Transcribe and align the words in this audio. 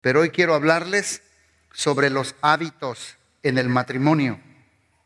Pero 0.00 0.20
hoy 0.20 0.30
quiero 0.30 0.54
hablarles 0.54 1.22
sobre 1.72 2.10
los 2.10 2.34
hábitos 2.40 3.16
en 3.42 3.58
el 3.58 3.68
matrimonio, 3.68 4.40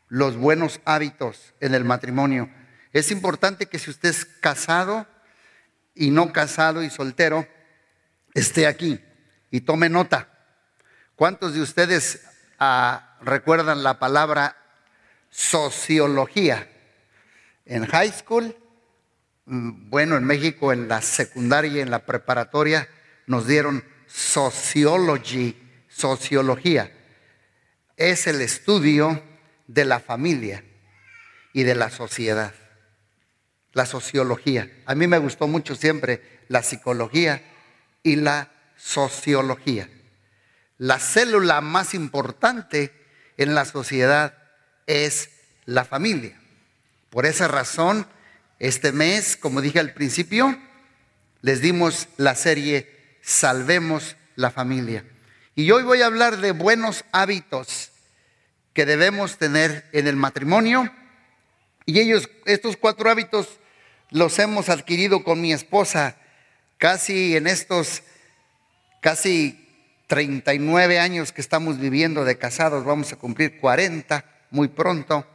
los 0.07 0.37
buenos 0.37 0.79
hábitos 0.85 1.53
en 1.59 1.75
el 1.75 1.83
matrimonio. 1.83 2.49
Es 2.93 3.11
importante 3.11 3.65
que 3.65 3.79
si 3.79 3.89
usted 3.89 4.09
es 4.09 4.25
casado 4.25 5.05
y 5.93 6.11
no 6.11 6.31
casado 6.31 6.81
y 6.81 6.89
soltero, 6.89 7.47
esté 8.33 8.67
aquí 8.67 9.03
y 9.51 9.61
tome 9.61 9.89
nota. 9.89 10.29
¿Cuántos 11.15 11.53
de 11.53 11.61
ustedes 11.61 12.25
ah, 12.59 13.17
recuerdan 13.21 13.83
la 13.83 13.99
palabra 13.99 14.57
sociología? 15.29 16.69
En 17.65 17.85
high 17.85 18.11
school, 18.11 18.55
mm, 19.45 19.89
bueno, 19.89 20.15
en 20.15 20.23
México 20.23 20.71
en 20.71 20.87
la 20.87 21.01
secundaria 21.01 21.71
y 21.71 21.79
en 21.79 21.91
la 21.91 22.05
preparatoria 22.05 22.87
nos 23.27 23.47
dieron 23.47 23.83
sociology, 24.15 25.55
sociología. 25.89 26.91
Es 27.97 28.27
el 28.27 28.41
estudio 28.41 29.21
de 29.67 29.85
la 29.85 29.99
familia 29.99 30.63
y 31.53 31.63
de 31.63 31.75
la 31.75 31.89
sociedad 31.89 32.53
la 33.75 33.85
sociología. 33.85 34.71
A 34.85 34.95
mí 34.95 35.05
me 35.05 35.19
gustó 35.19 35.47
mucho 35.47 35.75
siempre 35.75 36.39
la 36.47 36.63
psicología 36.63 37.43
y 38.03 38.15
la 38.15 38.49
sociología. 38.77 39.89
La 40.77 40.97
célula 40.97 41.59
más 41.59 41.93
importante 41.93 42.93
en 43.37 43.53
la 43.53 43.65
sociedad 43.65 44.37
es 44.87 45.29
la 45.65 45.83
familia. 45.83 46.39
Por 47.09 47.25
esa 47.25 47.49
razón, 47.49 48.07
este 48.59 48.93
mes, 48.93 49.35
como 49.35 49.59
dije 49.59 49.79
al 49.79 49.93
principio, 49.93 50.57
les 51.41 51.59
dimos 51.59 52.07
la 52.15 52.35
serie 52.35 52.94
Salvemos 53.25 54.17
la 54.35 54.51
familia. 54.51 55.03
Y 55.55 55.71
hoy 55.71 55.81
voy 55.81 56.03
a 56.03 56.05
hablar 56.05 56.37
de 56.37 56.51
buenos 56.51 57.05
hábitos 57.11 57.91
que 58.73 58.85
debemos 58.85 59.39
tener 59.39 59.89
en 59.93 60.07
el 60.07 60.15
matrimonio. 60.15 60.93
Y 61.87 61.99
ellos, 61.99 62.29
estos 62.45 62.77
cuatro 62.77 63.09
hábitos, 63.09 63.59
los 64.11 64.37
hemos 64.37 64.69
adquirido 64.69 65.23
con 65.23 65.41
mi 65.41 65.51
esposa 65.53 66.17
casi 66.77 67.35
en 67.35 67.47
estos 67.47 68.03
casi 69.01 69.67
39 70.05 70.99
años 70.99 71.31
que 71.31 71.41
estamos 71.41 71.79
viviendo 71.79 72.25
de 72.25 72.37
casados, 72.37 72.85
vamos 72.85 73.11
a 73.11 73.15
cumplir 73.15 73.59
40 73.59 74.23
muy 74.51 74.67
pronto, 74.67 75.25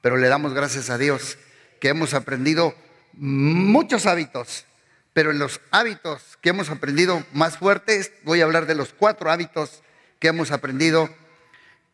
pero 0.00 0.16
le 0.16 0.28
damos 0.28 0.54
gracias 0.54 0.88
a 0.88 0.96
Dios 0.96 1.36
que 1.80 1.88
hemos 1.88 2.14
aprendido 2.14 2.74
muchos 3.12 4.06
hábitos, 4.06 4.64
pero 5.12 5.30
en 5.30 5.38
los 5.38 5.60
hábitos 5.70 6.38
que 6.40 6.50
hemos 6.50 6.70
aprendido 6.70 7.24
más 7.32 7.58
fuertes, 7.58 8.12
voy 8.22 8.40
a 8.40 8.44
hablar 8.44 8.66
de 8.66 8.74
los 8.74 8.92
cuatro 8.92 9.30
hábitos 9.30 9.82
que 10.18 10.28
hemos 10.28 10.50
aprendido 10.50 11.08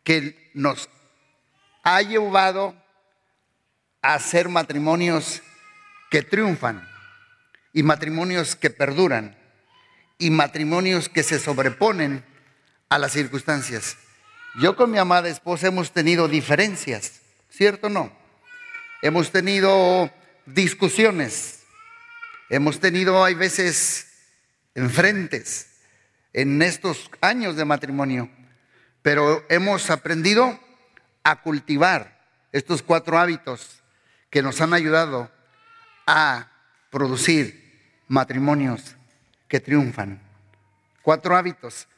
que 0.05 0.51
nos 0.55 0.89
ha 1.83 2.03
llevado 2.03 2.75
a 4.03 4.15
hacer 4.15 4.49
matrimonios 4.49 5.43
que 6.11 6.23
triunfan 6.23 6.87
y 7.73 7.83
matrimonios 7.83 8.57
que 8.57 8.71
perduran 8.71 9.37
y 10.19 10.31
matrimonios 10.31 11.09
que 11.09 11.23
se 11.23 11.39
sobreponen 11.39 12.25
a 12.89 12.99
las 12.99 13.13
circunstancias. 13.13 13.97
Yo 14.59 14.77
con 14.77 14.91
mi 14.91 14.99
amada 14.99 15.29
esposa 15.29 15.67
hemos 15.67 15.93
tenido 15.93 16.29
diferencias, 16.29 17.21
¿cierto 17.51 17.89
o 17.89 17.91
no? 17.91 18.13
Hemos 19.03 19.31
tenido 19.31 20.11
discusiones, 20.47 21.56
hemos 22.49 22.81
tenido, 22.81 23.25
hay 23.25 23.35
veces, 23.35 24.07
enfrentes 24.75 25.69
en 26.33 26.61
estos 26.63 27.11
años 27.21 27.57
de 27.57 27.65
matrimonio, 27.65 28.31
pero 29.03 29.45
hemos 29.49 29.91
aprendido 29.91 30.61
a 31.25 31.43
cultivar 31.43 32.21
estos 32.53 32.83
cuatro 32.83 33.19
hábitos 33.19 33.83
que 34.31 34.43
nos 34.43 34.61
han 34.61 34.75
ayudado 34.75 35.31
a 36.07 36.51
producir 36.91 38.01
matrimonios 38.07 38.97
que 39.49 39.61
triunfan. 39.61 40.21
Cuatro 41.03 41.37
hábitos. 41.37 41.89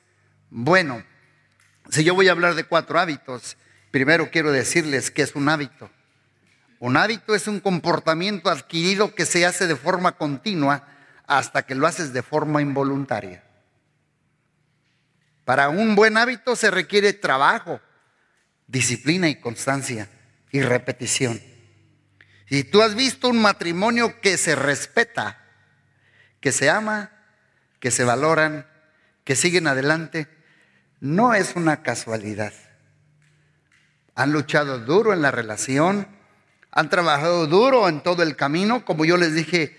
Bueno, 0.50 1.02
si 1.90 2.04
yo 2.04 2.14
voy 2.14 2.28
a 2.28 2.32
hablar 2.32 2.54
de 2.54 2.64
cuatro 2.64 2.98
hábitos, 2.98 3.56
primero 3.90 4.30
quiero 4.30 4.52
decirles 4.52 5.10
que 5.10 5.22
es 5.22 5.34
un 5.34 5.48
hábito. 5.48 5.90
Un 6.80 6.96
hábito 6.96 7.34
es 7.34 7.48
un 7.48 7.60
comportamiento 7.60 8.50
adquirido 8.50 9.14
que 9.14 9.26
se 9.26 9.44
hace 9.44 9.66
de 9.66 9.76
forma 9.76 10.12
continua 10.12 10.86
hasta 11.26 11.62
que 11.62 11.74
lo 11.74 11.86
haces 11.86 12.12
de 12.12 12.22
forma 12.22 12.62
involuntaria. 12.62 13.42
Para 15.44 15.70
un 15.70 15.94
buen 15.94 16.16
hábito 16.16 16.56
se 16.56 16.70
requiere 16.70 17.12
trabajo, 17.12 17.80
disciplina 18.66 19.28
y 19.28 19.40
constancia 19.40 20.08
y 20.52 20.60
repetición. 20.60 21.40
Si 22.48 22.64
tú 22.64 22.82
has 22.82 22.94
visto 22.94 23.28
un 23.28 23.42
matrimonio 23.42 24.20
que 24.20 24.38
se 24.38 24.54
respeta, 24.54 25.38
que 26.40 26.52
se 26.52 26.70
ama, 26.70 27.10
que 27.80 27.90
se 27.90 28.04
valoran, 28.04 28.66
que 29.24 29.36
siguen 29.36 29.66
adelante, 29.66 30.28
no 31.00 31.34
es 31.34 31.56
una 31.56 31.82
casualidad. 31.82 32.52
Han 34.14 34.32
luchado 34.32 34.80
duro 34.80 35.12
en 35.12 35.22
la 35.22 35.30
relación, 35.30 36.08
han 36.78 36.90
trabajado 36.90 37.48
duro 37.48 37.88
en 37.88 38.00
todo 38.04 38.22
el 38.22 38.36
camino, 38.36 38.84
como 38.84 39.04
yo 39.04 39.16
les 39.16 39.34
dije 39.34 39.76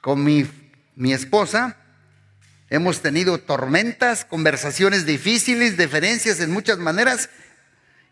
con 0.00 0.22
mi, 0.22 0.48
mi 0.94 1.12
esposa. 1.12 1.76
Hemos 2.70 3.02
tenido 3.02 3.38
tormentas, 3.38 4.24
conversaciones 4.24 5.04
difíciles, 5.04 5.76
diferencias 5.76 6.38
en 6.38 6.52
muchas 6.52 6.78
maneras 6.78 7.28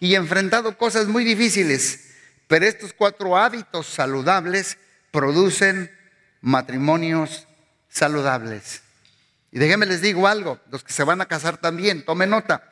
y 0.00 0.16
enfrentado 0.16 0.76
cosas 0.76 1.06
muy 1.06 1.22
difíciles. 1.22 2.16
Pero 2.48 2.66
estos 2.66 2.92
cuatro 2.92 3.36
hábitos 3.36 3.86
saludables 3.86 4.76
producen 5.12 5.96
matrimonios 6.40 7.46
saludables. 7.88 8.82
Y 9.52 9.60
déjenme 9.60 9.86
les 9.86 10.00
digo 10.00 10.26
algo, 10.26 10.58
los 10.72 10.82
que 10.82 10.92
se 10.92 11.04
van 11.04 11.20
a 11.20 11.26
casar 11.26 11.58
también, 11.58 12.04
tomen 12.04 12.30
nota. 12.30 12.68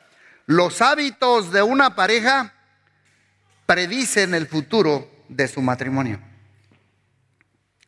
Los 0.47 0.81
hábitos 0.81 1.53
de 1.53 1.61
una 1.61 1.95
pareja 1.95 2.53
predicen 3.65 4.33
el 4.33 4.47
futuro 4.47 5.14
de 5.29 5.47
su 5.47 5.61
matrimonio. 5.61 6.19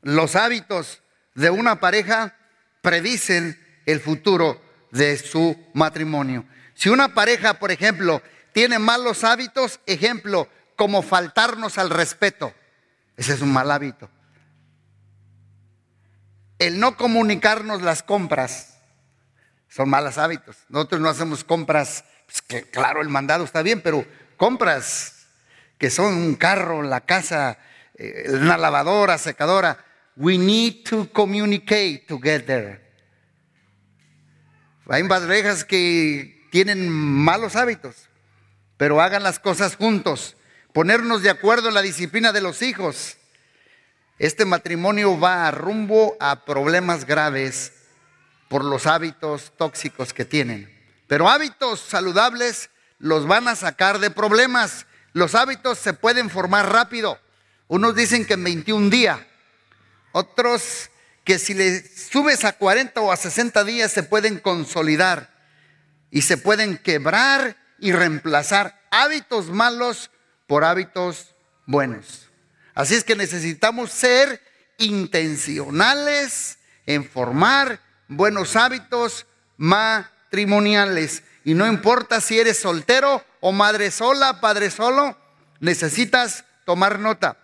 Los 0.02 0.36
hábitos 0.36 1.02
de 1.36 1.50
una 1.50 1.80
pareja 1.80 2.36
predicen 2.82 3.60
el 3.86 4.00
futuro 4.00 4.62
de 4.92 5.18
su 5.18 5.58
matrimonio. 5.74 6.46
Si 6.74 6.90
una 6.90 7.14
pareja, 7.14 7.56
por 7.56 7.72
ejemplo, 7.72 8.22
tiene 8.54 8.80
malos 8.80 9.24
hábitos, 9.24 9.80
ejemplo, 9.86 10.48
como 10.76 11.02
faltarnos 11.02 11.78
al 11.78 11.90
respeto. 11.90 12.54
Ese 13.16 13.34
es 13.34 13.42
un 13.42 13.52
mal 13.52 13.72
hábito. 13.72 14.10
El 16.60 16.80
no 16.80 16.96
comunicarnos 16.98 17.82
las 17.82 18.04
compras 18.04 18.78
son 19.68 19.90
malos 19.90 20.18
hábitos. 20.18 20.58
Nosotros 20.70 21.02
no 21.02 21.10
hacemos 21.10 21.44
compras, 21.44 22.04
pues 22.26 22.42
que, 22.42 22.64
claro, 22.70 23.02
el 23.02 23.10
mandado 23.10 23.44
está 23.44 23.62
bien, 23.62 23.82
pero 23.82 24.06
compras 24.38 25.17
que 25.78 25.90
son 25.90 26.14
un 26.16 26.36
carro, 26.36 26.82
la 26.82 27.02
casa, 27.02 27.60
eh, 27.96 28.26
una 28.30 28.58
lavadora, 28.58 29.18
secadora. 29.18 29.86
We 30.16 30.38
need 30.38 30.84
to 30.90 31.12
communicate 31.12 32.06
together. 32.08 32.82
Hay 34.90 35.04
parejas 35.04 35.64
que 35.64 36.48
tienen 36.52 36.90
malos 36.90 37.56
hábitos, 37.56 38.10
pero 38.78 39.02
hagan 39.02 39.24
las 39.24 39.38
cosas 39.38 39.76
juntos 39.76 40.38
ponernos 40.74 41.24
de 41.24 41.30
acuerdo 41.30 41.68
en 41.68 41.74
la 41.74 41.82
disciplina 41.82 42.32
de 42.32 42.42
los 42.42 42.62
hijos. 42.62 43.18
Este 44.20 44.46
matrimonio 44.46 45.20
va 45.20 45.48
a 45.48 45.52
rumbo 45.52 46.16
a 46.20 46.46
problemas 46.46 47.06
graves 47.06 47.74
por 48.48 48.64
los 48.64 48.88
hábitos 48.88 49.54
tóxicos 49.58 50.14
que 50.14 50.26
tienen. 50.26 50.72
Pero 51.08 51.30
hábitos 51.30 51.80
saludables 51.80 52.70
los 53.00 53.28
van 53.28 53.48
a 53.48 53.56
sacar 53.56 54.00
de 54.00 54.10
problemas. 54.10 54.87
Los 55.18 55.34
hábitos 55.34 55.80
se 55.80 55.94
pueden 55.94 56.30
formar 56.30 56.72
rápido. 56.72 57.20
Unos 57.68 57.96
dicen 57.96 58.24
que 58.24 58.36
en 58.36 58.44
21 58.44 58.92
días. 58.92 59.20
Otros 60.12 60.92
que 61.24 61.40
si 61.40 61.56
le 61.56 61.84
subes 61.88 62.46
a 62.46 62.54
40 62.54 63.02
o 63.02 63.12
a 63.12 63.18
60 63.18 63.64
días 63.64 63.92
se 63.92 64.04
pueden 64.04 64.40
consolidar 64.40 65.34
y 66.12 66.22
se 66.22 66.38
pueden 66.38 66.78
quebrar 66.78 67.58
y 67.80 67.94
reemplazar 67.94 68.80
hábitos 68.92 69.50
malos 69.50 70.12
por 70.46 70.64
hábitos 70.64 71.34
buenos. 71.66 72.30
Así 72.76 72.94
es 72.94 73.04
que 73.04 73.16
necesitamos 73.16 73.92
ser 73.92 74.40
intencionales 74.78 76.60
en 76.86 77.04
formar 77.04 77.82
buenos 78.08 78.56
hábitos 78.56 79.26
matrimoniales. 79.58 81.24
Y 81.48 81.54
no 81.54 81.66
importa 81.66 82.20
si 82.20 82.38
eres 82.38 82.60
soltero 82.60 83.24
o 83.40 83.54
madre 83.54 83.90
sola, 83.90 84.42
padre 84.42 84.70
solo, 84.70 85.18
necesitas 85.62 86.44
tomar 86.66 87.00
nota. 87.00 87.38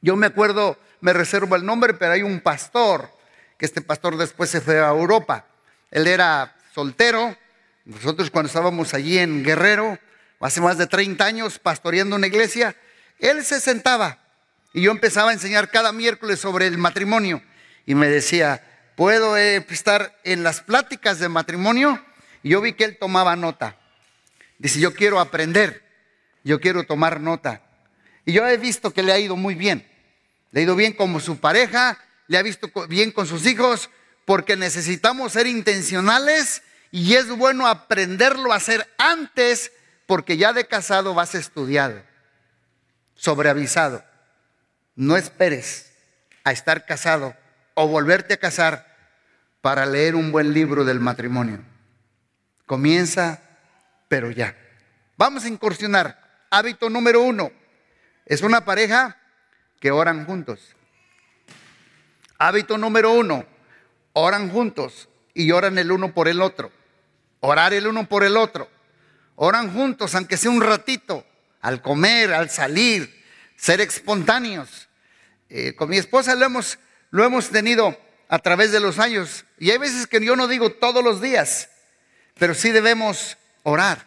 Yo 0.00 0.14
me 0.14 0.28
acuerdo, 0.28 0.78
me 1.00 1.12
reservo 1.12 1.56
el 1.56 1.66
nombre, 1.66 1.94
pero 1.94 2.12
hay 2.12 2.22
un 2.22 2.38
pastor, 2.38 3.10
que 3.58 3.66
este 3.66 3.80
pastor 3.80 4.16
después 4.18 4.50
se 4.50 4.60
fue 4.60 4.78
a 4.78 4.90
Europa. 4.90 5.46
Él 5.90 6.06
era 6.06 6.54
soltero, 6.72 7.36
Nosotros 7.84 8.30
cuando 8.30 8.46
estábamos 8.46 8.94
allí 8.94 9.18
en 9.18 9.42
Guerrero, 9.42 9.98
hace 10.38 10.60
más 10.60 10.78
de 10.78 10.86
30 10.86 11.24
años, 11.24 11.58
pastoreando 11.58 12.14
una 12.14 12.28
iglesia, 12.28 12.76
él 13.18 13.44
se 13.44 13.58
sentaba 13.58 14.18
y 14.72 14.82
yo 14.82 14.92
empezaba 14.92 15.30
a 15.30 15.34
enseñar 15.34 15.72
cada 15.72 15.90
miércoles 15.90 16.38
sobre 16.38 16.68
el 16.68 16.78
matrimonio 16.78 17.42
y 17.84 17.96
me 17.96 18.06
decía, 18.06 18.62
¿puedo 18.94 19.36
eh, 19.36 19.66
estar 19.70 20.16
en 20.22 20.44
las 20.44 20.60
pláticas 20.60 21.18
de 21.18 21.28
matrimonio? 21.28 22.00
Y 22.42 22.50
yo 22.50 22.60
vi 22.60 22.72
que 22.72 22.84
él 22.84 22.98
tomaba 22.98 23.36
nota. 23.36 23.76
Dice, 24.58 24.80
yo 24.80 24.94
quiero 24.94 25.20
aprender, 25.20 25.82
yo 26.44 26.60
quiero 26.60 26.84
tomar 26.84 27.20
nota. 27.20 27.62
Y 28.24 28.32
yo 28.32 28.46
he 28.46 28.56
visto 28.56 28.92
que 28.92 29.02
le 29.02 29.12
ha 29.12 29.18
ido 29.18 29.36
muy 29.36 29.54
bien. 29.54 29.86
Le 30.50 30.60
ha 30.60 30.62
ido 30.64 30.76
bien 30.76 30.92
como 30.92 31.20
su 31.20 31.38
pareja, 31.38 31.98
le 32.26 32.38
ha 32.38 32.42
visto 32.42 32.70
bien 32.88 33.10
con 33.12 33.26
sus 33.26 33.46
hijos, 33.46 33.90
porque 34.24 34.56
necesitamos 34.56 35.32
ser 35.32 35.46
intencionales 35.46 36.62
y 36.90 37.14
es 37.14 37.28
bueno 37.28 37.66
aprenderlo 37.66 38.52
a 38.52 38.56
hacer 38.56 38.86
antes, 38.98 39.72
porque 40.06 40.36
ya 40.36 40.52
de 40.52 40.66
casado 40.66 41.14
vas 41.14 41.34
estudiado, 41.34 42.02
sobreavisado. 43.14 44.04
No 44.94 45.16
esperes 45.16 45.92
a 46.44 46.52
estar 46.52 46.86
casado 46.86 47.36
o 47.74 47.86
volverte 47.86 48.34
a 48.34 48.38
casar 48.38 48.96
para 49.60 49.86
leer 49.86 50.14
un 50.14 50.32
buen 50.32 50.52
libro 50.52 50.84
del 50.84 51.00
matrimonio. 51.00 51.62
Comienza, 52.68 53.40
pero 54.08 54.30
ya. 54.30 54.54
Vamos 55.16 55.44
a 55.44 55.48
incursionar. 55.48 56.44
Hábito 56.50 56.90
número 56.90 57.22
uno. 57.22 57.50
Es 58.26 58.42
una 58.42 58.66
pareja 58.66 59.16
que 59.80 59.90
oran 59.90 60.26
juntos. 60.26 60.76
Hábito 62.36 62.76
número 62.76 63.12
uno. 63.12 63.46
Oran 64.12 64.50
juntos 64.50 65.08
y 65.32 65.50
oran 65.50 65.78
el 65.78 65.90
uno 65.90 66.12
por 66.12 66.28
el 66.28 66.42
otro. 66.42 66.70
Orar 67.40 67.72
el 67.72 67.86
uno 67.86 68.06
por 68.06 68.22
el 68.22 68.36
otro. 68.36 68.68
Oran 69.34 69.72
juntos, 69.72 70.14
aunque 70.14 70.36
sea 70.36 70.50
un 70.50 70.60
ratito, 70.60 71.24
al 71.62 71.80
comer, 71.80 72.34
al 72.34 72.50
salir, 72.50 73.24
ser 73.56 73.80
espontáneos. 73.80 74.90
Eh, 75.48 75.74
con 75.74 75.88
mi 75.88 75.96
esposa 75.96 76.34
lo 76.34 76.44
hemos, 76.44 76.78
lo 77.10 77.24
hemos 77.24 77.48
tenido 77.48 77.98
a 78.28 78.38
través 78.40 78.72
de 78.72 78.80
los 78.80 78.98
años. 78.98 79.46
Y 79.58 79.70
hay 79.70 79.78
veces 79.78 80.06
que 80.06 80.22
yo 80.22 80.36
no 80.36 80.48
digo 80.48 80.70
todos 80.70 81.02
los 81.02 81.22
días, 81.22 81.70
pero 82.38 82.54
sí 82.54 82.70
debemos 82.70 83.36
orar 83.62 84.06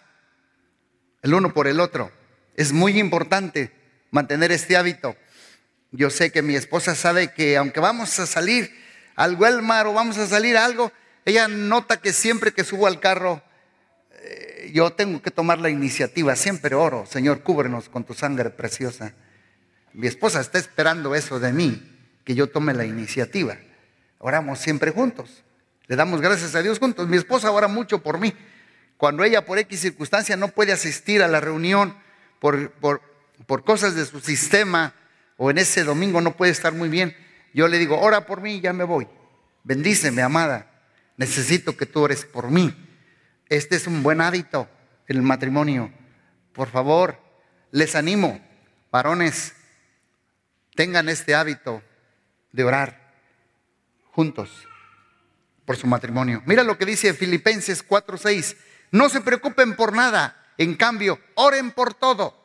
el 1.22 1.34
uno 1.34 1.54
por 1.54 1.68
el 1.68 1.80
otro. 1.80 2.12
Es 2.56 2.74
muy 2.74 3.00
importante 3.00 3.72
mantener 4.12 4.52
este 4.52 4.78
hábito. 4.78 5.16
Yo 5.92 6.10
sé 6.10 6.32
que 6.32 6.42
mi 6.42 6.56
esposa 6.56 6.96
sabe 6.96 7.34
que 7.34 7.58
aunque 7.58 7.80
vamos 7.80 8.18
a 8.20 8.26
salir 8.26 8.72
al 9.16 9.36
Walmart 9.36 9.88
o 9.88 9.94
vamos 9.94 10.18
a 10.18 10.28
salir 10.28 10.58
a 10.58 10.66
algo, 10.66 10.92
ella 11.26 11.48
nota 11.48 12.02
que 12.02 12.14
siempre 12.14 12.54
que 12.54 12.64
subo 12.64 12.88
al 12.88 13.00
carro, 13.00 13.44
eh, 14.14 14.72
yo 14.74 14.92
tengo 14.94 15.22
que 15.22 15.32
tomar 15.32 15.60
la 15.60 15.70
iniciativa. 15.70 16.36
Siempre 16.36 16.76
oro, 16.76 17.06
Señor, 17.06 17.44
cúbrenos 17.44 17.90
con 17.90 18.04
tu 18.04 18.14
sangre 18.14 18.50
preciosa. 18.50 19.14
Mi 19.94 20.08
esposa 20.08 20.40
está 20.40 20.58
esperando 20.58 21.14
eso 21.16 21.40
de 21.40 21.52
mí, 21.52 21.82
que 22.24 22.36
yo 22.36 22.50
tome 22.50 22.74
la 22.74 22.86
iniciativa. 22.86 23.58
Oramos 24.20 24.60
siempre 24.60 24.92
juntos. 24.92 25.44
Le 25.88 25.96
damos 25.96 26.22
gracias 26.22 26.56
a 26.56 26.62
Dios 26.62 26.80
juntos. 26.80 27.08
Mi 27.08 27.18
esposa 27.18 27.52
ora 27.52 27.68
mucho 27.68 28.00
por 28.00 28.20
mí. 28.20 28.34
Cuando 28.98 29.24
ella 29.24 29.46
por 29.46 29.58
X 29.58 29.80
circunstancia 29.80 30.38
no 30.38 30.50
puede 30.50 30.72
asistir 30.72 31.24
a 31.24 31.28
la 31.28 31.40
reunión 31.40 31.98
por, 32.40 32.72
por, 32.74 33.02
por 33.48 33.64
cosas 33.64 33.96
de 33.96 34.06
su 34.06 34.20
sistema 34.20 34.94
o 35.38 35.50
en 35.50 35.58
ese 35.58 35.84
domingo 35.84 36.22
no 36.22 36.38
puede 36.38 36.52
estar 36.52 36.74
muy 36.74 36.88
bien, 36.88 37.16
yo 37.54 37.68
le 37.68 37.80
digo, 37.80 38.00
ora 38.00 38.26
por 38.26 38.42
mí 38.42 38.56
y 38.56 38.62
ya 38.62 38.74
me 38.74 38.84
voy. 38.84 39.08
Bendíceme, 39.64 40.22
amada. 40.22 40.72
Necesito 41.18 41.76
que 41.76 41.86
tú 41.86 42.02
ores 42.02 42.26
por 42.26 42.50
mí. 42.52 42.74
Este 43.50 43.76
es 43.76 43.88
un 43.88 44.04
buen 44.04 44.22
hábito 44.22 44.70
en 45.08 45.18
el 45.18 45.24
matrimonio. 45.24 45.92
Por 46.54 46.70
favor, 46.70 47.20
les 47.72 47.96
animo, 47.96 48.40
varones, 48.92 49.54
tengan 50.76 51.10
este 51.10 51.36
hábito 51.36 51.82
de 52.52 52.64
orar 52.64 53.14
juntos 54.12 54.68
por 55.66 55.78
su 55.78 55.88
matrimonio. 55.88 56.42
Mira 56.46 56.64
lo 56.64 56.78
que 56.78 56.86
dice 56.86 57.14
Filipenses 57.14 57.86
4:6. 57.88 58.56
No 58.92 59.10
se 59.10 59.22
preocupen 59.22 59.76
por 59.76 59.94
nada, 59.94 60.54
en 60.58 60.76
cambio, 60.76 61.20
oren 61.36 61.72
por 61.72 61.94
todo. 61.94 62.38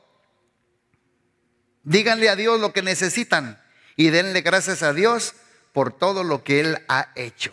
Díganle 1.82 2.28
a 2.28 2.36
Dios 2.36 2.60
lo 2.60 2.72
que 2.72 2.82
necesitan 2.82 3.60
y 3.96 4.10
denle 4.10 4.42
gracias 4.42 4.82
a 4.82 4.92
Dios 4.92 5.34
por 5.72 5.92
todo 5.92 6.24
lo 6.24 6.42
que 6.42 6.60
Él 6.60 6.78
ha 6.88 7.12
hecho. 7.14 7.52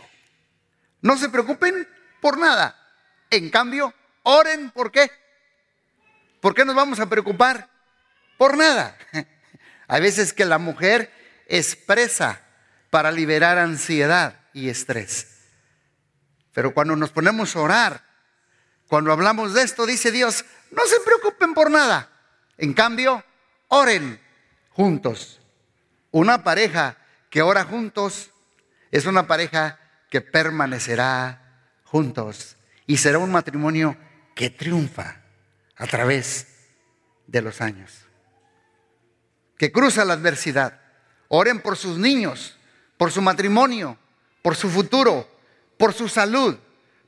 No 1.02 1.18
se 1.18 1.30
preocupen 1.30 1.88
por 2.22 2.38
nada. 2.38 2.80
En 3.30 3.50
cambio, 3.50 3.94
oren 4.24 4.72
por 4.72 4.92
qué. 4.92 5.12
¿Por 6.40 6.56
qué 6.56 6.66
nos 6.66 6.76
vamos 6.76 7.00
a 7.00 7.10
preocupar? 7.10 7.70
Por 8.38 8.58
nada. 8.58 8.98
Hay 9.88 10.02
veces 10.02 10.34
que 10.34 10.46
la 10.46 10.58
mujer 10.58 11.12
expresa 11.48 12.42
para 12.90 13.12
liberar 13.12 13.58
ansiedad 13.58 14.40
y 14.54 14.70
estrés. 14.70 15.33
Pero 16.54 16.74
cuando 16.74 16.96
nos 16.96 17.12
ponemos 17.12 17.56
a 17.56 17.60
orar, 17.60 18.04
cuando 18.88 19.12
hablamos 19.12 19.54
de 19.54 19.64
esto, 19.64 19.86
dice 19.86 20.12
Dios, 20.12 20.46
no 20.72 20.86
se 20.86 21.00
preocupen 21.02 21.54
por 21.54 21.72
nada. 21.72 22.10
En 22.58 22.74
cambio, 22.74 23.24
oren 23.70 24.20
juntos. 24.70 25.42
Una 26.12 26.44
pareja 26.44 26.98
que 27.30 27.42
ora 27.42 27.64
juntos 27.64 28.32
es 28.92 29.06
una 29.06 29.26
pareja 29.26 29.80
que 30.10 30.22
permanecerá 30.22 31.66
juntos 31.84 32.58
y 32.86 32.98
será 32.98 33.18
un 33.18 33.32
matrimonio 33.32 33.98
que 34.36 34.50
triunfa 34.52 35.22
a 35.76 35.88
través 35.88 36.48
de 37.26 37.42
los 37.42 37.62
años 37.62 38.04
que 39.64 39.72
cruza 39.72 40.04
la 40.04 40.16
adversidad. 40.16 40.82
Oren 41.30 41.62
por 41.62 41.78
sus 41.78 41.98
niños, 41.98 42.58
por 42.98 43.12
su 43.12 43.22
matrimonio, 43.22 43.98
por 44.42 44.58
su 44.58 44.70
futuro, 44.70 45.26
por 45.84 45.94
su 45.94 46.08
salud, 46.08 46.56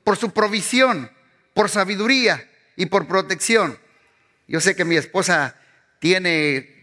por 0.03 0.17
su 0.17 0.31
provisión, 0.31 1.09
por 1.53 1.69
sabiduría 1.69 2.45
y 2.75 2.87
por 2.87 3.07
protección. 3.07 3.79
Yo 4.49 4.59
sé 4.59 4.75
que 4.75 4.83
mi 4.83 4.97
esposa 4.97 5.55
tiene, 5.99 6.75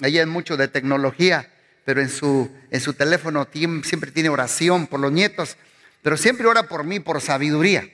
ella 0.00 0.20
es 0.20 0.28
mucho 0.28 0.56
de 0.56 0.68
tecnología, 0.68 1.52
pero 1.84 2.00
en 2.00 2.08
su, 2.08 2.48
en 2.70 2.80
su 2.80 2.92
teléfono 2.92 3.48
siempre 3.82 4.12
tiene 4.12 4.28
oración 4.28 4.86
por 4.86 5.00
los 5.00 5.10
nietos, 5.10 5.56
pero 6.02 6.16
siempre 6.16 6.46
ora 6.46 6.68
por 6.68 6.84
mí, 6.84 7.00
por 7.00 7.20
sabiduría. 7.20 7.90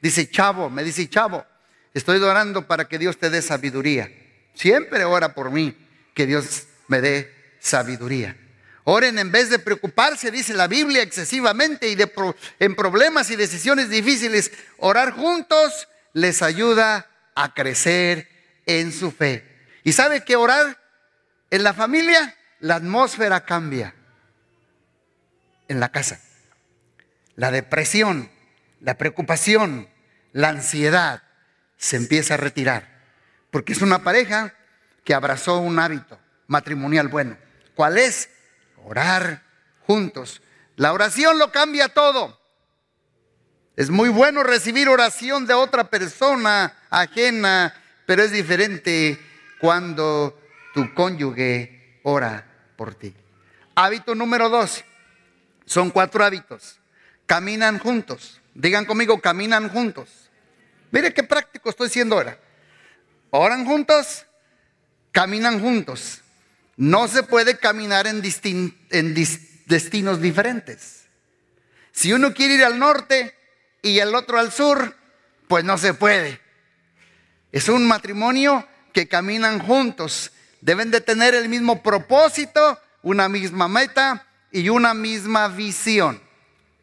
Dice, 0.00 0.30
chavo, 0.30 0.70
me 0.70 0.82
dice, 0.82 1.06
chavo, 1.10 1.44
estoy 1.92 2.18
orando 2.22 2.66
para 2.66 2.88
que 2.88 2.98
Dios 2.98 3.18
te 3.18 3.28
dé 3.28 3.42
sabiduría. 3.42 4.10
Siempre 4.54 5.04
ora 5.04 5.34
por 5.34 5.50
mí 5.50 5.76
que 6.14 6.24
Dios 6.24 6.68
me 6.86 7.02
dé 7.02 7.30
sabiduría. 7.60 8.34
Oren 8.90 9.18
en 9.18 9.30
vez 9.30 9.50
de 9.50 9.58
preocuparse, 9.58 10.30
dice 10.30 10.54
la 10.54 10.66
Biblia, 10.66 11.02
excesivamente 11.02 11.90
y 11.90 11.94
de 11.94 12.10
en 12.58 12.74
problemas 12.74 13.30
y 13.30 13.36
decisiones 13.36 13.90
difíciles. 13.90 14.50
Orar 14.78 15.12
juntos 15.12 15.88
les 16.14 16.40
ayuda 16.40 17.06
a 17.34 17.52
crecer 17.52 18.30
en 18.64 18.90
su 18.90 19.10
fe. 19.10 19.44
¿Y 19.84 19.92
sabe 19.92 20.24
que 20.24 20.36
orar 20.36 20.78
en 21.50 21.64
la 21.64 21.74
familia? 21.74 22.34
La 22.60 22.76
atmósfera 22.76 23.44
cambia 23.44 23.94
en 25.68 25.80
la 25.80 25.90
casa. 25.90 26.18
La 27.36 27.50
depresión, 27.50 28.30
la 28.80 28.96
preocupación, 28.96 29.90
la 30.32 30.48
ansiedad 30.48 31.24
se 31.76 31.96
empieza 31.96 32.34
a 32.34 32.38
retirar. 32.38 32.88
Porque 33.50 33.74
es 33.74 33.82
una 33.82 34.02
pareja 34.02 34.54
que 35.04 35.12
abrazó 35.12 35.58
un 35.58 35.78
hábito 35.78 36.18
matrimonial 36.46 37.08
bueno. 37.08 37.36
¿Cuál 37.74 37.98
es? 37.98 38.30
Orar 38.88 39.42
juntos. 39.86 40.40
La 40.76 40.94
oración 40.94 41.38
lo 41.38 41.52
cambia 41.52 41.88
todo. 41.88 42.40
Es 43.76 43.90
muy 43.90 44.08
bueno 44.08 44.42
recibir 44.42 44.88
oración 44.88 45.46
de 45.46 45.52
otra 45.52 45.90
persona 45.90 46.74
ajena, 46.88 47.74
pero 48.06 48.22
es 48.22 48.32
diferente 48.32 49.18
cuando 49.60 50.40
tu 50.72 50.94
cónyuge 50.94 52.00
ora 52.02 52.46
por 52.76 52.94
ti. 52.94 53.14
Hábito 53.74 54.14
número 54.14 54.48
dos. 54.48 54.82
Son 55.66 55.90
cuatro 55.90 56.24
hábitos. 56.24 56.80
Caminan 57.26 57.78
juntos. 57.78 58.40
Digan 58.54 58.86
conmigo, 58.86 59.20
caminan 59.20 59.68
juntos. 59.68 60.30
Mire 60.90 61.12
qué 61.12 61.22
práctico 61.22 61.68
estoy 61.68 61.90
siendo 61.90 62.16
ahora. 62.16 62.38
Oran 63.28 63.66
juntos, 63.66 64.24
caminan 65.12 65.60
juntos. 65.60 66.22
No 66.78 67.08
se 67.08 67.24
puede 67.24 67.58
caminar 67.58 68.06
en, 68.06 68.22
destinos 69.66 70.22
diferentes. 70.22 71.06
Si 71.90 72.12
uno 72.12 72.32
quiere 72.32 72.54
ir 72.54 72.64
al 72.64 72.78
norte 72.78 73.34
y 73.82 73.98
el 73.98 74.14
otro 74.14 74.38
al 74.38 74.52
sur, 74.52 74.96
pues 75.48 75.64
no 75.64 75.76
se 75.76 75.92
puede. 75.92 76.40
Es 77.50 77.68
un 77.68 77.84
matrimonio 77.84 78.64
que 78.92 79.08
caminan 79.08 79.58
juntos. 79.58 80.30
Deben 80.60 80.92
de 80.92 81.00
tener 81.00 81.34
el 81.34 81.48
mismo 81.48 81.82
propósito, 81.82 82.80
una 83.02 83.28
misma 83.28 83.66
meta 83.66 84.28
y 84.52 84.68
una 84.68 84.94
misma 84.94 85.48
visión. 85.48 86.22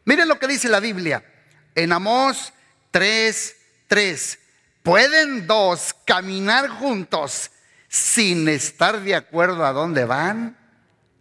Miren 0.04 0.28
lo 0.28 0.38
que 0.38 0.46
dice 0.46 0.68
la 0.68 0.80
Biblia 0.80 1.24
en 1.74 1.90
Amós 1.90 2.52
3, 2.90 3.56
Tres, 3.86 4.38
¿pueden 4.82 5.46
dos 5.46 5.94
caminar 6.04 6.68
juntos 6.68 7.50
sin 7.96 8.46
estar 8.46 9.00
de 9.00 9.14
acuerdo 9.14 9.64
a 9.64 9.72
dónde 9.72 10.04
van? 10.04 10.54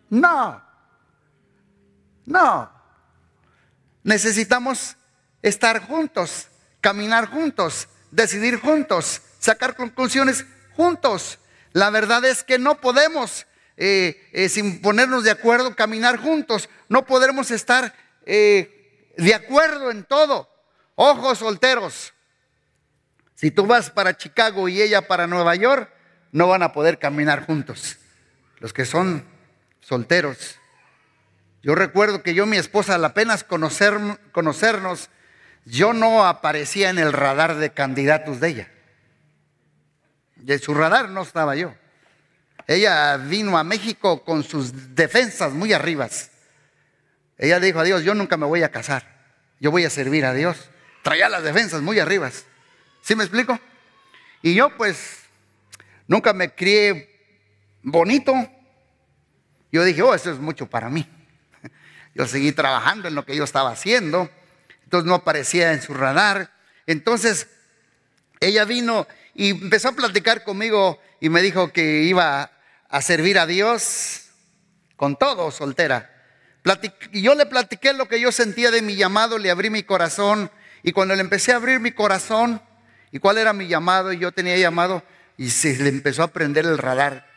No. 0.09 0.61
No. 2.25 2.69
Necesitamos 4.03 4.97
estar 5.41 5.81
juntos, 5.87 6.49
caminar 6.81 7.27
juntos, 7.29 7.87
decidir 8.11 8.59
juntos, 8.59 9.21
sacar 9.39 9.77
conclusiones 9.77 10.45
juntos. 10.75 11.39
La 11.71 11.89
verdad 11.91 12.25
es 12.25 12.43
que 12.43 12.59
no 12.59 12.81
podemos, 12.81 13.47
eh, 13.77 14.29
eh, 14.33 14.49
sin 14.49 14.81
ponernos 14.81 15.23
de 15.23 15.31
acuerdo, 15.31 15.75
caminar 15.77 16.17
juntos. 16.17 16.69
No 16.89 17.05
podremos 17.05 17.51
estar 17.51 17.95
eh, 18.25 19.13
de 19.17 19.33
acuerdo 19.33 19.91
en 19.91 20.03
todo. 20.03 20.49
Ojos 20.95 21.39
solteros. 21.39 22.13
Si 23.35 23.49
tú 23.49 23.65
vas 23.65 23.89
para 23.89 24.17
Chicago 24.17 24.67
y 24.67 24.81
ella 24.81 25.07
para 25.07 25.25
Nueva 25.25 25.55
York, 25.55 25.94
no 26.35 26.47
van 26.47 26.63
a 26.63 26.73
poder 26.73 26.99
caminar 26.99 27.45
juntos. 27.45 27.97
Los 28.59 28.73
que 28.73 28.83
son 28.83 29.23
solteros. 29.79 30.59
Yo 31.63 31.75
recuerdo 31.75 32.23
que 32.23 32.33
yo, 32.33 32.45
mi 32.45 32.57
esposa, 32.57 32.95
al 32.95 33.05
apenas 33.05 33.45
conocer, 33.45 33.97
conocernos, 34.33 35.09
yo 35.63 35.93
no 35.93 36.25
aparecía 36.25 36.89
en 36.89 36.99
el 36.99 37.13
radar 37.13 37.55
de 37.55 37.69
candidatos 37.69 38.41
de 38.41 38.49
ella. 38.49 38.71
De 40.35 40.59
su 40.59 40.73
radar 40.73 41.07
no 41.07 41.21
estaba 41.21 41.55
yo. 41.55 41.73
Ella 42.67 43.15
vino 43.15 43.57
a 43.57 43.63
México 43.63 44.25
con 44.25 44.43
sus 44.43 44.93
defensas 44.93 45.53
muy 45.53 45.71
arribas. 45.71 46.31
Ella 47.37 47.61
dijo 47.61 47.79
a 47.79 47.85
Dios, 47.85 48.03
yo 48.03 48.13
nunca 48.13 48.35
me 48.35 48.45
voy 48.45 48.61
a 48.61 48.71
casar, 48.71 49.23
yo 49.61 49.71
voy 49.71 49.85
a 49.85 49.89
servir 49.89 50.25
a 50.25 50.33
Dios. 50.33 50.69
Traía 51.01 51.29
las 51.29 51.43
defensas 51.43 51.81
muy 51.81 51.97
arribas. 51.97 52.45
¿Sí 53.01 53.15
me 53.15 53.23
explico? 53.23 53.57
Y 54.41 54.53
yo 54.53 54.75
pues 54.75 55.24
nunca 56.07 56.33
me 56.33 56.53
crié 56.53 57.09
bonito. 57.81 58.33
Yo 59.71 59.83
dije, 59.83 60.01
oh, 60.01 60.13
eso 60.13 60.31
es 60.31 60.39
mucho 60.39 60.67
para 60.67 60.89
mí. 60.89 61.07
Yo 62.15 62.27
seguí 62.27 62.51
trabajando 62.51 63.07
en 63.07 63.15
lo 63.15 63.25
que 63.25 63.35
yo 63.35 63.43
estaba 63.43 63.71
haciendo. 63.71 64.29
Entonces 64.83 65.07
no 65.07 65.15
aparecía 65.15 65.73
en 65.73 65.81
su 65.81 65.93
radar. 65.93 66.53
Entonces 66.87 67.47
ella 68.39 68.63
vino 68.65 69.07
y 69.33 69.49
empezó 69.49 69.89
a 69.89 69.91
platicar 69.91 70.43
conmigo 70.43 70.99
y 71.19 71.29
me 71.29 71.41
dijo 71.41 71.73
que 71.73 72.03
iba 72.03 72.51
a 72.87 73.01
servir 73.01 73.37
a 73.37 73.45
Dios 73.45 74.29
con 74.95 75.17
todo, 75.17 75.51
soltera. 75.51 76.11
Y 77.11 77.21
yo 77.21 77.35
le 77.35 77.45
platiqué 77.45 77.93
lo 77.93 78.07
que 78.07 78.19
yo 78.19 78.31
sentía 78.31 78.71
de 78.71 78.81
mi 78.81 78.95
llamado, 78.95 79.37
le 79.37 79.51
abrí 79.51 79.69
mi 79.69 79.83
corazón 79.83 80.49
y 80.83 80.91
cuando 80.93 81.15
le 81.15 81.21
empecé 81.21 81.51
a 81.51 81.57
abrir 81.57 81.79
mi 81.79 81.91
corazón 81.91 82.61
y 83.11 83.19
cuál 83.19 83.37
era 83.37 83.53
mi 83.53 83.67
llamado, 83.67 84.11
y 84.11 84.19
yo 84.19 84.31
tenía 84.31 84.57
llamado 84.57 85.03
y 85.37 85.49
se 85.49 85.77
le 85.77 85.89
empezó 85.89 86.23
a 86.23 86.31
prender 86.31 86.65
el 86.65 86.77
radar. 86.77 87.27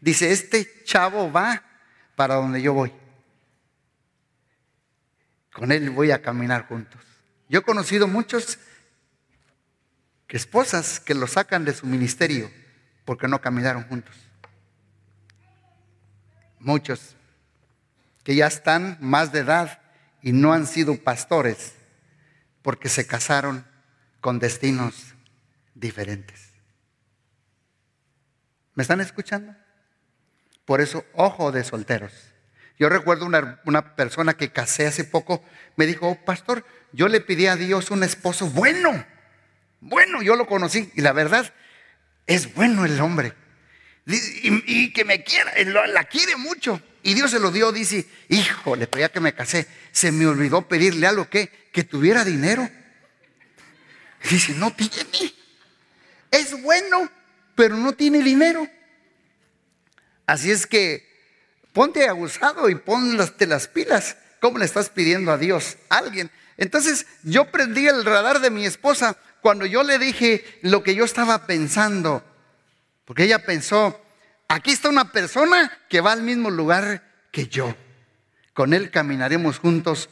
Dice, 0.00 0.32
este 0.32 0.84
chavo 0.84 1.32
va 1.32 1.62
para 2.16 2.34
donde 2.36 2.62
yo 2.62 2.72
voy. 2.72 2.92
Con 5.52 5.72
él 5.72 5.90
voy 5.90 6.10
a 6.10 6.22
caminar 6.22 6.66
juntos. 6.66 7.00
Yo 7.48 7.60
he 7.60 7.62
conocido 7.62 8.08
muchos 8.08 8.58
esposas 10.34 10.98
que 10.98 11.14
lo 11.14 11.28
sacan 11.28 11.64
de 11.64 11.72
su 11.72 11.86
ministerio 11.86 12.50
porque 13.04 13.28
no 13.28 13.40
caminaron 13.40 13.84
juntos. 13.84 14.16
Muchos 16.58 17.14
que 18.24 18.34
ya 18.34 18.48
están 18.48 18.98
más 19.00 19.30
de 19.30 19.40
edad 19.40 19.80
y 20.22 20.32
no 20.32 20.52
han 20.52 20.66
sido 20.66 20.96
pastores 20.96 21.74
porque 22.64 22.88
se 22.88 23.06
casaron 23.06 23.66
con 24.22 24.38
destinos 24.38 25.14
diferentes. 25.74 26.54
¿Me 28.74 28.82
están 28.82 29.02
escuchando? 29.02 29.54
Por 30.64 30.80
eso, 30.80 31.04
ojo 31.12 31.52
de 31.52 31.62
solteros. 31.62 32.14
Yo 32.78 32.88
recuerdo 32.88 33.26
una, 33.26 33.60
una 33.66 33.94
persona 33.94 34.32
que 34.32 34.50
casé 34.50 34.86
hace 34.86 35.04
poco, 35.04 35.44
me 35.76 35.84
dijo, 35.84 36.08
oh, 36.08 36.24
pastor, 36.24 36.64
yo 36.92 37.06
le 37.08 37.20
pedí 37.20 37.46
a 37.48 37.56
Dios 37.56 37.90
un 37.90 38.02
esposo 38.02 38.48
bueno. 38.48 39.04
Bueno, 39.80 40.22
yo 40.22 40.34
lo 40.34 40.46
conocí 40.46 40.90
y 40.94 41.02
la 41.02 41.12
verdad 41.12 41.52
es 42.26 42.54
bueno 42.54 42.86
el 42.86 42.98
hombre. 42.98 43.34
Y, 44.06 44.90
que 44.94 45.04
me 45.04 45.22
quiera, 45.22 45.52
la 45.86 46.04
quiere 46.04 46.36
mucho. 46.36 46.80
Y 47.02 47.12
Dios 47.12 47.30
se 47.30 47.40
lo 47.40 47.50
dio, 47.50 47.72
dice, 47.72 48.06
híjole, 48.30 48.86
pero 48.86 49.02
ya 49.02 49.10
que 49.10 49.20
me 49.20 49.34
casé, 49.34 49.68
se 49.92 50.10
me 50.12 50.26
olvidó 50.26 50.66
pedirle 50.66 51.06
algo 51.06 51.28
que, 51.28 51.63
que 51.74 51.84
tuviera 51.84 52.24
dinero. 52.24 52.70
dice, 54.30 54.54
no 54.54 54.72
tiene. 54.72 55.34
Es 56.30 56.62
bueno, 56.62 57.10
pero 57.54 57.76
no 57.76 57.92
tiene 57.92 58.22
dinero. 58.22 58.66
Así 60.24 60.50
es 60.50 60.66
que 60.66 61.06
ponte 61.74 62.08
abusado 62.08 62.70
y 62.70 62.76
pon 62.76 63.18
las, 63.18 63.34
las 63.40 63.68
pilas. 63.68 64.16
¿Cómo 64.40 64.58
le 64.58 64.64
estás 64.64 64.88
pidiendo 64.88 65.32
a 65.32 65.36
Dios? 65.36 65.76
alguien 65.90 66.30
entonces 66.56 67.06
yo 67.22 67.50
prendí 67.50 67.86
el 67.86 68.04
radar 68.04 68.40
de 68.40 68.50
mi 68.50 68.64
esposa 68.64 69.16
cuando 69.40 69.66
yo 69.66 69.82
le 69.82 69.98
dije 69.98 70.44
lo 70.62 70.82
que 70.82 70.94
yo 70.94 71.04
estaba 71.04 71.46
pensando, 71.46 72.24
porque 73.04 73.24
ella 73.24 73.44
pensó, 73.44 74.00
aquí 74.48 74.70
está 74.70 74.88
una 74.88 75.10
persona 75.10 75.76
que 75.88 76.00
va 76.00 76.12
al 76.12 76.22
mismo 76.22 76.50
lugar 76.50 77.02
que 77.30 77.48
yo. 77.48 77.74
Con 78.52 78.72
él 78.72 78.90
caminaremos 78.90 79.58
juntos 79.58 80.08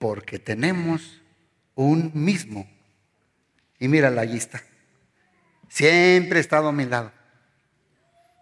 porque 0.00 0.38
tenemos 0.38 1.20
un 1.74 2.10
mismo. 2.14 2.66
Y 3.78 3.86
mírala, 3.86 4.22
allí 4.22 4.38
está. 4.38 4.62
Siempre 5.68 6.38
ha 6.38 6.40
estado 6.40 6.68
a 6.68 6.72
mi 6.72 6.86
lado. 6.86 7.12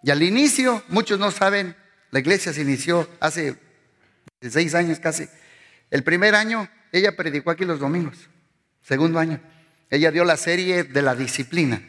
Y 0.05 0.13
al 0.13 0.23
inicio, 0.23 0.85
muchos 0.89 1.19
no 1.19 1.33
saben, 1.33 1.77
la 2.13 2.21
iglesia 2.21 2.53
se 2.53 2.63
inició 2.63 3.11
hace 3.19 3.59
seis 4.41 4.77
años 4.77 5.01
casi. 5.01 5.29
El 5.91 6.05
primer 6.05 6.37
año 6.37 6.69
ella 6.93 7.17
predicó 7.17 7.51
aquí 7.51 7.65
los 7.65 7.81
domingos. 7.81 8.31
Segundo 8.81 9.19
año. 9.19 9.41
Ella 9.91 10.13
dio 10.13 10.25
la 10.25 10.37
serie 10.37 10.85
de 10.85 11.03
la 11.03 11.17
disciplina. 11.17 11.83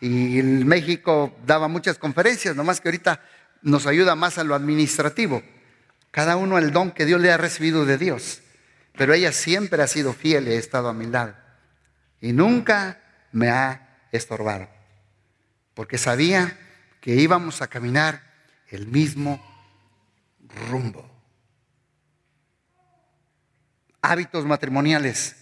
Y 0.00 0.38
en 0.38 0.66
México 0.66 1.36
daba 1.44 1.68
muchas 1.68 1.98
conferencias, 1.98 2.56
nomás 2.56 2.80
que 2.80 2.88
ahorita 2.88 3.22
nos 3.60 3.86
ayuda 3.86 4.14
más 4.14 4.38
a 4.38 4.44
lo 4.44 4.54
administrativo. 4.54 5.42
Cada 6.10 6.36
uno 6.36 6.58
el 6.58 6.72
don 6.72 6.90
que 6.90 7.06
Dios 7.06 7.20
le 7.20 7.32
ha 7.32 7.36
recibido 7.36 7.84
de 7.84 7.98
Dios. 7.98 8.42
Pero 8.96 9.14
ella 9.14 9.32
siempre 9.32 9.82
ha 9.82 9.86
sido 9.86 10.12
fiel 10.12 10.48
y 10.48 10.52
ha 10.52 10.58
estado 10.58 10.88
a 10.88 10.94
mi 10.94 11.06
lado. 11.06 11.34
Y 12.20 12.32
nunca 12.32 13.00
me 13.32 13.50
ha 13.50 14.00
estorbado. 14.12 14.68
Porque 15.74 15.98
sabía 15.98 16.58
que 17.00 17.14
íbamos 17.14 17.62
a 17.62 17.68
caminar 17.68 18.22
el 18.68 18.86
mismo 18.86 19.40
rumbo 20.70 21.18
hábitos 24.08 24.44
matrimoniales. 24.44 25.36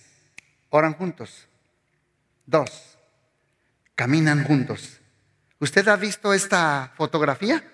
Oran 0.71 0.95
juntos. 0.95 1.49
Dos, 2.47 2.99
caminan 3.95 4.45
juntos. 4.45 5.01
¿Usted 5.59 5.87
ha 5.89 5.97
visto 5.97 6.33
esta 6.33 6.93
fotografía? 6.97 7.65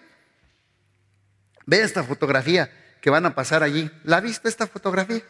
Ve 1.67 1.83
esta 1.83 2.03
fotografía 2.03 2.71
que 3.03 3.11
van 3.11 3.27
a 3.27 3.35
pasar 3.35 3.63
allí. 3.63 3.91
¿La 4.05 4.17
ha 4.17 4.21
visto 4.21 4.49
esta 4.49 4.67
fotografía? 4.67 5.23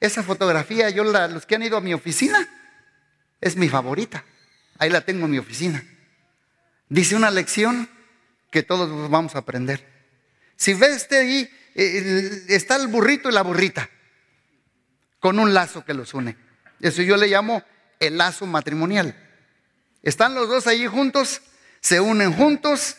Esa 0.00 0.22
fotografía, 0.22 0.88
yo 0.88 1.04
la, 1.04 1.28
los 1.28 1.44
que 1.44 1.56
han 1.56 1.62
ido 1.62 1.76
a 1.76 1.82
mi 1.82 1.92
oficina, 1.92 2.48
es 3.40 3.56
mi 3.56 3.68
favorita. 3.68 4.24
Ahí 4.78 4.88
la 4.88 5.02
tengo 5.02 5.26
en 5.26 5.32
mi 5.32 5.38
oficina. 5.38 5.84
Dice 6.88 7.16
una 7.16 7.30
lección 7.30 7.90
que 8.50 8.62
todos 8.62 9.10
vamos 9.10 9.34
a 9.34 9.40
aprender. 9.40 9.84
Si 10.56 10.72
ves 10.72 10.96
este 10.96 11.18
ahí, 11.18 11.50
eh, 11.74 12.44
está 12.48 12.76
el 12.76 12.86
burrito 12.86 13.28
y 13.28 13.32
la 13.32 13.42
burrita 13.42 13.90
con 15.20 15.38
un 15.38 15.52
lazo 15.52 15.84
que 15.84 15.94
los 15.94 16.14
une. 16.14 16.36
Eso 16.80 17.02
yo 17.02 17.16
le 17.16 17.26
llamo 17.26 17.62
el 17.98 18.16
lazo 18.16 18.46
matrimonial. 18.46 19.16
Están 20.02 20.34
los 20.34 20.48
dos 20.48 20.68
allí 20.68 20.86
juntos, 20.86 21.42
se 21.80 22.00
unen 22.00 22.32
juntos, 22.32 22.96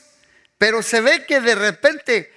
pero 0.58 0.84
se 0.84 1.00
ve 1.00 1.25
que 1.25 1.39
de 1.39 1.55
repente, 1.55 2.34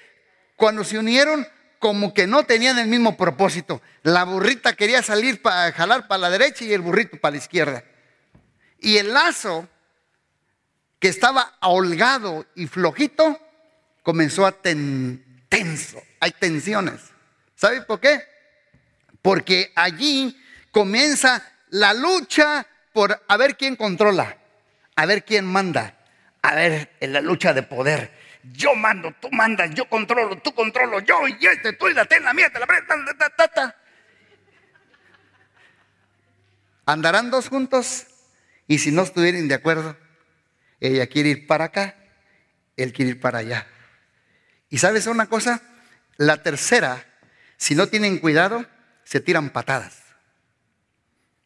cuando 0.57 0.85
se 0.85 0.99
unieron, 0.99 1.47
como 1.79 2.15
que 2.15 2.27
no 2.27 2.45
tenían 2.45 2.79
el 2.79 2.89
mismo 2.89 3.17
propósito. 3.17 3.83
La 4.03 4.25
burrita 4.25 4.75
quería 4.75 5.03
salir 5.03 5.43
para 5.43 5.73
jalar 5.73 6.07
para 6.09 6.19
la 6.19 6.31
derecha 6.31 6.65
y 6.65 6.73
el 6.73 6.81
burrito 6.81 7.19
para 7.19 7.33
la 7.33 7.39
izquierda. 7.39 7.85
Y 8.79 8.97
el 8.99 9.13
lazo, 9.13 9.69
que 10.99 11.09
estaba 11.09 11.57
holgado 11.61 12.47
y 12.55 12.67
flojito, 12.67 13.39
comenzó 14.03 14.47
a 14.47 14.53
ten, 14.53 15.45
tenso. 15.49 16.01
Hay 16.21 16.31
tensiones. 16.33 17.01
¿Sabe 17.57 17.83
por 17.83 18.01
qué? 18.01 18.33
porque 19.23 19.73
allí 19.77 20.37
comienza 20.71 21.43
la 21.71 21.95
lucha 21.95 22.67
por 22.93 23.23
a 23.27 23.37
ver 23.37 23.57
quién 23.57 23.77
controla, 23.77 24.37
a 24.97 25.07
ver 25.07 25.25
quién 25.25 25.47
manda, 25.47 25.97
a 26.43 26.55
ver 26.55 26.91
en 27.01 27.13
la 27.13 27.21
lucha 27.21 27.55
de 27.55 27.63
poder. 27.63 28.11
Yo 28.43 28.75
mando, 28.75 29.15
tú 29.21 29.31
mandas, 29.31 29.71
yo 29.75 29.89
controlo, 29.89 30.39
tú 30.39 30.55
controlo, 30.55 31.01
yo 31.01 31.29
y 31.29 31.47
este, 31.47 31.73
tú 31.75 31.89
y 31.89 31.95
la 31.95 32.05
ten, 32.05 32.25
la 32.25 32.35
mía, 32.35 32.51
te 32.51 32.59
la 32.59 32.67
presta, 32.67 33.77
Andarán 36.85 37.31
dos 37.31 37.49
juntos 37.49 38.07
y 38.67 38.79
si 38.79 38.91
no 38.91 39.03
estuvieran 39.03 39.47
de 39.47 39.55
acuerdo, 39.55 39.97
ella 40.81 41.07
quiere 41.07 41.31
ir 41.31 41.47
para 41.47 41.67
acá, 41.67 41.97
él 42.77 42.93
quiere 42.93 43.13
ir 43.13 43.21
para 43.21 43.39
allá. 43.39 43.67
Y 44.69 44.79
sabes 44.79 45.07
una 45.07 45.27
cosa, 45.27 45.63
la 46.17 46.43
tercera, 46.43 47.05
si 47.57 47.75
no 47.75 47.87
tienen 47.87 48.19
cuidado, 48.19 48.67
se 49.05 49.21
tiran 49.21 49.51
patadas, 49.51 50.03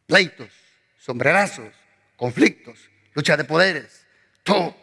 pleitos, 0.06 0.50
sombrerazos, 0.96 1.74
conflictos, 2.16 2.90
lucha 3.12 3.36
de 3.36 3.44
poderes. 3.44 4.06
Tú, 4.42 4.74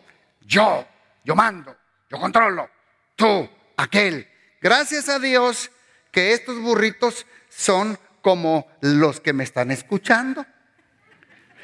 yo, 0.42 0.88
yo 1.24 1.36
mando, 1.36 1.76
yo 2.14 2.20
controlo, 2.20 2.70
tú, 3.16 3.50
aquel. 3.76 4.28
Gracias 4.62 5.10
a 5.10 5.18
Dios 5.18 5.72
que 6.12 6.34
estos 6.34 6.60
burritos 6.60 7.26
son 7.50 7.98
como 8.22 8.68
los 8.82 9.20
que 9.20 9.34
me 9.34 9.44
están 9.44 9.72
escuchando. 9.72 10.46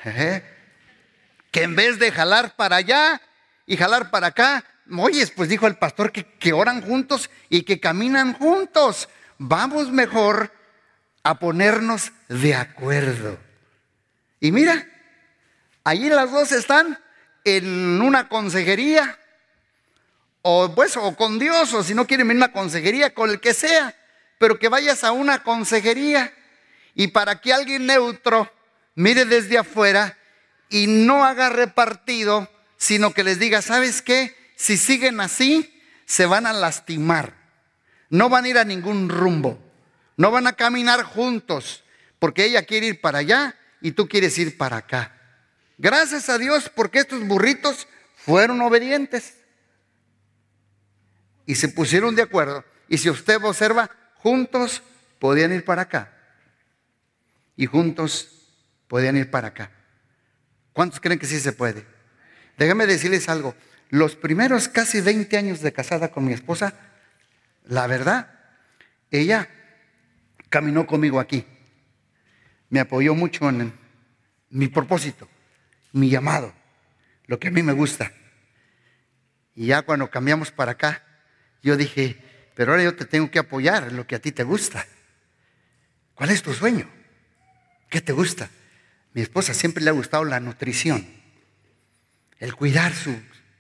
Que 0.03 1.63
en 1.63 1.75
vez 1.75 2.00
de 2.00 2.12
jalar 2.12 2.56
para 2.56 2.77
allá 2.77 3.22
y 3.68 3.77
jalar 3.77 4.10
para 4.10 4.27
acá, 4.27 4.65
oyes, 4.98 5.29
pues 5.29 5.50
dijo 5.50 5.68
el 5.68 5.75
pastor 5.75 6.12
que, 6.12 6.25
que 6.25 6.51
oran 6.51 6.82
juntos 6.82 7.29
y 7.48 7.62
que 7.62 7.79
caminan 7.79 8.34
juntos. 8.34 9.08
Vamos 9.38 9.91
mejor 9.91 10.51
a 11.22 11.38
ponernos 11.38 12.12
de 12.27 12.56
acuerdo. 12.56 13.38
Y 14.39 14.51
mira, 14.51 14.88
allí 15.84 16.10
las 16.10 16.32
dos 16.32 16.51
están 16.53 16.98
en 17.44 18.01
una 18.01 18.27
consejería, 18.27 19.18
o 20.41 20.74
pues, 20.74 20.96
o 20.98 21.15
con 21.15 21.39
Dios, 21.39 21.74
o 21.74 21.84
si 21.84 21.93
no 21.93 22.08
quieren 22.08 22.29
una 22.31 22.51
consejería, 22.51 23.13
con 23.13 23.29
el 23.29 23.39
que 23.39 23.53
sea, 23.53 23.96
pero 24.38 24.58
que 24.58 24.69
vayas 24.69 25.03
a 25.03 25.12
una 25.12 25.43
consejería 25.43 26.34
y 26.96 27.08
para 27.08 27.41
que 27.41 27.53
alguien 27.53 27.86
neutro 27.86 28.51
mire 28.96 29.25
desde 29.25 29.58
afuera 29.58 30.17
y 30.69 30.88
no 30.88 31.24
haga 31.25 31.50
repartido, 31.50 32.50
sino 32.77 33.13
que 33.13 33.24
les 33.24 33.39
diga, 33.39 33.62
¿sabes 33.62 34.01
qué? 34.01 34.36
Si 34.55 34.77
siguen 34.77 35.19
así, 35.22 35.81
se 36.05 36.25
van 36.25 36.46
a 36.46 36.53
lastimar. 36.53 37.34
No 38.10 38.29
van 38.29 38.46
a 38.46 38.50
ir 38.50 38.58
a 38.58 38.65
ningún 38.65 39.10
rumbo. 39.10 39.60
No 40.17 40.31
van 40.31 40.48
a 40.48 40.53
caminar 40.53 41.03
juntos, 41.03 41.84
porque 42.19 42.46
ella 42.46 42.63
quiere 42.63 42.88
ir 42.88 43.01
para 43.01 43.19
allá 43.19 43.55
y 43.81 43.91
tú 43.91 44.08
quieres 44.08 44.38
ir 44.38 44.58
para 44.58 44.77
acá. 44.77 45.15
Gracias 45.77 46.27
a 46.27 46.38
Dios 46.38 46.69
porque 46.74 47.00
estos 47.00 47.25
burritos 47.25 47.88
fueron 48.17 48.60
obedientes 48.62 49.36
y 51.50 51.56
se 51.56 51.68
pusieron 51.68 52.13
de 52.13 52.22
acuerdo. 52.22 52.63
Y 52.88 53.00
si 53.00 53.10
usted 53.10 53.44
observa, 53.44 53.89
juntos 54.18 54.84
podían 55.18 55.51
ir 55.51 55.65
para 55.65 55.82
acá 55.82 56.13
y 57.56 57.65
juntos 57.65 58.46
podían 58.88 59.18
ir 59.18 59.32
para 59.32 59.48
acá. 59.48 59.72
¿Cuántos 60.74 61.00
creen 61.00 61.18
que 61.18 61.25
sí 61.25 61.39
se 61.39 61.51
puede? 61.51 61.88
Déjenme 62.56 62.86
decirles 62.86 63.29
algo. 63.29 63.56
Los 63.89 64.15
primeros 64.15 64.68
casi 64.68 65.01
20 65.01 65.38
años 65.38 65.62
de 65.62 65.74
casada 65.74 66.10
con 66.10 66.24
mi 66.24 66.34
esposa, 66.34 66.75
la 67.63 67.88
verdad, 67.88 68.29
ella 69.10 69.50
caminó 70.50 70.86
conmigo 70.86 71.20
aquí. 71.20 71.48
Me 72.70 72.79
apoyó 72.79 73.15
mucho 73.15 73.50
en 73.50 73.74
mi 74.51 74.68
propósito 74.68 75.27
mi 75.94 76.12
llamado, 76.12 76.53
lo 77.25 77.39
que 77.39 77.48
a 77.48 77.51
mí 77.51 77.63
me 77.63 77.74
gusta. 77.74 78.12
Y 79.56 79.65
ya 79.65 79.82
cuando 79.82 80.12
cambiamos 80.12 80.51
para 80.51 80.74
acá, 80.74 81.09
yo 81.62 81.78
dije, 81.78 82.18
pero 82.56 82.72
ahora 82.72 82.84
yo 82.84 82.96
te 82.96 83.06
tengo 83.06 83.30
que 83.32 83.39
apoyar 83.39 83.88
en 83.88 83.98
lo 83.98 84.06
que 84.06 84.16
a 84.16 84.20
ti 84.20 84.32
te 84.32 84.44
gusta. 84.44 84.86
¿Cuál 86.13 86.32
es 86.32 86.42
tu 86.42 86.54
sueño? 86.54 86.89
¿Qué 87.89 88.02
te 88.02 88.12
gusta? 88.12 88.50
Mi 89.13 89.22
esposa 89.22 89.54
siempre 89.54 89.84
le 89.84 89.89
ha 89.89 89.93
gustado 89.93 90.24
la 90.26 90.39
nutrición, 90.39 91.08
el 92.38 92.56
cuidar 92.56 92.93
su... 92.93 93.15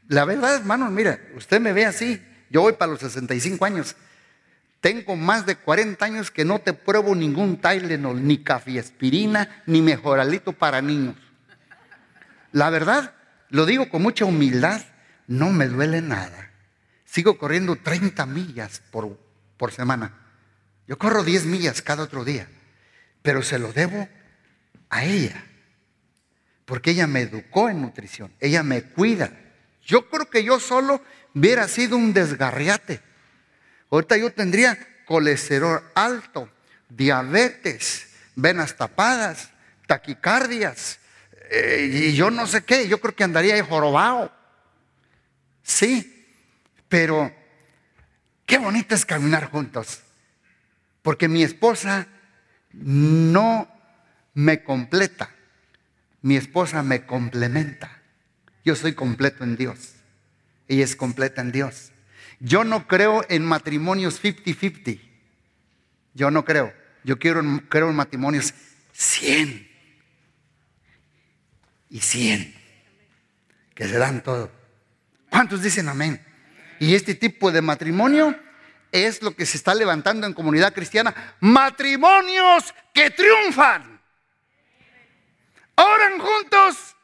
La 0.07 0.25
verdad, 0.25 0.55
hermano, 0.55 0.89
mira, 0.89 1.19
usted 1.35 1.59
me 1.59 1.73
ve 1.73 1.85
así, 1.85 2.21
yo 2.49 2.61
voy 2.61 2.73
para 2.73 2.91
los 2.91 3.01
65 3.01 3.63
años, 3.65 3.95
tengo 4.81 5.15
más 5.15 5.45
de 5.45 5.55
40 5.55 6.03
años 6.03 6.31
que 6.31 6.45
no 6.45 6.59
te 6.59 6.73
pruebo 6.73 7.13
ningún 7.13 7.59
Tylenol, 7.59 8.25
ni 8.25 8.43
aspirina, 8.79 9.63
ni 9.65 9.81
mejoralito 9.81 10.53
para 10.53 10.81
niños. 10.81 11.15
La 12.51 12.69
verdad, 12.69 13.13
lo 13.49 13.65
digo 13.65 13.89
con 13.89 14.01
mucha 14.01 14.25
humildad, 14.25 14.81
no 15.27 15.51
me 15.51 15.67
duele 15.67 16.01
nada. 16.01 16.48
Sigo 17.09 17.39
corriendo 17.39 17.75
30 17.75 18.25
millas 18.27 18.83
por, 18.91 19.17
por 19.57 19.71
semana. 19.71 20.13
Yo 20.87 20.97
corro 20.99 21.23
10 21.23 21.45
millas 21.45 21.81
cada 21.81 22.03
otro 22.03 22.23
día, 22.23 22.47
pero 23.23 23.41
se 23.41 23.57
lo 23.57 23.73
debo 23.73 24.07
a 24.89 25.03
ella, 25.03 25.43
porque 26.65 26.91
ella 26.91 27.07
me 27.07 27.21
educó 27.21 27.69
en 27.69 27.81
nutrición, 27.81 28.31
ella 28.39 28.61
me 28.61 28.83
cuida. 28.83 29.31
Yo 29.85 30.07
creo 30.07 30.29
que 30.29 30.43
yo 30.43 30.59
solo 30.59 31.01
hubiera 31.33 31.67
sido 31.67 31.97
un 31.97 32.13
desgarriate. 32.13 33.01
Ahorita 33.89 34.15
yo 34.17 34.31
tendría 34.31 34.77
colesterol 35.05 35.81
alto, 35.95 36.47
diabetes, 36.89 38.09
venas 38.35 38.77
tapadas, 38.77 39.49
taquicardias, 39.87 40.99
eh, 41.49 41.89
y 41.91 42.15
yo 42.15 42.29
no 42.29 42.45
sé 42.45 42.63
qué, 42.63 42.87
yo 42.87 42.99
creo 42.99 43.15
que 43.15 43.23
andaría 43.23 43.55
ahí 43.55 43.61
jorobado. 43.67 44.31
Sí, 45.63 46.18
pero 46.89 47.33
qué 48.45 48.57
bonito 48.57 48.95
es 48.95 49.05
caminar 49.05 49.49
juntos. 49.49 50.01
Porque 51.01 51.29
mi 51.29 51.43
esposa 51.43 52.07
no 52.73 53.67
me 54.33 54.63
completa, 54.63 55.29
mi 56.21 56.35
esposa 56.35 56.83
me 56.83 57.05
complementa. 57.05 58.01
Yo 58.65 58.75
soy 58.75 58.93
completo 58.93 59.43
en 59.43 59.55
Dios. 59.55 59.93
Ella 60.67 60.83
es 60.83 60.95
completa 60.95 61.41
en 61.41 61.51
Dios. 61.51 61.91
Yo 62.39 62.63
no 62.63 62.87
creo 62.87 63.25
en 63.29 63.45
matrimonios 63.45 64.21
50-50. 64.21 64.99
Yo 66.13 66.31
no 66.31 66.43
creo. 66.43 66.73
Yo 67.03 67.17
quiero, 67.17 67.41
creo 67.69 67.89
en 67.89 67.95
matrimonios 67.95 68.53
100 68.91 69.69
y 71.89 71.99
cien 71.99 72.53
que 73.73 73.87
se 73.87 73.97
dan 73.97 74.21
todo. 74.21 74.51
¿Cuántos 75.29 75.63
dicen 75.63 75.87
amén? 75.87 76.21
Y 76.79 76.95
este 76.95 77.15
tipo 77.15 77.51
de 77.51 77.61
matrimonio 77.61 78.35
es 78.91 79.21
lo 79.21 79.35
que 79.35 79.45
se 79.45 79.57
está 79.57 79.75
levantando 79.75 80.25
en 80.25 80.33
comunidad 80.33 80.73
cristiana. 80.73 81.35
Matrimonios 81.39 82.73
que 82.93 83.11
triunfan. 83.11 83.99
Oran 85.75 86.19
juntos 86.19 86.95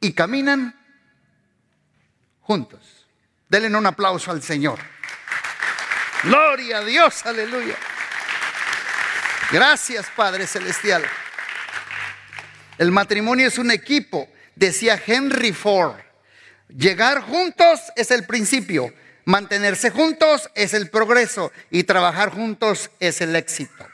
y 0.00 0.12
caminan 0.12 0.74
juntos. 2.40 3.06
Denle 3.48 3.76
un 3.76 3.86
aplauso 3.86 4.30
al 4.30 4.42
Señor. 4.42 4.78
Gloria 6.24 6.78
a 6.78 6.84
Dios, 6.84 7.24
aleluya. 7.26 7.76
Gracias, 9.50 10.06
Padre 10.16 10.46
Celestial. 10.46 11.04
El 12.78 12.90
matrimonio 12.90 13.46
es 13.46 13.58
un 13.58 13.70
equipo, 13.70 14.28
decía 14.56 15.00
Henry 15.06 15.52
Ford. 15.52 15.96
Llegar 16.68 17.20
juntos 17.22 17.80
es 17.96 18.10
el 18.10 18.24
principio, 18.24 18.92
mantenerse 19.24 19.90
juntos 19.90 20.50
es 20.54 20.74
el 20.74 20.90
progreso 20.90 21.52
y 21.70 21.84
trabajar 21.84 22.30
juntos 22.30 22.90
es 23.00 23.20
el 23.20 23.36
éxito. 23.36 23.86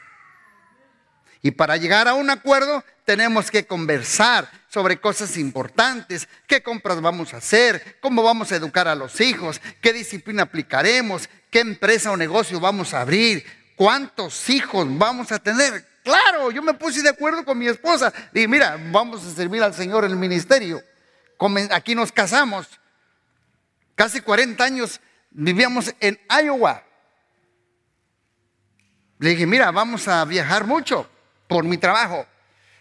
Y 1.42 1.52
para 1.52 1.76
llegar 1.76 2.06
a 2.06 2.14
un 2.14 2.30
acuerdo 2.30 2.84
tenemos 3.04 3.50
que 3.50 3.66
conversar 3.66 4.50
sobre 4.68 5.00
cosas 5.00 5.36
importantes, 5.36 6.28
qué 6.46 6.62
compras 6.62 7.00
vamos 7.00 7.34
a 7.34 7.38
hacer, 7.38 7.98
cómo 8.00 8.22
vamos 8.22 8.52
a 8.52 8.56
educar 8.56 8.86
a 8.86 8.94
los 8.94 9.20
hijos, 9.20 9.60
qué 9.80 9.92
disciplina 9.92 10.44
aplicaremos, 10.44 11.28
qué 11.50 11.60
empresa 11.60 12.12
o 12.12 12.16
negocio 12.16 12.60
vamos 12.60 12.94
a 12.94 13.00
abrir, 13.00 13.44
cuántos 13.74 14.48
hijos 14.48 14.86
vamos 14.98 15.32
a 15.32 15.38
tener, 15.38 15.90
Claro, 16.02 16.50
yo 16.50 16.62
me 16.62 16.74
puse 16.74 17.02
de 17.02 17.10
acuerdo 17.10 17.44
con 17.44 17.58
mi 17.58 17.68
esposa. 17.68 18.12
Dije, 18.32 18.48
mira, 18.48 18.78
vamos 18.90 19.24
a 19.24 19.34
servir 19.34 19.62
al 19.62 19.74
Señor 19.74 20.04
en 20.04 20.12
el 20.12 20.16
ministerio. 20.16 20.82
Aquí 21.70 21.94
nos 21.94 22.12
casamos. 22.12 22.68
Casi 23.94 24.20
40 24.20 24.62
años 24.62 25.00
vivíamos 25.30 25.94
en 26.00 26.20
Iowa. 26.42 26.84
Le 29.18 29.30
dije, 29.30 29.46
mira, 29.46 29.70
vamos 29.70 30.08
a 30.08 30.24
viajar 30.24 30.64
mucho 30.64 31.08
por 31.48 31.64
mi 31.64 31.78
trabajo. 31.78 32.26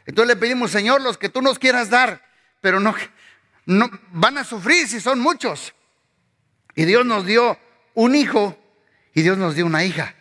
Entonces 0.06 0.36
le 0.36 0.39
pedimos, 0.39 0.72
Señor, 0.72 1.02
los 1.02 1.17
que 1.17 1.30
tú 1.30 1.41
nos 1.41 1.60
quieras 1.60 1.89
dar, 1.89 2.26
pero 2.62 2.80
no, 2.80 2.95
no 3.65 3.89
van 4.12 4.38
a 4.38 4.43
sufrir 4.43 4.88
si 4.88 5.00
son 5.00 5.19
muchos. 5.19 5.74
Y 6.76 6.86
Dios 6.86 7.06
nos 7.06 7.26
dio 7.26 7.60
un 7.93 8.15
hijo 8.15 8.58
y 9.13 9.22
Dios 9.22 9.38
nos 9.38 9.56
dio 9.56 9.65
una 9.65 9.84
hija. 9.84 10.15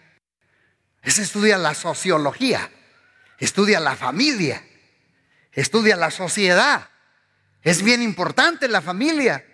Ese 1.02 1.22
estudia 1.22 1.56
la 1.58 1.74
sociología 1.74 2.70
estudia 3.38 3.80
la 3.80 3.96
familia, 3.96 4.62
estudia 5.52 5.96
la 5.96 6.10
sociedad. 6.10 6.90
Es 7.62 7.82
bien 7.82 8.02
importante 8.02 8.68
la 8.68 8.80
familia. 8.80 9.44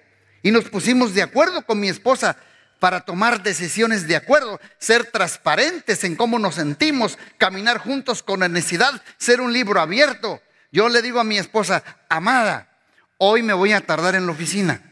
Y 0.43 0.51
nos 0.51 0.65
pusimos 0.69 1.15
de 1.15 1.23
acuerdo 1.23 1.65
con 1.65 1.81
mi 1.81 1.89
esposa 1.89 2.37
para 2.79 3.01
tomar 3.01 3.43
decisiones 3.43 4.07
de 4.07 4.17
acuerdo, 4.17 4.61
ser 4.79 5.07
transparentes 5.07 6.05
en 6.05 6.17
cómo 6.17 6.39
nos 6.39 6.57
sentimos, 6.57 7.19
caminar 7.39 7.79
juntos 7.79 8.23
con 8.23 8.41
necesidad, 8.41 9.03
ser 9.17 9.41
un 9.41 9.55
libro 9.55 9.81
abierto. 9.81 10.43
Yo 10.71 10.89
le 10.91 11.01
digo 11.01 11.19
a 11.19 11.25
mi 11.25 11.39
esposa, 11.39 11.83
amada, 12.11 12.69
hoy 13.17 13.43
me 13.43 13.55
voy 13.55 13.73
a 13.73 13.81
tardar 13.81 14.15
en 14.17 14.27
la 14.27 14.33
oficina. 14.33 14.83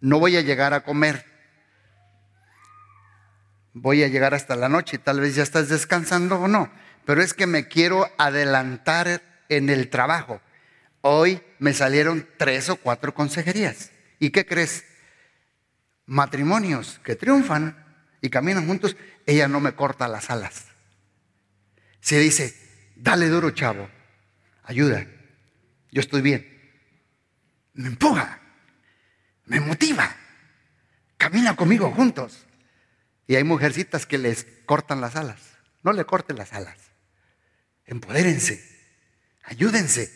No 0.00 0.18
voy 0.18 0.36
a 0.36 0.40
llegar 0.40 0.74
a 0.74 0.82
comer. 0.82 1.24
Voy 3.72 4.02
a 4.02 4.08
llegar 4.08 4.34
hasta 4.34 4.56
la 4.56 4.68
noche, 4.68 4.98
tal 4.98 5.20
vez 5.20 5.36
ya 5.36 5.44
estás 5.44 5.68
descansando 5.68 6.40
o 6.40 6.48
no, 6.48 6.68
pero 7.04 7.22
es 7.22 7.34
que 7.34 7.46
me 7.46 7.68
quiero 7.68 8.10
adelantar 8.18 9.22
en 9.50 9.68
el 9.68 9.90
trabajo. 9.90 10.40
Hoy 11.02 11.42
me 11.58 11.74
salieron 11.74 12.26
tres 12.38 12.70
o 12.70 12.76
cuatro 12.76 13.12
consejerías. 13.12 13.90
¿Y 14.18 14.30
qué 14.30 14.46
crees? 14.46 14.84
Matrimonios 16.06 17.00
que 17.04 17.16
triunfan 17.16 17.84
y 18.22 18.30
caminan 18.30 18.66
juntos, 18.66 18.96
ella 19.26 19.48
no 19.48 19.60
me 19.60 19.74
corta 19.74 20.08
las 20.08 20.30
alas. 20.30 20.66
Se 22.00 22.18
dice, 22.18 22.54
dale 22.96 23.28
duro, 23.28 23.50
chavo, 23.50 23.88
ayuda, 24.64 25.06
yo 25.90 26.00
estoy 26.00 26.22
bien. 26.22 26.46
Me 27.74 27.88
empuja, 27.88 28.40
me 29.46 29.60
motiva, 29.60 30.16
camina 31.16 31.56
conmigo 31.56 31.90
juntos. 31.90 32.46
Y 33.26 33.36
hay 33.36 33.44
mujercitas 33.44 34.06
que 34.06 34.18
les 34.18 34.46
cortan 34.66 35.00
las 35.00 35.16
alas. 35.16 35.40
No 35.82 35.92
le 35.92 36.04
corten 36.04 36.36
las 36.36 36.52
alas. 36.52 36.76
Empodérense, 37.84 38.69
ayúdense, 39.50 40.10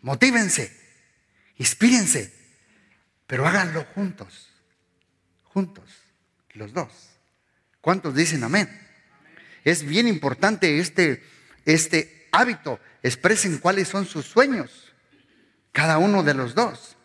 motívense, 0.00 0.74
inspírense, 1.56 2.32
pero 3.26 3.46
háganlo 3.46 3.84
juntos, 3.94 4.50
juntos, 5.44 5.84
los 6.54 6.72
dos. 6.72 6.90
¿Cuántos 7.80 8.14
dicen 8.14 8.42
amén? 8.42 8.68
Es 9.62 9.84
bien 9.84 10.08
importante 10.08 10.78
este, 10.80 11.22
este 11.64 12.28
hábito. 12.32 12.80
Expresen 13.02 13.58
cuáles 13.58 13.88
son 13.88 14.06
sus 14.06 14.26
sueños, 14.26 14.92
cada 15.72 15.98
uno 15.98 16.22
de 16.22 16.34
los 16.34 16.54
dos. 16.54 16.96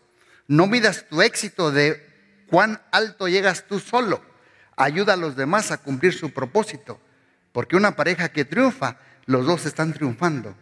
No 0.48 0.66
midas 0.66 1.06
tu 1.08 1.22
éxito 1.22 1.70
de 1.70 2.44
cuán 2.48 2.82
alto 2.90 3.28
llegas 3.28 3.66
tú 3.68 3.78
solo. 3.78 4.24
Ayuda 4.76 5.12
a 5.12 5.16
los 5.16 5.36
demás 5.36 5.70
a 5.70 5.78
cumplir 5.78 6.14
su 6.14 6.32
propósito. 6.32 7.00
Porque 7.52 7.76
una 7.76 7.94
pareja 7.94 8.30
que 8.30 8.44
triunfa, 8.44 8.98
los 9.26 9.46
dos 9.46 9.66
están 9.66 9.92
triunfando. 9.92 10.56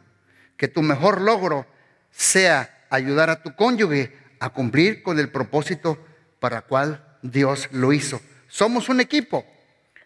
Que 0.61 0.69
tu 0.69 0.83
mejor 0.83 1.23
logro 1.23 1.67
sea 2.11 2.85
ayudar 2.91 3.31
a 3.31 3.43
tu 3.43 3.57
cónyuge 3.57 4.15
a 4.41 4.51
cumplir 4.51 5.03
con 5.03 5.19
el 5.19 5.33
propósito 5.33 5.99
para 6.39 6.61
cual 6.61 7.17
Dios 7.23 7.71
lo 7.73 7.95
hizo. 7.95 8.21
Somos 8.47 8.91
un 8.91 9.01
equipo. 9.01 9.47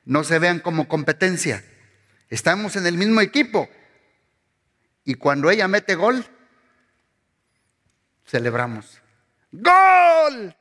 No 0.04 0.22
se 0.22 0.38
vean 0.38 0.60
como 0.60 0.86
competencia. 0.86 1.64
Estamos 2.28 2.76
en 2.76 2.86
el 2.86 2.96
mismo 2.96 3.20
equipo. 3.20 3.68
Y 5.04 5.14
cuando 5.14 5.50
ella 5.50 5.66
mete 5.66 5.96
gol, 5.96 6.24
celebramos. 8.24 9.02
¡Gol! 9.50 10.54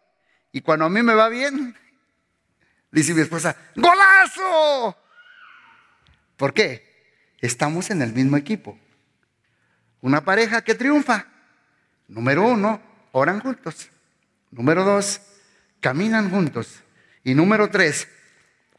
Y 0.51 0.61
cuando 0.61 0.85
a 0.85 0.89
mí 0.89 1.03
me 1.03 1.13
va 1.13 1.29
bien, 1.29 1.77
dice 2.91 3.13
mi 3.13 3.21
esposa, 3.21 3.55
¡golazo! 3.75 4.97
¿Por 6.35 6.51
qué? 6.51 7.35
Estamos 7.41 7.91
en 7.91 8.01
el 8.01 8.11
mismo 8.11 8.37
equipo. 8.37 8.79
Una 10.03 10.23
pareja 10.23 10.61
que 10.61 10.75
triunfa. 10.75 11.25
Número 12.09 12.43
uno, 12.43 12.79
oran 13.13 13.39
juntos. 13.39 13.89
Número 14.51 14.83
dos, 14.83 15.21
caminan 15.79 16.29
juntos. 16.29 16.81
Y 17.23 17.33
número 17.33 17.69
tres, 17.69 18.09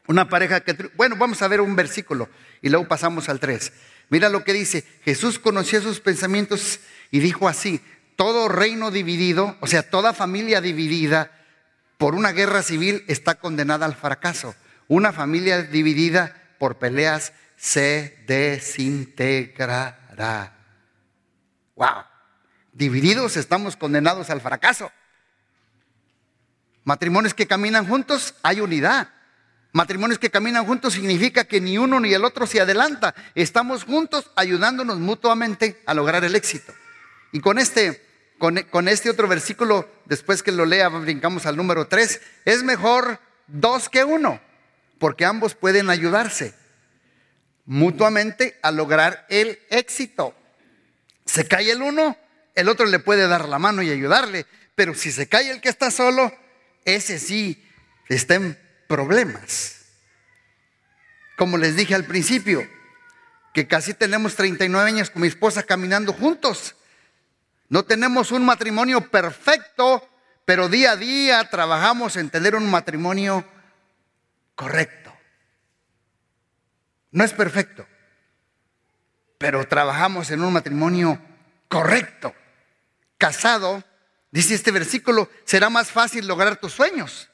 una 0.05 0.29
pareja 0.29 0.61
que... 0.61 0.73
Bueno, 0.95 1.15
vamos 1.15 1.41
a 1.41 1.47
ver 1.47 1.61
un 1.61 1.75
versículo 1.75 2.29
y 2.61 2.69
luego 2.69 2.87
pasamos 2.87 3.27
al 3.27 3.39
tres. 3.39 3.73
Mira 4.09 4.29
lo 4.29 4.43
que 4.43 4.53
dice. 4.53 4.85
Jesús 5.03 5.39
conocía 5.39 5.81
sus 5.81 5.99
pensamientos 5.99 6.79
y 7.09 7.17
dijo 7.17 7.47
así, 7.47 7.81
todo 8.15 8.47
reino 8.47 8.91
dividido, 8.91 9.57
o 9.61 9.67
sea, 9.67 9.81
toda 9.81 10.13
familia 10.13 10.61
dividida 10.61 11.31
por 11.97 12.13
una 12.13 12.33
guerra 12.33 12.61
civil 12.61 13.03
está 13.07 13.33
condenada 13.33 13.87
al 13.87 13.95
fracaso. 13.95 14.53
Una 14.87 15.11
familia 15.11 15.63
dividida 15.63 16.39
por 16.59 16.77
peleas 16.77 17.33
se 17.57 18.15
desintegrará. 18.27 20.51
Wow. 21.75 22.03
Divididos 22.73 23.37
estamos 23.37 23.75
condenados 23.75 24.29
al 24.29 24.41
fracaso. 24.41 24.91
Matrimonios 26.83 27.33
que 27.33 27.47
caminan 27.47 27.87
juntos, 27.87 28.35
hay 28.43 28.61
unidad. 28.61 29.09
Matrimonios 29.71 30.19
que 30.19 30.29
caminan 30.29 30.65
juntos 30.65 30.93
significa 30.93 31.45
que 31.45 31.59
ni 31.59 31.77
uno 31.77 31.99
ni 31.99 32.13
el 32.13 32.23
otro 32.23 32.47
se 32.47 32.61
adelanta. 32.61 33.13
Estamos 33.33 33.83
juntos 33.83 34.31
ayudándonos 34.35 34.99
mutuamente 34.99 35.81
a 35.85 35.93
lograr 35.93 36.23
el 36.23 36.35
éxito. 36.35 36.73
Y 37.31 37.39
con 37.41 37.59
este 37.59 38.05
con, 38.37 38.87
este 38.87 39.09
otro 39.09 39.27
versículo, 39.27 39.89
después 40.05 40.43
que 40.43 40.51
lo 40.51 40.65
lea, 40.65 40.89
brincamos 40.89 41.45
al 41.45 41.55
número 41.55 41.87
3, 41.87 42.21
es 42.45 42.63
mejor 42.63 43.19
dos 43.47 43.89
que 43.89 44.03
uno, 44.03 44.41
porque 44.99 45.25
ambos 45.25 45.55
pueden 45.55 45.89
ayudarse 45.89 46.53
mutuamente 47.65 48.59
a 48.61 48.71
lograr 48.71 49.25
el 49.29 49.59
éxito. 49.69 50.35
Se 51.35 51.47
cae 51.47 51.71
el 51.71 51.81
uno, 51.81 52.17
el 52.55 52.69
otro 52.69 52.85
le 52.85 52.99
puede 52.99 53.27
dar 53.27 53.49
la 53.49 53.59
mano 53.59 53.81
y 53.81 53.89
ayudarle, 53.89 54.45
pero 54.73 54.93
si 54.93 55.11
se 55.11 55.27
cae 55.27 55.51
el 55.51 55.59
que 55.59 55.69
está 55.69 55.91
solo, 55.91 56.33
ese 56.85 57.19
sí 57.19 57.61
está 58.07 58.35
en 58.35 58.57
problemas. 58.87 59.85
Como 61.37 61.57
les 61.57 61.75
dije 61.75 61.93
al 61.93 62.05
principio, 62.05 62.65
que 63.53 63.67
casi 63.67 63.93
tenemos 63.93 64.35
39 64.35 64.89
años 64.89 65.09
con 65.09 65.21
mi 65.21 65.27
esposa 65.27 65.63
caminando 65.63 66.13
juntos 66.13 66.75
no 67.69 67.83
tenemos 67.83 68.31
un 68.31 68.45
matrimonio 68.45 69.09
perfecto, 69.09 70.07
pero 70.45 70.69
día 70.69 70.91
a 70.91 70.97
día 70.97 71.49
trabajamos 71.49 72.15
en 72.15 72.29
tener 72.29 72.55
un 72.55 72.69
matrimonio 72.69 73.43
correcto. 74.53 75.11
No 77.11 77.23
es 77.23 77.33
perfecto, 77.33 77.87
pero 79.45 79.67
trabajamos 79.67 80.31
en 80.31 80.41
un 80.41 80.53
matrimonio 80.53 81.21
correcto. 81.67 82.33
Casado, 83.19 83.83
dice 84.31 84.55
este 84.55 84.71
versículo, 84.71 85.29
será 85.43 85.69
más 85.69 85.91
fácil 85.91 86.25
lograr 86.25 86.55
tus 86.55 86.73
sueños. 86.73 87.29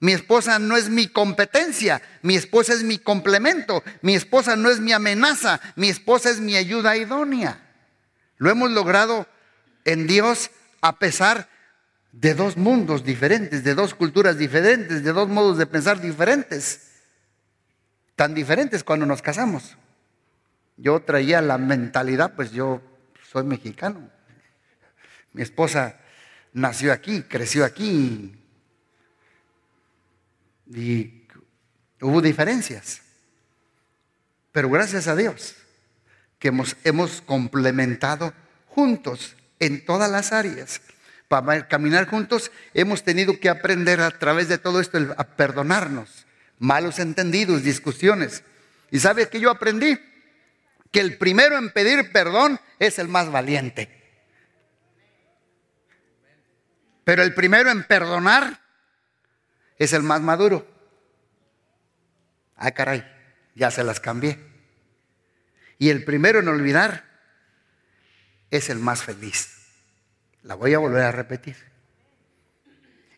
Mi 0.00 0.12
esposa 0.12 0.58
no 0.58 0.74
es 0.78 0.88
mi 0.88 1.06
competencia, 1.06 2.00
mi 2.22 2.34
esposa 2.34 2.72
es 2.72 2.82
mi 2.82 2.96
complemento, 2.96 3.84
mi 4.00 4.14
esposa 4.14 4.56
no 4.56 4.70
es 4.70 4.80
mi 4.80 4.92
amenaza, 4.92 5.60
mi 5.76 5.90
esposa 5.90 6.30
es 6.30 6.40
mi 6.40 6.56
ayuda 6.56 6.96
idónea. 6.96 7.60
Lo 8.38 8.48
hemos 8.48 8.70
logrado 8.70 9.28
en 9.84 10.06
Dios 10.06 10.50
a 10.80 10.98
pesar 10.98 11.50
de 12.12 12.32
dos 12.32 12.56
mundos 12.56 13.04
diferentes, 13.04 13.64
de 13.64 13.74
dos 13.74 13.94
culturas 13.94 14.38
diferentes, 14.38 15.04
de 15.04 15.12
dos 15.12 15.28
modos 15.28 15.58
de 15.58 15.66
pensar 15.66 16.00
diferentes, 16.00 16.88
tan 18.16 18.32
diferentes 18.32 18.82
cuando 18.82 19.04
nos 19.04 19.20
casamos. 19.20 19.76
Yo 20.76 21.00
traía 21.00 21.40
la 21.40 21.58
mentalidad, 21.58 22.34
pues 22.34 22.52
yo 22.52 22.82
soy 23.30 23.44
mexicano. 23.44 24.10
Mi 25.32 25.42
esposa 25.42 26.00
nació 26.52 26.92
aquí, 26.92 27.22
creció 27.22 27.64
aquí 27.64 28.34
y 30.66 31.26
hubo 32.00 32.20
diferencias. 32.20 33.02
Pero 34.52 34.70
gracias 34.70 35.08
a 35.08 35.16
Dios 35.16 35.56
que 36.38 36.48
hemos, 36.48 36.76
hemos 36.84 37.20
complementado 37.22 38.32
juntos 38.66 39.36
en 39.58 39.84
todas 39.84 40.10
las 40.10 40.32
áreas. 40.32 40.80
Para 41.28 41.68
caminar 41.68 42.06
juntos 42.06 42.50
hemos 42.74 43.02
tenido 43.02 43.38
que 43.40 43.48
aprender 43.48 44.00
a 44.00 44.10
través 44.10 44.48
de 44.48 44.58
todo 44.58 44.80
esto 44.80 44.98
a 45.16 45.24
perdonarnos, 45.24 46.26
malos 46.58 46.98
entendidos, 46.98 47.62
discusiones. 47.62 48.44
¿Y 48.90 49.00
sabe 49.00 49.28
que 49.28 49.40
yo 49.40 49.50
aprendí? 49.50 49.98
Que 50.94 51.00
el 51.00 51.18
primero 51.18 51.58
en 51.58 51.72
pedir 51.72 52.12
perdón 52.12 52.60
es 52.78 53.00
el 53.00 53.08
más 53.08 53.28
valiente. 53.28 53.90
Pero 57.02 57.24
el 57.24 57.34
primero 57.34 57.68
en 57.72 57.82
perdonar 57.82 58.60
es 59.76 59.92
el 59.92 60.04
más 60.04 60.20
maduro. 60.20 60.64
Ah, 62.54 62.70
caray, 62.70 63.04
ya 63.56 63.72
se 63.72 63.82
las 63.82 63.98
cambié. 63.98 64.38
Y 65.78 65.90
el 65.90 66.04
primero 66.04 66.38
en 66.38 66.46
olvidar 66.46 67.04
es 68.52 68.70
el 68.70 68.78
más 68.78 69.02
feliz. 69.02 69.48
La 70.44 70.54
voy 70.54 70.74
a 70.74 70.78
volver 70.78 71.02
a 71.02 71.10
repetir. 71.10 71.56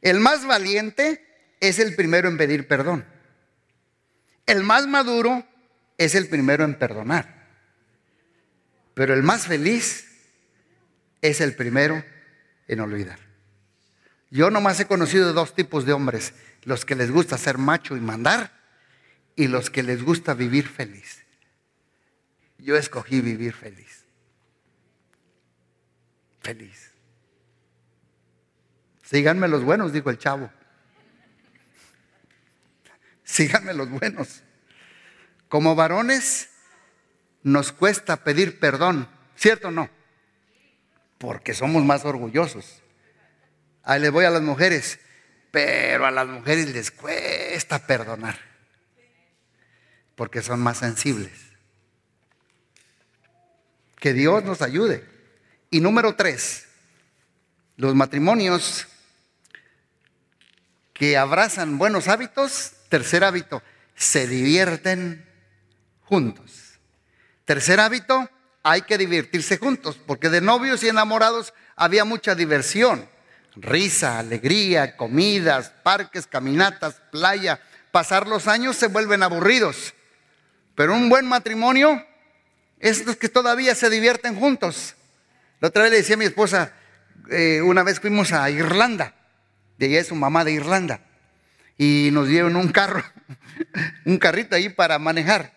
El 0.00 0.18
más 0.18 0.46
valiente 0.46 1.54
es 1.60 1.78
el 1.78 1.94
primero 1.94 2.30
en 2.30 2.38
pedir 2.38 2.66
perdón. 2.66 3.04
El 4.46 4.62
más 4.62 4.86
maduro 4.86 5.46
es 5.98 6.14
el 6.14 6.30
primero 6.30 6.64
en 6.64 6.78
perdonar. 6.78 7.35
Pero 8.96 9.12
el 9.12 9.22
más 9.22 9.46
feliz 9.46 10.06
es 11.20 11.42
el 11.42 11.54
primero 11.54 12.02
en 12.66 12.80
olvidar. 12.80 13.18
Yo 14.30 14.50
nomás 14.50 14.80
he 14.80 14.86
conocido 14.86 15.34
dos 15.34 15.54
tipos 15.54 15.84
de 15.84 15.92
hombres, 15.92 16.32
los 16.62 16.86
que 16.86 16.94
les 16.94 17.10
gusta 17.10 17.36
ser 17.36 17.58
macho 17.58 17.94
y 17.94 18.00
mandar 18.00 18.58
y 19.36 19.48
los 19.48 19.68
que 19.68 19.82
les 19.82 20.02
gusta 20.02 20.32
vivir 20.32 20.66
feliz. 20.66 21.26
Yo 22.56 22.74
escogí 22.74 23.20
vivir 23.20 23.52
feliz. 23.52 24.06
Feliz. 26.40 26.90
Síganme 29.02 29.46
los 29.46 29.62
buenos, 29.62 29.92
dijo 29.92 30.08
el 30.08 30.16
chavo. 30.16 30.50
Síganme 33.24 33.74
los 33.74 33.90
buenos. 33.90 34.42
Como 35.50 35.74
varones 35.74 36.48
nos 37.46 37.70
cuesta 37.70 38.24
pedir 38.24 38.58
perdón, 38.58 39.08
¿cierto 39.36 39.68
o 39.68 39.70
no? 39.70 39.88
Porque 41.16 41.54
somos 41.54 41.84
más 41.84 42.04
orgullosos. 42.04 42.82
Ahí 43.84 44.00
les 44.00 44.10
voy 44.10 44.24
a 44.24 44.30
las 44.30 44.42
mujeres, 44.42 44.98
pero 45.52 46.06
a 46.06 46.10
las 46.10 46.26
mujeres 46.26 46.68
les 46.74 46.90
cuesta 46.90 47.86
perdonar, 47.86 48.36
porque 50.16 50.42
son 50.42 50.58
más 50.58 50.78
sensibles. 50.78 51.30
Que 54.00 54.12
Dios 54.12 54.42
nos 54.42 54.60
ayude. 54.60 55.08
Y 55.70 55.80
número 55.80 56.16
tres, 56.16 56.66
los 57.76 57.94
matrimonios 57.94 58.88
que 60.92 61.16
abrazan 61.16 61.78
buenos 61.78 62.08
hábitos, 62.08 62.72
tercer 62.88 63.22
hábito, 63.22 63.62
se 63.94 64.26
divierten 64.26 65.24
juntos. 66.00 66.65
Tercer 67.46 67.78
hábito, 67.78 68.28
hay 68.64 68.82
que 68.82 68.98
divertirse 68.98 69.56
juntos, 69.56 69.98
porque 70.04 70.28
de 70.28 70.40
novios 70.40 70.82
y 70.82 70.88
enamorados 70.88 71.54
había 71.76 72.04
mucha 72.04 72.34
diversión, 72.34 73.08
risa, 73.54 74.18
alegría, 74.18 74.96
comidas, 74.96 75.72
parques, 75.84 76.26
caminatas, 76.26 77.00
playa. 77.12 77.60
Pasar 77.92 78.26
los 78.26 78.48
años 78.48 78.74
se 78.74 78.88
vuelven 78.88 79.22
aburridos, 79.22 79.94
pero 80.74 80.92
un 80.92 81.08
buen 81.08 81.24
matrimonio 81.26 82.04
es 82.80 83.06
los 83.06 83.16
que 83.16 83.28
todavía 83.28 83.76
se 83.76 83.90
divierten 83.90 84.34
juntos. 84.34 84.96
La 85.60 85.68
otra 85.68 85.84
vez 85.84 85.92
le 85.92 85.98
decía 85.98 86.16
a 86.16 86.18
mi 86.18 86.24
esposa, 86.24 86.72
eh, 87.30 87.62
una 87.62 87.84
vez 87.84 88.00
fuimos 88.00 88.32
a 88.32 88.50
Irlanda, 88.50 89.14
de 89.78 89.86
ella 89.86 90.00
es 90.00 90.08
su 90.08 90.16
mamá 90.16 90.44
de 90.44 90.50
Irlanda, 90.50 91.00
y 91.78 92.10
nos 92.12 92.26
dieron 92.26 92.56
un 92.56 92.72
carro, 92.72 93.04
un 94.04 94.18
carrito 94.18 94.56
ahí 94.56 94.68
para 94.68 94.98
manejar. 94.98 95.55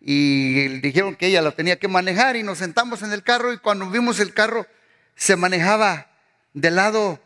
Y 0.00 0.80
dijeron 0.80 1.14
que 1.14 1.26
ella 1.26 1.42
lo 1.42 1.52
tenía 1.52 1.78
que 1.78 1.88
manejar 1.88 2.36
y 2.36 2.42
nos 2.42 2.58
sentamos 2.58 3.02
en 3.02 3.12
el 3.12 3.22
carro 3.22 3.52
y 3.52 3.58
cuando 3.58 3.90
vimos 3.90 4.18
el 4.20 4.32
carro 4.32 4.66
se 5.14 5.36
manejaba 5.36 6.10
del 6.54 6.76
lado 6.76 7.20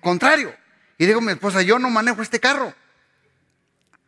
contrario. 0.00 0.54
Y 0.96 1.06
digo 1.06 1.20
mi 1.20 1.32
esposa, 1.32 1.62
yo 1.62 1.78
no 1.78 1.90
manejo 1.90 2.22
este 2.22 2.40
carro. 2.40 2.74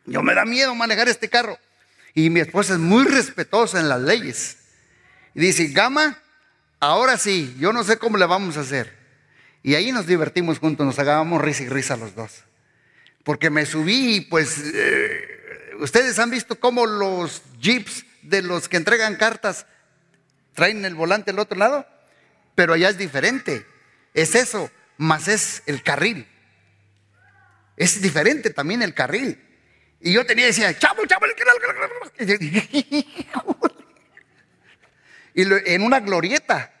Yo 0.05 0.23
me 0.23 0.33
da 0.33 0.45
miedo 0.45 0.73
manejar 0.75 1.07
este 1.07 1.29
carro. 1.29 1.57
Y 2.13 2.29
mi 2.29 2.39
esposa 2.39 2.73
es 2.73 2.79
muy 2.79 3.05
respetuosa 3.05 3.79
en 3.79 3.87
las 3.87 4.01
leyes. 4.01 4.57
Y 5.33 5.39
dice, 5.39 5.67
Gama, 5.67 6.17
ahora 6.79 7.17
sí, 7.17 7.55
yo 7.59 7.71
no 7.71 7.83
sé 7.83 7.97
cómo 7.97 8.17
le 8.17 8.25
vamos 8.25 8.57
a 8.57 8.61
hacer. 8.61 8.97
Y 9.63 9.75
ahí 9.75 9.91
nos 9.91 10.07
divertimos 10.07 10.59
juntos, 10.59 10.85
nos 10.85 10.99
hagábamos 10.99 11.41
risa 11.41 11.63
y 11.63 11.69
risa 11.69 11.95
los 11.95 12.15
dos. 12.15 12.43
Porque 13.23 13.49
me 13.49 13.65
subí 13.65 14.15
y 14.15 14.21
pues 14.21 14.57
eh, 14.73 15.30
ustedes 15.81 16.19
han 16.19 16.29
visto 16.29 16.59
cómo 16.59 16.85
los 16.85 17.41
jeeps 17.59 18.05
de 18.21 18.41
los 18.41 18.69
que 18.69 18.77
entregan 18.77 19.15
cartas 19.15 19.65
traen 20.53 20.85
el 20.85 20.95
volante 20.95 21.31
al 21.31 21.39
otro 21.39 21.57
lado, 21.57 21.87
pero 22.55 22.73
allá 22.73 22.89
es 22.89 22.97
diferente. 22.97 23.65
Es 24.13 24.35
eso, 24.35 24.69
más 24.97 25.27
es 25.27 25.63
el 25.65 25.81
carril. 25.83 26.27
Es 27.77 28.01
diferente 28.01 28.51
también 28.51 28.81
el 28.81 28.93
carril. 28.93 29.43
Y 29.99 30.13
yo 30.13 30.25
tenía, 30.25 30.45
decía, 30.45 30.77
chavo, 30.77 31.05
chavo, 31.05 31.25
y 35.33 35.73
en 35.73 35.83
una 35.83 35.99
glorieta, 35.99 36.73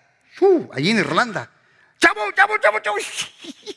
allí 0.73 0.91
en 0.91 0.99
Irlanda. 0.99 1.49
Chavo, 1.97 2.31
chavo, 2.31 2.57
chavo, 2.57 2.79
chavo. 2.79 2.97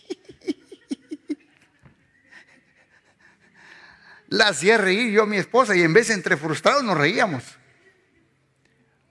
La 4.34 4.48
hacía 4.48 4.78
reír 4.78 5.12
yo 5.12 5.22
a 5.22 5.26
mi 5.26 5.36
esposa 5.36 5.76
y 5.76 5.82
en 5.82 5.92
vez 5.92 6.08
de 6.08 6.14
entre 6.14 6.36
frustrados 6.36 6.82
nos 6.82 6.98
reíamos. 6.98 7.44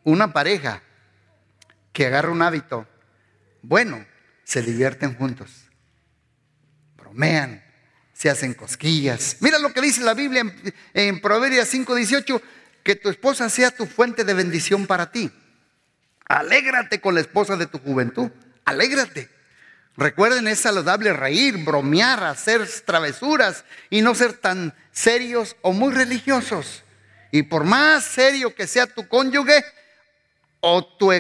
Una 0.04 0.34
pareja 0.34 0.84
que 1.94 2.08
agarra 2.08 2.30
un 2.30 2.42
hábito 2.42 2.86
bueno, 3.62 4.06
se 4.44 4.62
divierten 4.62 5.16
juntos, 5.16 5.70
bromean, 6.98 7.64
se 8.12 8.30
hacen 8.30 8.54
cosquillas. 8.54 9.38
Mira 9.40 9.60
lo 9.60 9.72
que 9.72 9.80
dice 9.80 10.02
la 10.02 10.14
Biblia 10.14 10.42
en, 10.42 10.74
en 10.94 11.22
Proverbios 11.22 11.74
5:18, 11.74 12.42
que 12.84 12.98
tu 12.98 13.08
esposa 13.08 13.50
sea 13.50 13.72
tu 13.72 13.86
fuente 13.86 14.26
de 14.26 14.34
bendición 14.34 14.86
para 14.88 15.10
ti. 15.10 15.32
Alégrate 16.26 17.00
con 17.00 17.16
la 17.16 17.22
esposa 17.22 17.56
de 17.56 17.68
tu 17.68 17.80
juventud. 17.80 18.30
Alégrate. 18.66 19.30
Recuerden, 19.96 20.50
es 20.50 20.60
saludable 20.60 21.14
reír, 21.14 21.64
bromear, 21.64 22.26
hacer 22.26 22.68
travesuras 22.86 23.64
y 23.90 24.02
no 24.02 24.16
ser 24.16 24.34
tan 24.34 24.74
serios 24.94 25.58
o 25.62 25.74
muy 25.74 25.94
religiosos. 25.94 26.84
Y 27.32 27.44
por 27.44 27.66
más 27.66 28.06
serio 28.06 28.56
que 28.56 28.66
sea 28.66 28.88
tu 28.88 29.10
cónyuge 29.10 29.66
o 30.62 30.86
tu, 30.86 31.12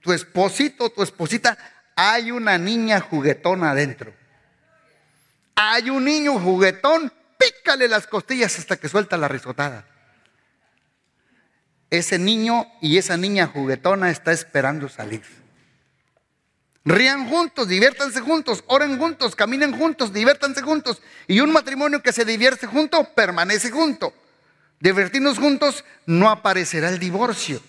tu 0.00 0.12
esposito 0.12 0.86
o 0.86 0.90
tu 0.90 1.04
esposita, 1.04 1.56
hay 1.94 2.32
una 2.32 2.58
niña 2.58 2.98
juguetona 2.98 3.70
adentro. 3.70 4.12
Hay 5.54 5.90
un 5.90 6.04
niño 6.04 6.40
juguetón, 6.40 7.12
pícale 7.38 7.86
las 7.86 8.08
costillas 8.08 8.58
hasta 8.58 8.76
que 8.76 8.88
suelta 8.88 9.16
la 9.16 9.28
risotada 9.28 9.86
ese 11.90 12.18
niño 12.18 12.66
y 12.80 12.98
esa 12.98 13.16
niña 13.16 13.48
juguetona 13.48 14.10
está 14.10 14.32
esperando 14.32 14.88
salir. 14.88 15.39
Rían 16.90 17.28
juntos, 17.28 17.68
diviértanse 17.68 18.20
juntos, 18.20 18.64
oren 18.66 18.98
juntos, 18.98 19.36
caminen 19.36 19.70
juntos, 19.78 20.12
diviértanse 20.12 20.60
juntos. 20.60 21.00
Y 21.28 21.38
un 21.38 21.52
matrimonio 21.52 22.02
que 22.02 22.12
se 22.12 22.24
divierte 22.24 22.66
junto, 22.66 23.04
permanece 23.14 23.70
junto. 23.70 24.12
Divertirnos 24.80 25.38
juntos, 25.38 25.84
no 26.06 26.28
aparecerá 26.28 26.88
el 26.88 26.98
divorcio. 26.98 27.62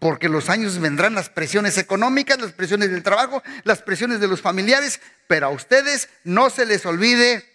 Porque 0.00 0.28
los 0.28 0.50
años 0.50 0.80
vendrán 0.80 1.14
las 1.14 1.28
presiones 1.28 1.78
económicas, 1.78 2.40
las 2.40 2.50
presiones 2.50 2.90
del 2.90 3.04
trabajo, 3.04 3.40
las 3.62 3.82
presiones 3.82 4.18
de 4.18 4.26
los 4.26 4.40
familiares. 4.40 5.00
Pero 5.28 5.46
a 5.46 5.50
ustedes 5.50 6.08
no 6.24 6.50
se 6.50 6.66
les 6.66 6.84
olvide 6.86 7.48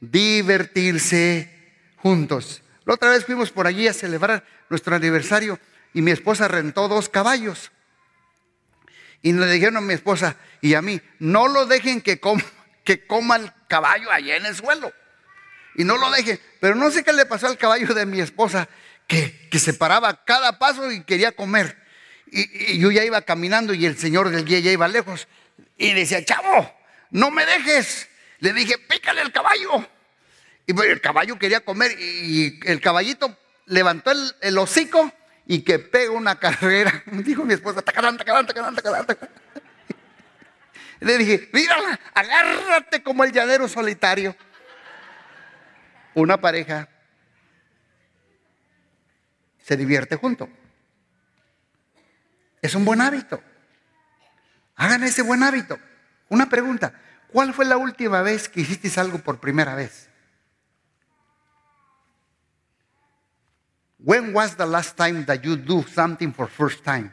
divertirse 0.00 1.50
juntos. 1.96 2.62
La 2.84 2.92
otra 2.92 3.08
vez 3.08 3.24
fuimos 3.24 3.50
por 3.50 3.66
allí 3.66 3.88
a 3.88 3.94
celebrar 3.94 4.44
nuestro 4.68 4.94
aniversario 4.94 5.58
y 5.94 6.02
mi 6.02 6.10
esposa 6.10 6.46
rentó 6.46 6.88
dos 6.88 7.08
caballos. 7.08 7.70
Y 9.22 9.32
le 9.32 9.46
dijeron 9.46 9.76
a 9.76 9.80
mi 9.80 9.94
esposa 9.94 10.36
y 10.60 10.74
a 10.74 10.82
mí, 10.82 11.00
no 11.18 11.48
lo 11.48 11.66
dejen 11.66 12.00
que, 12.00 12.20
que 12.84 13.06
coma 13.06 13.36
el 13.36 13.52
caballo 13.68 14.10
allá 14.10 14.36
en 14.36 14.46
el 14.46 14.54
suelo. 14.54 14.92
Y 15.74 15.84
no 15.84 15.96
lo 15.96 16.10
dejen. 16.10 16.40
Pero 16.60 16.74
no 16.74 16.90
sé 16.90 17.04
qué 17.04 17.12
le 17.12 17.26
pasó 17.26 17.46
al 17.46 17.58
caballo 17.58 17.94
de 17.94 18.06
mi 18.06 18.20
esposa, 18.20 18.68
que, 19.06 19.48
que 19.50 19.58
se 19.58 19.74
paraba 19.74 20.24
cada 20.24 20.58
paso 20.58 20.90
y 20.90 21.02
quería 21.04 21.32
comer. 21.32 21.76
Y, 22.30 22.78
yo 22.78 22.90
ya 22.90 23.04
iba 23.04 23.22
caminando 23.22 23.74
y 23.74 23.86
el 23.86 23.96
señor 23.96 24.30
del 24.30 24.44
guía 24.44 24.60
ya 24.60 24.72
iba 24.72 24.88
lejos. 24.88 25.28
Y 25.76 25.92
decía, 25.92 26.24
chavo, 26.24 26.72
no 27.10 27.30
me 27.30 27.46
dejes. 27.46 28.08
Le 28.40 28.52
dije, 28.52 28.78
pícale 28.78 29.22
el 29.22 29.32
caballo. 29.32 29.88
Y 30.66 30.78
el 30.80 31.00
caballo 31.00 31.38
quería 31.38 31.60
comer 31.60 31.98
y 31.98 32.60
el 32.66 32.80
caballito 32.80 33.36
levantó 33.66 34.12
el, 34.40 34.58
hocico 34.58 35.12
y 35.48 35.62
que 35.62 35.78
pega 35.80 36.12
una 36.12 36.38
carrera. 36.38 37.02
Dijo 37.06 37.42
mi 37.44 37.54
esposa, 37.54 37.82
tacarán, 37.82 38.16
tacarán, 38.16 38.46
tacarán. 38.46 38.76
Le 41.00 41.18
dije, 41.18 41.48
mira, 41.52 41.74
agárrate 42.14 43.02
como 43.02 43.24
el 43.24 43.32
llanero 43.32 43.66
solitario. 43.66 44.36
Una 46.14 46.38
pareja 46.40 46.88
se 49.62 49.76
divierte 49.76 50.16
junto. 50.16 50.48
Es 52.60 52.74
un 52.74 52.84
buen 52.84 53.00
hábito. 53.00 53.42
Hagan 54.76 55.02
ese 55.04 55.22
buen 55.22 55.42
hábito. 55.42 55.78
Una 56.28 56.48
pregunta, 56.48 56.92
¿cuál 57.32 57.54
fue 57.54 57.64
la 57.64 57.78
última 57.78 58.20
vez 58.20 58.48
que 58.48 58.60
hiciste 58.60 59.00
algo 59.00 59.18
por 59.18 59.40
primera 59.40 59.74
vez? 59.74 60.07
When 63.98 64.32
was 64.32 64.56
the 64.56 64.66
last 64.66 64.96
time 64.96 65.24
that 65.26 65.42
you 65.42 65.56
do 65.56 65.82
something 65.82 66.32
for 66.32 66.48
first 66.48 66.84
time? 66.84 67.10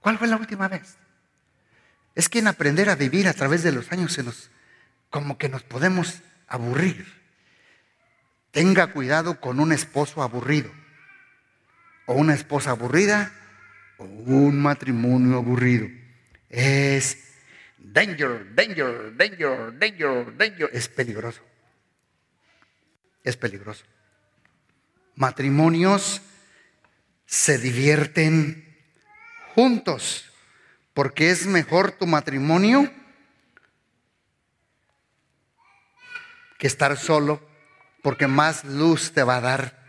¿Cuál 0.00 0.18
fue 0.18 0.28
la 0.28 0.36
última 0.36 0.68
vez? 0.68 0.96
Es 2.14 2.28
que 2.28 2.40
en 2.40 2.46
aprender 2.46 2.90
a 2.90 2.94
vivir 2.94 3.26
a 3.26 3.32
través 3.32 3.62
de 3.62 3.72
los 3.72 3.90
años 3.90 4.12
se 4.12 4.22
nos, 4.22 4.50
como 5.08 5.38
que 5.38 5.48
nos 5.48 5.62
podemos 5.62 6.20
aburrir. 6.46 7.06
Tenga 8.50 8.88
cuidado 8.88 9.40
con 9.40 9.58
un 9.58 9.72
esposo 9.72 10.22
aburrido, 10.22 10.70
o 12.06 12.14
una 12.14 12.34
esposa 12.34 12.70
aburrida, 12.70 13.32
o 13.96 14.04
un 14.04 14.60
matrimonio 14.60 15.38
aburrido. 15.38 15.88
es 16.50 17.18
danger, 17.78 18.54
danger, 18.54 19.16
danger, 19.16 19.78
danger, 19.78 20.36
danger. 20.36 20.70
Es 20.72 20.88
peligroso. 20.88 21.40
Es 23.24 23.36
peligroso. 23.36 23.84
Matrimonios 25.16 26.22
se 27.26 27.58
divierten 27.58 28.76
juntos, 29.54 30.30
porque 30.92 31.30
es 31.30 31.46
mejor 31.46 31.92
tu 31.92 32.06
matrimonio 32.06 32.90
que 36.58 36.66
estar 36.66 36.96
solo, 36.96 37.40
porque 38.02 38.26
más 38.26 38.64
luz 38.64 39.12
te 39.12 39.22
va 39.22 39.36
a 39.36 39.40
dar 39.40 39.84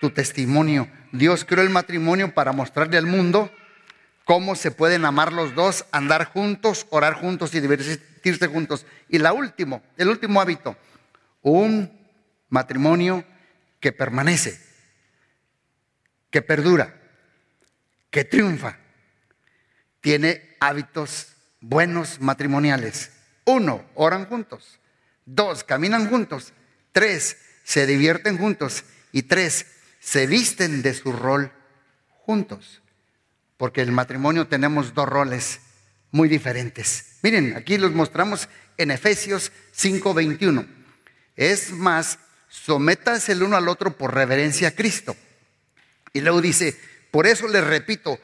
tu 0.00 0.10
testimonio. 0.10 0.88
Dios 1.12 1.44
creó 1.44 1.62
el 1.62 1.70
matrimonio 1.70 2.34
para 2.34 2.52
mostrarle 2.52 2.98
al 2.98 3.06
mundo 3.06 3.50
cómo 4.24 4.54
se 4.54 4.70
pueden 4.70 5.04
amar 5.04 5.32
los 5.32 5.54
dos, 5.54 5.86
andar 5.90 6.26
juntos, 6.26 6.86
orar 6.90 7.14
juntos 7.14 7.54
y 7.54 7.60
divertirse 7.60 8.46
juntos. 8.46 8.84
Y 9.08 9.18
la 9.18 9.32
último, 9.32 9.82
el 9.96 10.08
último 10.08 10.40
hábito, 10.40 10.76
un 11.40 11.90
matrimonio 12.48 13.24
que 13.80 13.92
permanece, 13.92 14.67
que 16.30 16.42
perdura, 16.42 17.00
que 18.10 18.24
triunfa, 18.24 18.78
tiene 20.00 20.56
hábitos 20.60 21.28
buenos 21.60 22.20
matrimoniales. 22.20 23.10
Uno, 23.44 23.84
oran 23.94 24.26
juntos. 24.26 24.78
Dos, 25.24 25.64
caminan 25.64 26.08
juntos. 26.08 26.52
Tres, 26.92 27.36
se 27.64 27.86
divierten 27.86 28.38
juntos. 28.38 28.84
Y 29.12 29.22
tres, 29.22 29.66
se 30.00 30.26
visten 30.26 30.82
de 30.82 30.94
su 30.94 31.12
rol 31.12 31.52
juntos. 32.10 32.82
Porque 33.56 33.82
en 33.82 33.88
el 33.88 33.94
matrimonio 33.94 34.46
tenemos 34.46 34.94
dos 34.94 35.08
roles 35.08 35.60
muy 36.10 36.28
diferentes. 36.28 37.18
Miren, 37.22 37.56
aquí 37.56 37.78
los 37.78 37.92
mostramos 37.92 38.48
en 38.76 38.90
Efesios 38.90 39.52
5:21. 39.74 40.66
Es 41.36 41.72
más, 41.72 42.18
sometas 42.48 43.28
el 43.28 43.42
uno 43.42 43.56
al 43.56 43.68
otro 43.68 43.96
por 43.96 44.14
reverencia 44.14 44.68
a 44.68 44.74
Cristo. 44.74 45.16
Y 46.12 46.20
luego 46.20 46.40
dice, 46.40 46.78
por 47.10 47.26
eso 47.26 47.48
les 47.48 47.64
repito, 47.64 48.18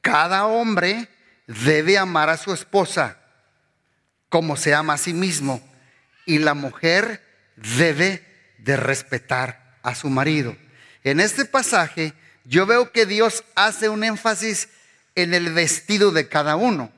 cada 0.00 0.46
hombre 0.46 1.08
debe 1.46 1.98
amar 1.98 2.30
a 2.30 2.36
su 2.36 2.52
esposa 2.52 3.18
como 4.28 4.56
se 4.56 4.74
ama 4.74 4.94
a 4.94 4.98
sí 4.98 5.12
mismo 5.12 5.60
y 6.24 6.38
la 6.38 6.54
mujer 6.54 7.22
debe 7.56 8.24
de 8.58 8.76
respetar 8.76 9.78
a 9.82 9.94
su 9.94 10.08
marido. 10.08 10.56
En 11.02 11.20
este 11.20 11.44
pasaje 11.44 12.14
yo 12.44 12.66
veo 12.66 12.92
que 12.92 13.06
Dios 13.06 13.44
hace 13.54 13.88
un 13.88 14.04
énfasis 14.04 14.68
en 15.14 15.34
el 15.34 15.52
vestido 15.52 16.12
de 16.12 16.28
cada 16.28 16.56
uno. 16.56 16.92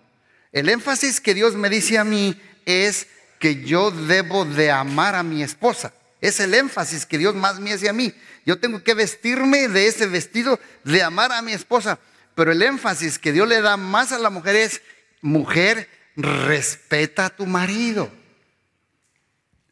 El 0.53 0.69
énfasis 0.69 1.21
que 1.21 1.35
Dios 1.35 1.55
me 1.55 1.71
dice 1.71 1.99
a 1.99 2.05
mí 2.05 2.41
es 2.67 3.07
que 3.39 3.65
yo 3.65 3.91
debo 3.91 4.45
de 4.45 4.71
amar 4.71 5.15
a 5.15 5.23
mi 5.23 5.43
esposa. 5.43 5.93
Es 6.23 6.39
el 6.39 6.55
énfasis 6.55 7.05
que 7.05 7.19
Dios 7.19 7.35
más 7.35 7.59
me 7.59 7.73
hace 7.73 7.89
a 7.89 7.93
mí. 7.93 8.15
Yo 8.47 8.59
tengo 8.59 8.83
que 8.83 8.95
vestirme 8.95 9.67
de 9.67 9.89
ese 9.89 10.07
vestido 10.07 10.59
de 10.85 11.03
amar 11.03 11.33
a 11.33 11.43
mi 11.43 11.53
esposa. 11.53 11.99
Pero 12.37 12.53
el 12.53 12.63
énfasis 12.63 13.19
que 13.19 13.33
Dios 13.33 13.49
le 13.49 13.61
da 13.61 13.77
más 13.77 14.13
a 14.13 14.21
la 14.21 14.31
mujer 14.31 14.55
es, 14.55 14.83
mujer, 15.21 15.91
respeta 16.15 17.27
a 17.27 17.31
tu 17.31 17.45
marido. 17.45 18.11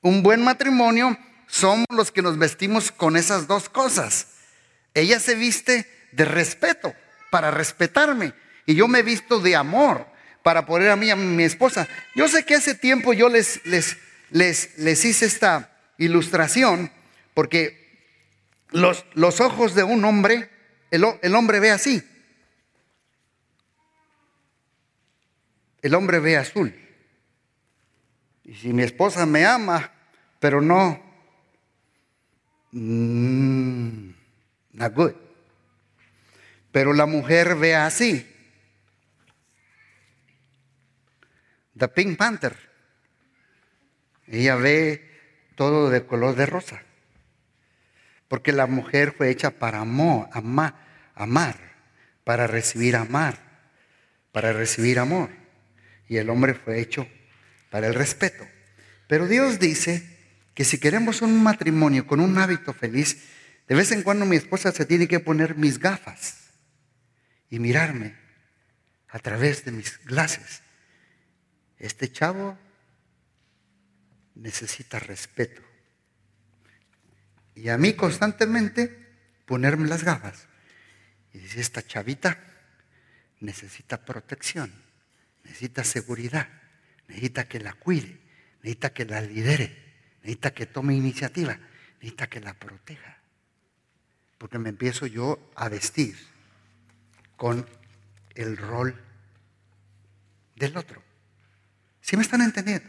Un 0.02 0.24
buen 0.24 0.42
matrimonio 0.42 1.16
somos 1.46 1.86
los 1.88 2.10
que 2.10 2.20
nos 2.20 2.36
vestimos 2.36 2.90
con 2.90 3.16
esas 3.16 3.46
dos 3.46 3.68
cosas. 3.68 4.26
Ella 4.92 5.20
se 5.20 5.36
viste 5.36 5.88
de 6.10 6.24
respeto, 6.24 6.92
para 7.30 7.52
respetarme, 7.52 8.34
y 8.66 8.74
yo 8.74 8.88
me 8.88 9.02
visto 9.02 9.38
de 9.38 9.54
amor 9.54 10.04
para 10.42 10.66
poner 10.66 10.90
a 10.90 10.96
mí 10.96 11.10
a 11.10 11.16
mi 11.16 11.44
esposa. 11.44 11.86
Yo 12.16 12.26
sé 12.26 12.44
que 12.44 12.56
hace 12.56 12.74
tiempo 12.74 13.12
yo 13.12 13.28
les, 13.28 13.64
les, 13.66 13.96
les, 14.30 14.76
les 14.78 15.04
hice 15.04 15.26
esta 15.26 15.69
ilustración, 16.00 16.90
porque 17.34 17.78
los, 18.70 19.04
los 19.14 19.40
ojos 19.40 19.74
de 19.74 19.84
un 19.84 20.04
hombre, 20.04 20.50
el, 20.90 21.04
el 21.22 21.34
hombre 21.34 21.60
ve 21.60 21.70
así. 21.70 22.02
El 25.82 25.94
hombre 25.94 26.18
ve 26.18 26.36
azul. 26.36 26.74
Y 28.44 28.54
si 28.54 28.72
mi 28.72 28.82
esposa 28.82 29.26
me 29.26 29.46
ama, 29.46 29.92
pero 30.40 30.60
no, 30.60 31.00
mmm, 32.72 34.10
not 34.72 34.94
good. 34.94 35.12
Pero 36.72 36.92
la 36.92 37.06
mujer 37.06 37.56
ve 37.56 37.74
así. 37.74 38.26
The 41.76 41.88
Pink 41.88 42.16
Panther. 42.16 42.56
Ella 44.26 44.54
ve 44.56 45.09
todo 45.60 45.90
de 45.90 46.06
color 46.06 46.36
de 46.36 46.46
rosa. 46.46 46.80
Porque 48.28 48.50
la 48.50 48.66
mujer 48.66 49.12
fue 49.12 49.28
hecha 49.28 49.50
para 49.50 49.80
amor, 49.80 50.26
amar, 50.32 50.74
amar, 51.14 51.54
para 52.24 52.46
recibir 52.46 52.96
amar, 52.96 53.36
para 54.32 54.54
recibir 54.54 54.98
amor. 54.98 55.28
Y 56.08 56.16
el 56.16 56.30
hombre 56.30 56.54
fue 56.54 56.80
hecho 56.80 57.06
para 57.68 57.88
el 57.88 57.94
respeto. 57.94 58.42
Pero 59.06 59.26
Dios 59.26 59.58
dice 59.58 60.02
que 60.54 60.64
si 60.64 60.80
queremos 60.80 61.20
un 61.20 61.42
matrimonio 61.42 62.06
con 62.06 62.20
un 62.20 62.38
hábito 62.38 62.72
feliz, 62.72 63.28
de 63.68 63.74
vez 63.74 63.92
en 63.92 64.02
cuando 64.02 64.24
mi 64.24 64.36
esposa 64.36 64.72
se 64.72 64.86
tiene 64.86 65.08
que 65.08 65.20
poner 65.20 65.56
mis 65.56 65.78
gafas 65.78 66.52
y 67.50 67.58
mirarme 67.58 68.16
a 69.10 69.18
través 69.18 69.66
de 69.66 69.72
mis 69.72 70.02
glasses. 70.06 70.62
Este 71.78 72.10
chavo 72.10 72.56
necesita 74.40 74.98
respeto. 74.98 75.62
Y 77.54 77.68
a 77.68 77.78
mí 77.78 77.94
constantemente 77.94 79.14
ponerme 79.46 79.88
las 79.88 80.02
gafas. 80.02 80.48
Y 81.32 81.38
dice, 81.38 81.60
esta 81.60 81.86
chavita 81.86 82.38
necesita 83.40 84.04
protección, 84.04 84.72
necesita 85.44 85.84
seguridad, 85.84 86.48
necesita 87.06 87.46
que 87.48 87.60
la 87.60 87.72
cuide 87.74 88.20
necesita 88.62 88.92
que 88.92 89.04
la 89.04 89.20
lidere, 89.20 89.76
necesita 90.22 90.52
que 90.52 90.66
tome 90.66 90.94
iniciativa, 90.94 91.58
necesita 91.94 92.28
que 92.28 92.40
la 92.40 92.54
proteja. 92.54 93.18
Porque 94.38 94.58
me 94.58 94.70
empiezo 94.70 95.06
yo 95.06 95.50
a 95.54 95.68
vestir 95.68 96.16
con 97.36 97.66
el 98.34 98.56
rol 98.56 99.00
del 100.56 100.76
otro. 100.76 101.02
¿Sí 102.00 102.16
me 102.16 102.22
están 102.22 102.42
entendiendo? 102.42 102.88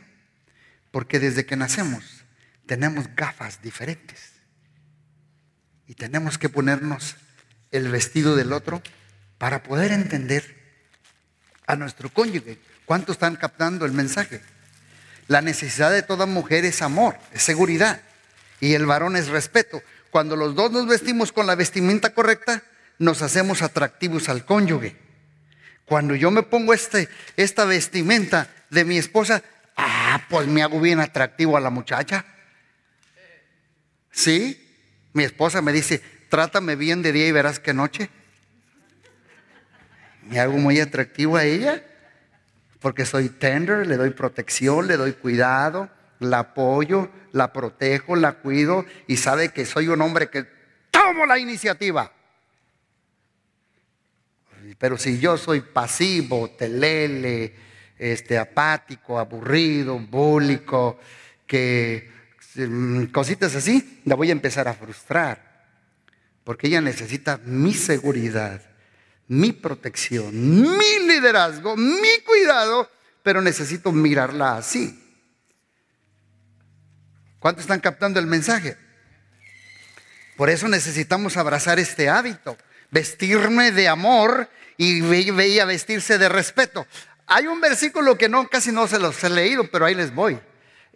Porque 0.92 1.20
desde 1.20 1.46
que 1.46 1.56
nacemos 1.56 2.04
tenemos 2.66 3.08
gafas 3.16 3.62
diferentes. 3.62 4.34
Y 5.88 5.96
tenemos 5.96 6.38
que 6.38 6.50
ponernos 6.50 7.16
el 7.72 7.90
vestido 7.90 8.36
del 8.36 8.54
otro 8.54 8.82
para 9.38 9.64
poder 9.64 9.92
entender 9.92 10.56
a 11.66 11.76
nuestro 11.76 12.10
cónyuge. 12.10 12.60
¿Cuántos 12.86 13.16
están 13.16 13.36
captando 13.36 13.86
el 13.86 13.92
mensaje? 13.94 14.42
La 15.28 15.42
necesidad 15.42 15.92
de 15.92 16.04
toda 16.04 16.26
mujer 16.26 16.66
es 16.66 16.82
amor, 16.82 17.18
es 17.32 17.42
seguridad. 17.44 18.02
Y 18.60 18.74
el 18.74 18.86
varón 18.86 19.16
es 19.16 19.30
respeto. 19.30 19.82
Cuando 20.12 20.36
los 20.36 20.56
dos 20.56 20.72
nos 20.72 20.88
vestimos 20.88 21.32
con 21.32 21.48
la 21.48 21.56
vestimenta 21.56 22.14
correcta, 22.14 22.64
nos 23.00 23.22
hacemos 23.22 23.62
atractivos 23.62 24.30
al 24.30 24.46
cónyuge. 24.46 24.96
Cuando 25.86 26.16
yo 26.16 26.32
me 26.32 26.44
pongo 26.44 26.74
este, 26.74 27.10
esta 27.36 27.66
vestimenta 27.66 28.50
de 28.70 28.86
mi 28.86 28.98
esposa, 28.98 29.44
pues 30.32 30.48
me 30.48 30.64
hago 30.64 30.80
bien 30.80 31.02
atractivo 31.02 31.58
a 31.58 31.60
la 31.60 31.70
muchacha. 31.70 32.26
¿Sí? 34.10 34.58
Mi 35.12 35.26
esposa 35.26 35.62
me 35.62 35.74
dice, 35.74 36.02
trátame 36.30 36.78
bien 36.78 37.02
de 37.02 37.12
día 37.12 37.28
y 37.28 37.34
verás 37.34 37.60
que 37.60 37.74
noche. 37.74 38.10
Me 40.24 40.40
hago 40.40 40.54
muy 40.54 40.80
atractivo 40.80 41.36
a 41.36 41.44
ella 41.44 41.84
porque 42.80 43.06
soy 43.06 43.28
tender, 43.28 43.86
le 43.86 43.98
doy 43.98 44.12
protección, 44.12 44.88
le 44.88 44.96
doy 44.96 45.12
cuidado, 45.12 45.90
la 46.20 46.40
apoyo, 46.40 47.10
la 47.34 47.52
protejo, 47.52 48.16
la 48.16 48.34
cuido 48.34 48.86
y 49.08 49.18
sabe 49.18 49.50
que 49.50 49.66
soy 49.66 49.90
un 49.90 50.02
hombre 50.02 50.30
que 50.30 50.48
tomo 50.92 51.26
la 51.26 51.40
iniciativa. 51.40 52.10
Pero 54.78 54.98
si 54.98 55.20
yo 55.20 55.38
soy 55.38 55.60
pasivo, 55.60 56.50
telele, 56.52 57.54
este, 58.02 58.38
apático, 58.38 59.20
aburrido, 59.20 59.98
búlico, 60.00 61.00
que 61.48 62.10
mm, 62.56 63.06
cositas 63.06 63.56
así, 63.56 64.02
la 64.06 64.16
voy 64.16 64.30
a 64.30 64.34
empezar 64.34 64.68
a 64.68 64.74
frustrar. 64.74 65.52
Porque 66.44 66.68
ella 66.68 66.82
necesita 66.82 67.40
mi 67.46 67.74
seguridad 67.74 68.62
mi 69.32 69.54
protección, 69.54 70.30
mi 70.78 71.08
liderazgo, 71.08 71.78
mi 71.78 72.20
cuidado, 72.26 72.92
pero 73.24 73.42
necesito 73.42 73.94
mirarla 73.94 74.58
así. 74.58 75.02
¿Cuántos 77.40 77.62
están 77.62 77.80
captando 77.80 78.20
el 78.20 78.28
mensaje? 78.28 78.76
Por 80.36 80.50
eso 80.50 80.68
necesitamos 80.68 81.38
abrazar 81.38 81.80
este 81.80 82.10
hábito, 82.10 82.58
vestirme 82.90 83.72
de 83.72 83.88
amor 83.88 84.50
y 84.76 85.00
veía 85.00 85.64
vestirse 85.64 86.18
de 86.18 86.28
respeto. 86.28 86.86
Hay 87.34 87.48
un 87.48 87.62
versículo 87.62 88.18
que 88.18 88.28
no, 88.28 88.50
casi 88.50 88.74
no 88.74 88.88
se 88.88 89.00
los 89.00 89.24
he 89.24 89.30
leído, 89.30 89.72
pero 89.72 89.86
ahí 89.86 89.96
les 89.96 90.14
voy. 90.14 90.38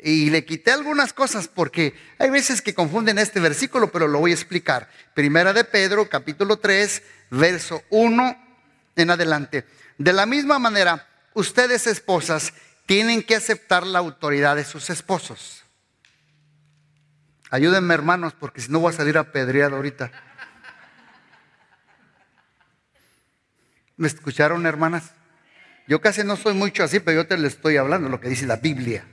Y 0.04 0.30
le 0.32 0.44
quité 0.44 0.74
algunas 0.74 1.14
cosas 1.14 1.48
porque 1.48 1.96
hay 2.20 2.30
veces 2.30 2.62
que 2.62 2.74
confunden 2.74 3.20
este 3.20 3.40
versículo, 3.40 3.90
pero 3.90 4.10
lo 4.10 4.20
voy 4.20 4.32
a 4.32 4.34
explicar. 4.34 4.90
Primera 5.14 5.54
de 5.54 5.64
Pedro, 5.64 6.10
capítulo 6.10 6.58
3, 6.58 7.02
verso 7.30 7.82
1 7.90 8.36
en 8.98 9.10
adelante. 9.10 9.66
De 9.98 10.12
la 10.12 10.26
misma 10.26 10.60
manera, 10.60 11.08
ustedes 11.36 11.88
esposas 11.88 12.52
tienen 12.86 13.24
que 13.24 13.38
aceptar 13.38 13.88
la 13.88 14.00
autoridad 14.00 14.58
de 14.58 14.66
sus 14.66 14.90
esposos. 14.90 15.64
Ayúdenme 17.50 17.94
hermanos, 17.94 18.34
porque 18.38 18.60
si 18.60 18.70
no 18.74 18.82
voy 18.82 18.94
a 18.94 18.98
salir 18.98 19.18
apedreado 19.18 19.78
ahorita. 19.78 20.12
¿Me 23.96 24.10
escucharon 24.10 24.66
hermanas? 24.66 25.14
Yo 25.88 26.02
casi 26.02 26.24
no 26.24 26.36
soy 26.36 26.54
mucho 26.54 26.84
así, 26.84 27.00
pero 27.00 27.22
yo 27.22 27.28
te 27.28 27.38
le 27.38 27.48
estoy 27.48 27.78
hablando 27.78 28.10
lo 28.10 28.20
que 28.20 28.30
dice 28.30 28.46
la 28.46 28.58
Biblia. 28.58 29.06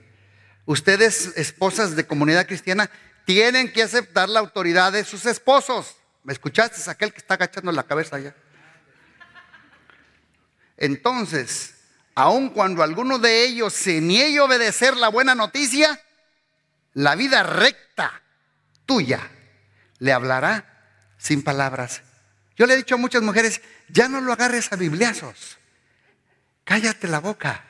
Ustedes, 0.65 1.33
esposas 1.37 1.97
de 1.97 2.07
comunidad 2.07 2.47
cristiana, 2.47 2.91
tienen 3.25 3.73
que 3.73 3.83
aceptar 3.83 4.29
la 4.29 4.41
autoridad 4.41 4.93
de 4.93 5.05
sus 5.05 5.27
esposos. 5.27 5.97
¿Me 6.25 6.33
escuchaste? 6.33 6.79
Es 6.79 6.89
aquel 6.89 7.13
que 7.13 7.19
está 7.19 7.35
agachando 7.35 7.73
la 7.73 7.83
cabeza 7.83 8.17
allá. 8.17 8.35
Entonces, 10.77 11.75
aun 12.15 12.51
cuando 12.51 12.83
alguno 12.83 13.19
de 13.19 13.45
ellos 13.45 13.73
se 13.73 14.01
niegue 14.01 14.39
a 14.39 14.45
obedecer 14.45 14.97
la 14.97 15.09
buena 15.09 15.35
noticia, 15.35 16.01
la 16.95 17.15
vida 17.15 17.43
recta 17.43 18.23
tuya 18.87 19.21
le 19.99 20.13
hablará 20.13 20.67
sin 21.19 21.43
palabras. 21.43 22.03
Yo 22.57 22.67
le 22.67 22.75
he 22.75 22.77
dicho 22.77 22.97
a 22.97 22.99
muchas 22.99 23.23
mujeres, 23.23 23.61
ya 23.89 24.09
no 24.09 24.21
lo 24.21 24.33
agarres 24.33 24.73
a 24.73 24.77
bibliazos. 24.77 25.59
Cállate 26.65 27.09
la 27.09 27.21
boca. 27.21 27.65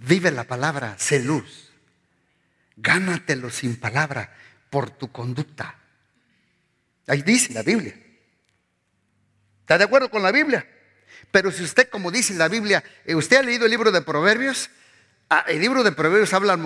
Vive 0.00 0.30
la 0.30 0.44
palabra, 0.44 0.96
sé 0.98 1.20
luz. 1.22 1.70
Gánatelo 2.76 3.50
sin 3.50 3.76
palabra 3.76 4.34
por 4.70 4.90
tu 4.90 5.12
conducta. 5.12 5.78
Ahí 7.06 7.22
dice 7.22 7.52
la 7.52 7.62
Biblia. 7.62 7.94
¿Está 9.60 9.78
de 9.78 9.84
acuerdo 9.84 10.10
con 10.10 10.22
la 10.22 10.32
Biblia? 10.32 10.66
Pero 11.30 11.50
si 11.52 11.62
usted, 11.62 11.88
como 11.88 12.10
dice 12.10 12.34
la 12.34 12.48
Biblia, 12.48 12.82
eh, 13.04 13.14
usted 13.14 13.36
ha 13.36 13.42
leído 13.42 13.64
el 13.66 13.70
libro 13.70 13.92
de 13.92 14.02
Proverbios, 14.02 14.70
ah, 15.28 15.44
el 15.48 15.60
libro 15.60 15.82
de 15.82 15.92
Proverbios 15.92 16.32
habla 16.32 16.58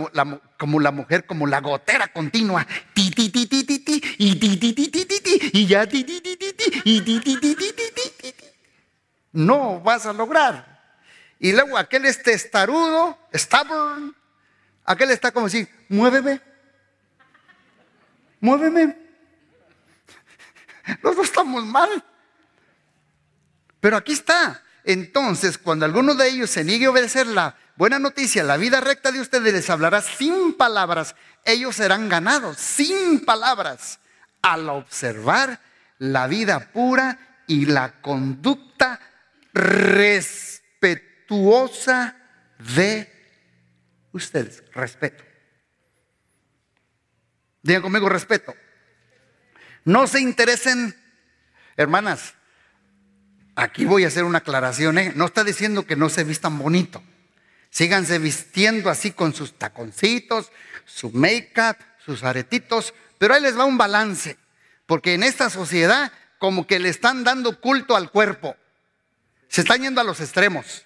como 0.58 0.80
la 0.80 0.90
mujer, 0.90 1.26
como 1.26 1.46
la 1.46 1.60
gotera 1.60 2.08
continua. 2.08 2.66
Ti, 2.94 3.12
y 3.16 3.30
ti, 3.30 3.48
y 5.52 5.66
ya 5.66 5.86
ti, 5.86 6.06
y. 6.84 8.13
No 9.34 9.80
vas 9.80 10.06
a 10.06 10.12
lograr. 10.12 10.80
Y 11.40 11.52
luego 11.52 11.76
aquel 11.76 12.06
es 12.06 12.22
testarudo, 12.22 13.18
stubborn. 13.34 14.16
Aquel 14.84 15.10
está 15.10 15.32
como 15.32 15.46
así, 15.46 15.68
muéveme. 15.88 16.40
Muéveme. 18.40 18.96
Los 21.02 21.18
estamos 21.18 21.64
mal. 21.66 22.02
Pero 23.80 23.96
aquí 23.96 24.12
está. 24.12 24.62
Entonces, 24.84 25.58
cuando 25.58 25.84
alguno 25.84 26.14
de 26.14 26.28
ellos 26.28 26.50
se 26.50 26.62
niegue 26.62 26.86
a 26.86 26.90
obedecer 26.90 27.26
la 27.26 27.56
buena 27.76 27.98
noticia, 27.98 28.44
la 28.44 28.56
vida 28.56 28.80
recta 28.80 29.10
de 29.10 29.20
ustedes 29.20 29.52
les 29.52 29.68
hablará 29.68 30.00
sin 30.00 30.54
palabras. 30.54 31.16
Ellos 31.44 31.74
serán 31.76 32.08
ganados 32.08 32.58
sin 32.58 33.24
palabras 33.24 33.98
al 34.42 34.68
observar 34.68 35.58
la 35.98 36.28
vida 36.28 36.70
pura 36.72 37.18
y 37.48 37.66
la 37.66 38.00
conducta 38.00 39.00
respetuosa 39.54 42.16
de 42.58 43.10
ustedes. 44.12 44.62
Respeto. 44.72 45.24
Digan 47.62 47.80
conmigo 47.82 48.10
respeto. 48.10 48.54
No 49.84 50.06
se 50.06 50.20
interesen, 50.20 50.94
hermanas, 51.76 52.34
Aquí 53.56 53.84
voy 53.84 54.04
a 54.04 54.08
hacer 54.08 54.24
una 54.24 54.38
aclaración. 54.38 54.98
¿eh? 54.98 55.12
No 55.14 55.26
está 55.26 55.44
diciendo 55.44 55.86
que 55.86 55.96
no 55.96 56.08
se 56.08 56.24
vistan 56.24 56.58
bonito. 56.58 57.02
Síganse 57.70 58.18
vistiendo 58.18 58.90
así 58.90 59.12
con 59.12 59.34
sus 59.34 59.58
taconcitos, 59.58 60.50
su 60.84 61.10
make-up, 61.10 61.76
sus 62.04 62.24
aretitos. 62.24 62.94
Pero 63.18 63.34
ahí 63.34 63.42
les 63.42 63.58
va 63.58 63.64
un 63.64 63.78
balance. 63.78 64.36
Porque 64.86 65.14
en 65.14 65.22
esta 65.22 65.50
sociedad 65.50 66.12
como 66.38 66.66
que 66.66 66.78
le 66.78 66.88
están 66.88 67.24
dando 67.24 67.60
culto 67.60 67.96
al 67.96 68.10
cuerpo. 68.10 68.56
Se 69.54 69.60
están 69.60 69.82
yendo 69.82 70.00
a 70.00 70.04
los 70.04 70.20
extremos. 70.20 70.84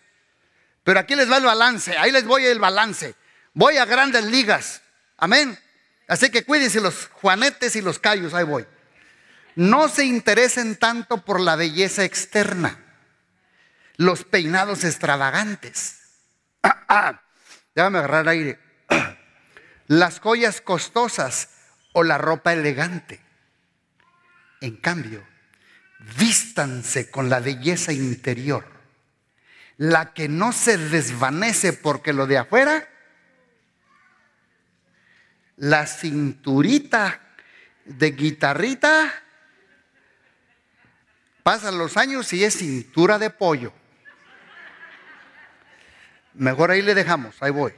Pero 0.84 1.00
aquí 1.00 1.14
les 1.14 1.30
va 1.30 1.38
el 1.38 1.44
balance. 1.44 1.96
Ahí 1.96 2.12
les 2.12 2.24
voy 2.24 2.44
el 2.44 2.58
balance. 2.58 3.14
Voy 3.54 3.78
a 3.78 3.84
grandes 3.84 4.24
ligas. 4.24 4.82
Amén. 5.16 5.58
Así 6.06 6.30
que 6.30 6.44
cuídense 6.44 6.80
los 6.80 7.06
juanetes 7.06 7.76
y 7.76 7.80
los 7.80 7.98
callos. 7.98 8.34
Ahí 8.34 8.44
voy 8.44 8.66
no 9.58 9.88
se 9.88 10.04
interesen 10.04 10.76
tanto 10.76 11.24
por 11.24 11.40
la 11.40 11.56
belleza 11.56 12.04
externa, 12.04 12.78
los 13.96 14.22
peinados 14.22 14.84
extravagantes. 14.84 15.98
déjame 17.74 17.98
agarrar 17.98 18.28
aire. 18.28 18.60
las 19.88 20.20
joyas 20.20 20.60
costosas 20.60 21.48
o 21.92 22.04
la 22.04 22.18
ropa 22.18 22.52
elegante. 22.52 23.20
En 24.60 24.76
cambio, 24.76 25.26
vístanse 25.98 27.10
con 27.10 27.28
la 27.28 27.40
belleza 27.40 27.92
interior, 27.92 28.64
la 29.76 30.12
que 30.12 30.28
no 30.28 30.52
se 30.52 30.78
desvanece 30.78 31.72
porque 31.72 32.12
lo 32.12 32.26
de 32.26 32.38
afuera, 32.38 32.88
la 35.56 35.86
cinturita 35.86 37.20
de 37.84 38.10
guitarrita 38.12 39.12
Pasan 41.48 41.78
los 41.78 41.96
años 41.96 42.30
y 42.34 42.44
es 42.44 42.58
cintura 42.58 43.18
de 43.18 43.30
pollo. 43.30 43.72
Mejor 46.34 46.70
ahí 46.70 46.82
le 46.82 46.94
dejamos, 46.94 47.36
ahí 47.40 47.50
voy. 47.50 47.72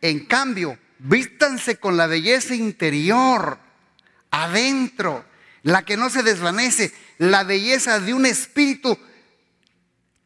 En 0.00 0.26
cambio, 0.26 0.76
vístanse 0.98 1.76
con 1.76 1.96
la 1.96 2.08
belleza 2.08 2.56
interior, 2.56 3.56
adentro, 4.32 5.24
la 5.62 5.82
que 5.84 5.96
no 5.96 6.10
se 6.10 6.22
desvanece, 6.22 6.92
la 7.18 7.44
belleza 7.44 8.00
de 8.00 8.14
un 8.14 8.26
espíritu 8.26 8.98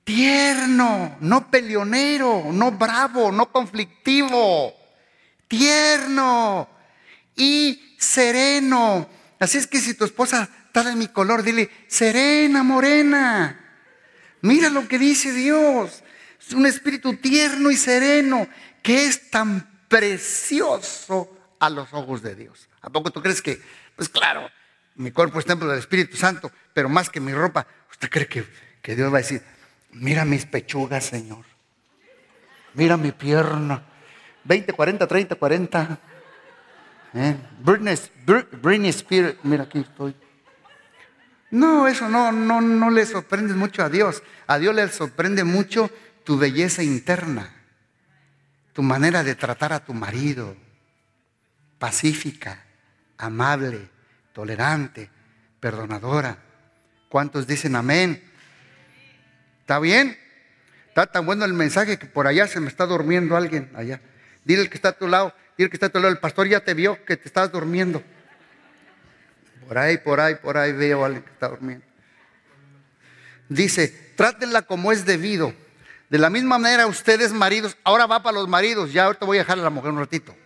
tierno, 0.04 1.16
no 1.20 1.50
peleonero, 1.50 2.52
no 2.52 2.72
bravo, 2.72 3.32
no 3.32 3.50
conflictivo, 3.50 4.74
tierno 5.48 6.68
y 7.34 7.96
sereno. 7.98 9.08
Así 9.40 9.58
es 9.58 9.66
que 9.66 9.80
si 9.80 9.94
tu 9.94 10.04
esposa 10.04 10.48
está 10.66 10.84
de 10.84 10.94
mi 10.94 11.08
color, 11.08 11.42
dile, 11.42 11.70
serena, 11.88 12.62
morena. 12.62 13.60
Mira 14.42 14.68
lo 14.68 14.86
que 14.86 14.98
dice 14.98 15.32
Dios. 15.32 16.02
Es 16.38 16.52
un 16.52 16.66
espíritu 16.66 17.16
tierno 17.16 17.70
y 17.70 17.76
sereno 17.76 18.46
que 18.82 19.06
es 19.06 19.30
tan 19.30 19.86
precioso 19.88 21.56
a 21.58 21.70
los 21.70 21.92
ojos 21.92 22.22
de 22.22 22.34
Dios. 22.34 22.68
¿A 22.82 22.90
poco 22.90 23.10
tú 23.10 23.22
crees 23.22 23.40
que, 23.40 23.60
pues 23.96 24.10
claro, 24.10 24.50
mi 24.96 25.10
cuerpo 25.10 25.38
es 25.38 25.44
templo 25.44 25.68
del 25.68 25.78
Espíritu 25.78 26.16
Santo, 26.16 26.50
pero 26.72 26.88
más 26.88 27.10
que 27.10 27.20
mi 27.20 27.32
ropa, 27.32 27.66
¿usted 27.90 28.08
cree 28.10 28.26
que, 28.26 28.44
que 28.80 28.94
Dios 28.94 29.12
va 29.12 29.18
a 29.18 29.22
decir, 29.22 29.42
mira 29.92 30.24
mis 30.24 30.46
pechugas, 30.46 31.04
Señor? 31.04 31.44
Mira 32.74 32.96
mi 32.96 33.12
pierna. 33.12 33.82
20, 34.44 34.72
40, 34.72 35.06
30, 35.06 35.34
40. 35.36 35.98
¿Eh? 37.14 37.36
Britney 37.60 38.92
mira 39.42 39.64
aquí 39.64 39.78
estoy. 39.78 40.14
No, 41.50 41.86
eso 41.86 42.08
no, 42.08 42.32
no, 42.32 42.60
no 42.60 42.90
le 42.90 43.06
sorprende 43.06 43.54
mucho 43.54 43.84
a 43.84 43.88
Dios. 43.88 44.22
A 44.46 44.58
Dios 44.58 44.74
le 44.74 44.88
sorprende 44.88 45.44
mucho 45.44 45.90
tu 46.24 46.36
belleza 46.38 46.82
interna, 46.82 47.54
tu 48.72 48.82
manera 48.82 49.22
de 49.22 49.34
tratar 49.34 49.72
a 49.72 49.84
tu 49.84 49.92
marido, 49.94 50.56
pacífica, 51.78 52.64
amable, 53.18 53.88
tolerante, 54.34 55.08
perdonadora. 55.60 56.36
¿Cuántos 57.08 57.46
dicen 57.46 57.76
amén? 57.76 58.22
¿Está 59.60 59.78
bien? 59.78 60.18
Está 60.88 61.06
tan 61.06 61.24
bueno 61.24 61.46
el 61.46 61.54
mensaje 61.54 61.98
que 61.98 62.06
por 62.06 62.26
allá 62.26 62.46
se 62.46 62.60
me 62.60 62.68
está 62.68 62.84
durmiendo 62.84 63.36
alguien 63.36 63.70
allá. 63.74 64.00
Dile 64.44 64.62
el 64.62 64.68
que 64.68 64.76
está 64.76 64.90
a 64.90 64.92
tu 64.92 65.08
lado, 65.08 65.32
dile 65.56 65.70
que 65.70 65.76
está 65.76 65.86
a 65.86 65.88
tu 65.88 65.98
lado, 65.98 66.12
el 66.12 66.18
pastor 66.18 66.48
ya 66.48 66.60
te 66.60 66.74
vio 66.74 67.02
que 67.06 67.16
te 67.16 67.28
estás 67.28 67.50
durmiendo. 67.50 68.02
Por 69.66 69.78
ahí, 69.78 69.96
por 69.96 70.20
ahí, 70.20 70.34
por 70.34 70.58
ahí 70.58 70.72
veo 70.72 71.02
a 71.02 71.06
alguien 71.06 71.22
que 71.22 71.30
está 71.30 71.48
durmiendo. 71.48 71.86
Dice, 73.48 73.88
trátenla 74.16 74.62
como 74.62 74.92
es 74.92 75.06
debido. 75.06 75.54
De 76.10 76.18
la 76.18 76.28
misma 76.28 76.58
manera, 76.58 76.86
ustedes 76.86 77.32
maridos, 77.32 77.76
ahora 77.82 78.06
va 78.06 78.22
para 78.22 78.34
los 78.34 78.48
maridos, 78.48 78.92
ya 78.92 79.04
ahorita 79.04 79.24
voy 79.24 79.38
a 79.38 79.40
dejar 79.40 79.58
a 79.58 79.62
la 79.62 79.70
mujer 79.70 79.90
un 79.90 79.98
ratito. 79.98 80.36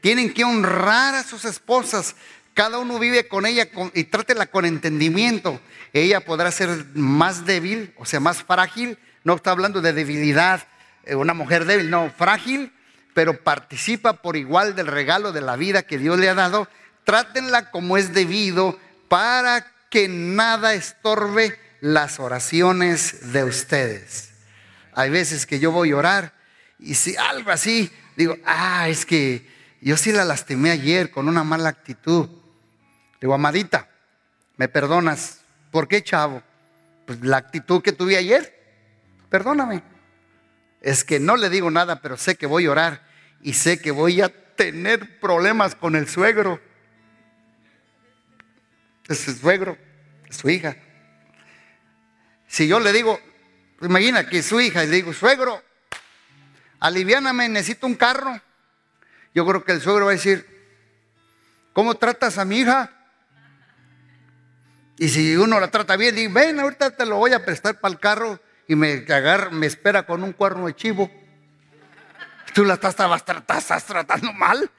Tienen 0.00 0.32
que 0.32 0.44
honrar 0.44 1.14
a 1.14 1.24
sus 1.24 1.44
esposas. 1.44 2.14
Cada 2.58 2.78
uno 2.78 2.98
vive 2.98 3.28
con 3.28 3.46
ella 3.46 3.68
y 3.94 4.02
trátela 4.02 4.46
con 4.46 4.64
entendimiento. 4.64 5.60
Ella 5.92 6.24
podrá 6.24 6.50
ser 6.50 6.86
más 6.94 7.46
débil, 7.46 7.94
o 7.96 8.04
sea, 8.04 8.18
más 8.18 8.42
frágil, 8.42 8.98
No 9.22 9.36
está 9.36 9.52
hablando 9.52 9.80
de 9.80 9.92
debilidad, 9.92 10.66
eh, 11.04 11.14
una 11.14 11.34
mujer 11.34 11.66
débil, 11.66 11.88
no, 11.88 12.10
frágil, 12.10 12.72
pero 13.14 13.44
participa 13.44 14.14
por 14.14 14.34
igual 14.36 14.74
del 14.74 14.88
regalo 14.88 15.30
de 15.30 15.40
la 15.40 15.54
vida 15.54 15.84
que 15.84 15.98
Dios 15.98 16.18
le 16.18 16.28
ha 16.28 16.34
dado. 16.34 16.66
Trátenla 17.04 17.70
como 17.70 17.96
es 17.96 18.12
debido 18.12 18.76
para 19.06 19.64
que 19.88 20.08
nada 20.08 20.74
estorbe 20.74 21.56
las 21.80 22.18
oraciones 22.18 23.32
de 23.32 23.44
ustedes. 23.44 24.30
Hay 24.94 25.10
veces 25.10 25.46
que 25.46 25.60
yo 25.60 25.70
voy 25.70 25.92
a 25.92 25.96
orar 25.98 26.34
y 26.80 26.96
si 26.96 27.14
algo 27.14 27.52
así, 27.52 27.92
digo, 28.16 28.36
ah, 28.44 28.88
es 28.88 29.06
que 29.06 29.46
yo 29.80 29.96
sí 29.96 30.10
la 30.10 30.24
lastimé 30.24 30.72
ayer 30.72 31.12
con 31.12 31.28
una 31.28 31.44
mala 31.44 31.68
actitud. 31.68 32.28
Digo, 33.20 33.34
amadita, 33.34 33.88
¿me 34.56 34.68
perdonas? 34.68 35.40
¿Por 35.70 35.88
qué, 35.88 36.02
chavo? 36.02 36.42
Pues 37.06 37.20
la 37.20 37.38
actitud 37.38 37.82
que 37.82 37.92
tuve 37.92 38.16
ayer, 38.16 38.54
perdóname. 39.28 39.82
Es 40.80 41.04
que 41.04 41.18
no 41.18 41.36
le 41.36 41.50
digo 41.50 41.70
nada, 41.70 42.00
pero 42.00 42.16
sé 42.16 42.36
que 42.36 42.46
voy 42.46 42.66
a 42.66 42.70
orar 42.70 43.02
y 43.42 43.54
sé 43.54 43.80
que 43.80 43.90
voy 43.90 44.20
a 44.20 44.28
tener 44.28 45.18
problemas 45.20 45.74
con 45.74 45.96
el 45.96 46.08
suegro. 46.08 46.60
Es 49.08 49.20
su 49.20 49.32
suegro, 49.32 49.76
es 50.28 50.36
su 50.36 50.48
hija. 50.48 50.76
Si 52.46 52.68
yo 52.68 52.78
le 52.78 52.92
digo, 52.92 53.18
imagina 53.82 54.28
que 54.28 54.42
su 54.42 54.60
hija 54.60 54.84
y 54.84 54.88
le 54.88 54.96
digo, 54.96 55.12
suegro, 55.12 55.62
aliviáname, 56.80 57.48
necesito 57.48 57.86
un 57.86 57.94
carro. 57.94 58.40
Yo 59.34 59.46
creo 59.46 59.64
que 59.64 59.72
el 59.72 59.80
suegro 59.80 60.06
va 60.06 60.12
a 60.12 60.14
decir, 60.14 60.46
¿cómo 61.72 61.94
tratas 61.94 62.38
a 62.38 62.44
mi 62.44 62.60
hija? 62.60 62.97
Y 64.98 65.08
si 65.08 65.36
uno 65.36 65.60
la 65.60 65.70
trata 65.70 65.96
bien, 65.96 66.14
dice, 66.16 66.28
ven, 66.28 66.58
ahorita 66.58 66.90
te 66.96 67.06
lo 67.06 67.16
voy 67.16 67.32
a 67.32 67.44
prestar 67.44 67.80
para 67.80 67.92
el 67.92 68.00
carro 68.00 68.40
y 68.66 68.74
me, 68.74 69.04
agarra, 69.08 69.50
me 69.50 69.66
espera 69.66 70.04
con 70.04 70.24
un 70.24 70.32
cuerno 70.32 70.66
de 70.66 70.74
chivo. 70.74 71.10
Tú 72.52 72.64
la 72.64 72.74
estás, 72.74 72.96
estás 72.98 73.84
tratando 73.84 74.32
mal. 74.32 74.70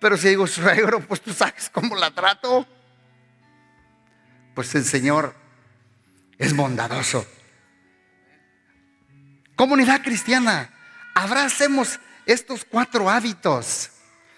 Pero 0.00 0.16
si 0.16 0.28
digo, 0.28 0.46
suegro, 0.46 1.00
pues 1.00 1.20
tú 1.20 1.32
sabes 1.32 1.70
cómo 1.70 1.94
la 1.94 2.10
trato. 2.10 2.66
Pues 4.54 4.74
el 4.74 4.84
Señor 4.84 5.34
es 6.38 6.56
bondadoso. 6.56 7.26
Comunidad 9.54 10.02
cristiana, 10.02 10.70
abracemos 11.14 12.00
estos 12.24 12.64
cuatro 12.64 13.10
hábitos. 13.10 13.90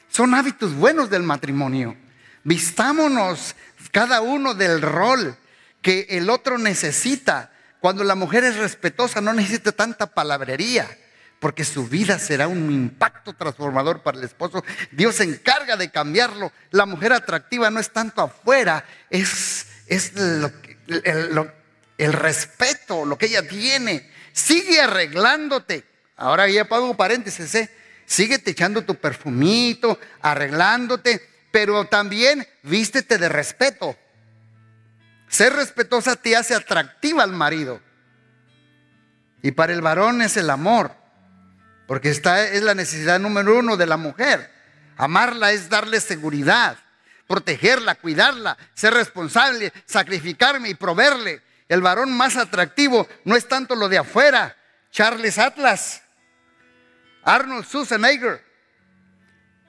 Son 0.09 0.35
hábitos 0.35 0.75
buenos 0.75 1.11
del 1.11 1.23
matrimonio. 1.23 1.97
Vistámonos 2.45 3.55
cada 3.91 4.21
uno 4.21 4.55
del 4.55 4.83
rol 4.83 5.37
que 5.83 6.07
el 6.11 6.31
otro 6.31 6.59
necesita. 6.59 7.53
Cuando 7.81 8.05
la 8.05 8.15
mujer 8.15 8.45
es 8.45 8.57
respetuosa 8.57 9.21
no 9.21 9.33
necesita 9.33 9.73
tanta 9.73 10.07
palabrería, 10.07 10.89
porque 11.39 11.65
su 11.65 11.87
vida 11.87 12.19
será 12.19 12.49
un 12.49 12.71
impacto 12.73 13.35
transformador 13.35 14.03
para 14.03 14.19
el 14.19 14.25
esposo. 14.25 14.65
Dios 14.91 15.17
se 15.17 15.25
encarga 15.25 15.77
de 15.77 15.91
cambiarlo. 15.91 16.53
La 16.71 16.87
mujer 16.87 17.13
atractiva 17.13 17.71
no 17.71 17.79
es 17.79 17.91
tanto 17.91 18.23
afuera, 18.23 18.85
es, 19.11 19.67
es 19.87 20.13
el, 20.17 20.53
el 21.99 22.13
respeto, 22.13 23.05
lo 23.05 23.17
que 23.17 23.27
ella 23.27 23.47
tiene. 23.47 24.11
Sigue 24.33 24.81
arreglándote. 24.81 25.85
Ahora 26.17 26.49
ya 26.49 26.67
pongo 26.67 26.97
paréntesis, 26.97 27.55
¿eh? 27.55 27.71
síguete 28.09 28.53
echando 28.53 28.83
tu 28.83 28.97
perfumito, 28.97 29.99
arreglándote, 30.23 31.23
pero 31.61 31.87
también 31.87 32.47
vístete 32.63 33.19
de 33.19 33.29
respeto. 33.29 33.97
Ser 35.27 35.55
respetuosa 35.55 36.15
te 36.15 36.37
hace 36.37 36.55
atractiva 36.55 37.25
al 37.25 37.33
marido. 37.33 37.83
Y 39.43 39.51
para 39.51 39.73
el 39.73 39.81
varón 39.81 40.23
es 40.23 40.37
el 40.37 40.51
amor, 40.51 40.93
porque 41.89 42.11
esta 42.11 42.47
es 42.47 42.63
la 42.63 42.77
necesidad 42.77 43.19
número 43.19 43.59
uno 43.59 43.77
de 43.77 43.87
la 43.87 43.97
mujer. 43.97 44.53
Amarla 44.97 45.51
es 45.51 45.69
darle 45.69 46.01
seguridad, 46.01 46.79
protegerla, 47.27 47.97
cuidarla, 47.97 48.57
ser 48.75 48.95
responsable, 48.95 49.73
sacrificarme 49.85 50.69
y 50.69 50.75
proveerle. 50.75 51.43
El 51.69 51.81
varón 51.81 52.17
más 52.17 52.37
atractivo 52.37 53.09
no 53.25 53.35
es 53.35 53.49
tanto 53.49 53.75
lo 53.75 53.89
de 53.89 53.99
afuera, 53.99 54.57
Charles 54.93 55.39
Atlas, 55.41 56.03
Arnold 57.25 57.67
Schwarzenegger. 57.67 58.48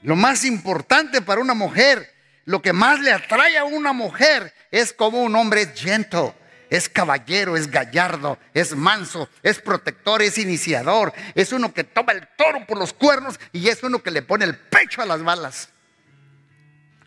Lo 0.01 0.15
más 0.15 0.45
importante 0.45 1.21
para 1.21 1.41
una 1.41 1.53
mujer, 1.53 2.13
lo 2.45 2.61
que 2.61 2.73
más 2.73 2.99
le 2.99 3.11
atrae 3.11 3.57
a 3.57 3.65
una 3.65 3.93
mujer 3.93 4.53
es 4.71 4.93
como 4.93 5.21
un 5.21 5.35
hombre 5.35 5.61
es 5.61 5.79
gentle, 5.79 6.33
es 6.69 6.87
caballero, 6.87 7.57
es 7.57 7.69
gallardo, 7.69 8.37
es 8.53 8.75
manso, 8.75 9.27
es 9.43 9.59
protector, 9.59 10.21
es 10.21 10.37
iniciador, 10.37 11.13
es 11.35 11.51
uno 11.51 11.73
que 11.73 11.83
toma 11.83 12.13
el 12.13 12.27
toro 12.37 12.65
por 12.65 12.77
los 12.77 12.93
cuernos 12.93 13.39
y 13.51 13.67
es 13.67 13.83
uno 13.83 14.01
que 14.01 14.11
le 14.11 14.21
pone 14.21 14.45
el 14.45 14.55
pecho 14.55 15.01
a 15.01 15.05
las 15.05 15.21
balas. 15.23 15.69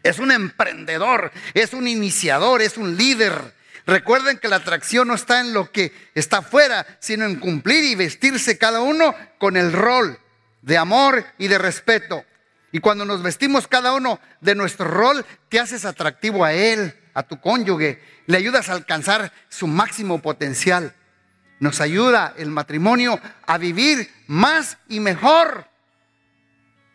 Es 0.03 0.19
un 0.19 0.33
emprendedor, 0.33 1.31
es 1.55 1.73
un 1.73 1.87
iniciador, 1.87 2.61
es 2.61 2.77
un 2.77 2.97
líder. 2.97 3.55
Recuerden 3.87 4.39
que 4.39 4.49
la 4.49 4.57
atracción 4.57 5.09
no 5.09 5.15
está 5.15 5.41
en 5.41 5.53
lo 5.53 5.71
que 5.71 5.93
está 6.15 6.39
afuera, 6.39 6.87
sino 6.99 7.25
en 7.25 7.37
cumplir 7.37 7.85
y 7.85 7.95
vestirse 7.95 8.59
cada 8.59 8.81
uno 8.81 9.15
con 9.39 9.57
el 9.57 9.73
rol 9.73 10.19
de 10.61 10.77
amor 10.77 11.25
y 11.39 11.49
de 11.49 11.59
respeto. 11.59 12.25
Y 12.73 12.81
cuando 12.81 13.05
nos 13.05 13.23
vestimos 13.23 13.69
cada 13.69 13.93
uno 13.93 14.19
de 14.41 14.55
nuestro 14.55 14.89
rol, 14.89 15.25
te 15.51 15.61
haces 15.61 15.85
atractivo 15.85 16.43
a 16.43 16.55
él, 16.55 16.95
a 17.13 17.23
tu 17.23 17.39
cónyuge, 17.39 18.03
le 18.27 18.39
ayudas 18.39 18.71
a 18.71 18.73
alcanzar 18.73 19.31
su 19.51 19.67
máximo 19.67 20.23
potencial. 20.23 20.95
Nos 21.61 21.83
ayuda 21.83 22.33
el 22.39 22.51
matrimonio 22.51 23.21
a 23.47 23.59
vivir 23.59 24.11
más 24.27 24.79
y 24.89 25.01
mejor 25.01 25.69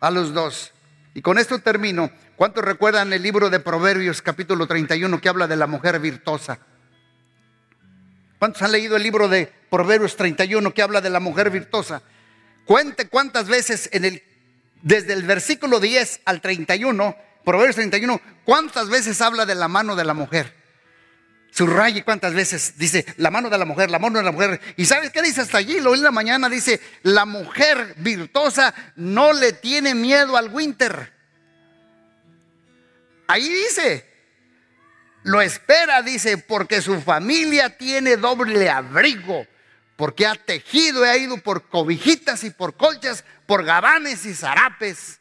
a 0.00 0.10
los 0.10 0.34
dos. 0.34 0.72
Y 1.14 1.22
con 1.22 1.38
esto 1.38 1.60
termino. 1.60 2.10
¿Cuántos 2.36 2.64
recuerdan 2.64 3.12
el 3.12 3.22
libro 3.22 3.48
de 3.48 3.60
Proverbios 3.60 4.20
capítulo 4.20 4.66
31 4.66 5.20
que 5.20 5.28
habla 5.28 5.46
de 5.46 5.56
la 5.56 5.66
mujer 5.68 6.00
virtuosa? 6.00 6.58
¿Cuántos 8.38 8.62
han 8.62 8.72
leído 8.72 8.96
el 8.96 9.02
libro 9.02 9.28
de 9.28 9.52
Proverbios 9.70 10.16
31 10.16 10.74
que 10.74 10.82
habla 10.82 11.00
de 11.00 11.10
la 11.10 11.18
mujer 11.18 11.50
virtuosa? 11.50 12.02
Cuente 12.64 13.08
cuántas 13.08 13.48
veces 13.48 13.88
en 13.92 14.04
el, 14.04 14.22
desde 14.82 15.12
el 15.12 15.22
versículo 15.22 15.80
10 15.80 16.20
al 16.24 16.40
31, 16.40 17.16
Proverbios 17.44 17.76
31, 17.76 18.20
cuántas 18.44 18.88
veces 18.88 19.20
habla 19.20 19.46
de 19.46 19.54
la 19.54 19.68
mano 19.68 19.96
de 19.96 20.04
la 20.04 20.14
mujer. 20.14 20.54
Subraye 21.50 22.04
cuántas 22.04 22.34
veces 22.34 22.74
dice 22.76 23.06
la 23.16 23.30
mano 23.30 23.48
de 23.48 23.58
la 23.58 23.64
mujer, 23.64 23.90
la 23.90 23.98
mano 23.98 24.18
de 24.18 24.24
la 24.24 24.32
mujer. 24.32 24.60
¿Y 24.76 24.84
sabes 24.84 25.10
qué 25.10 25.22
dice 25.22 25.40
hasta 25.40 25.58
allí? 25.58 25.80
Lo 25.80 25.94
en 25.94 26.02
la 26.02 26.10
mañana 26.10 26.48
dice, 26.48 26.80
la 27.02 27.24
mujer 27.24 27.94
virtuosa 27.96 28.74
no 28.96 29.32
le 29.32 29.54
tiene 29.54 29.94
miedo 29.94 30.36
al 30.36 30.52
winter. 30.52 31.12
Ahí 33.26 33.48
dice, 33.48 34.06
lo 35.22 35.40
espera, 35.40 36.02
dice, 36.02 36.38
porque 36.38 36.82
su 36.82 37.00
familia 37.00 37.76
tiene 37.76 38.16
doble 38.16 38.68
abrigo 38.68 39.46
porque 39.98 40.28
ha 40.28 40.36
tejido 40.36 41.04
y 41.04 41.08
ha 41.08 41.16
ido 41.16 41.38
por 41.38 41.68
cobijitas 41.68 42.44
y 42.44 42.50
por 42.50 42.76
colchas, 42.76 43.24
por 43.48 43.64
gabanes 43.64 44.26
y 44.26 44.34
zarapes, 44.34 45.20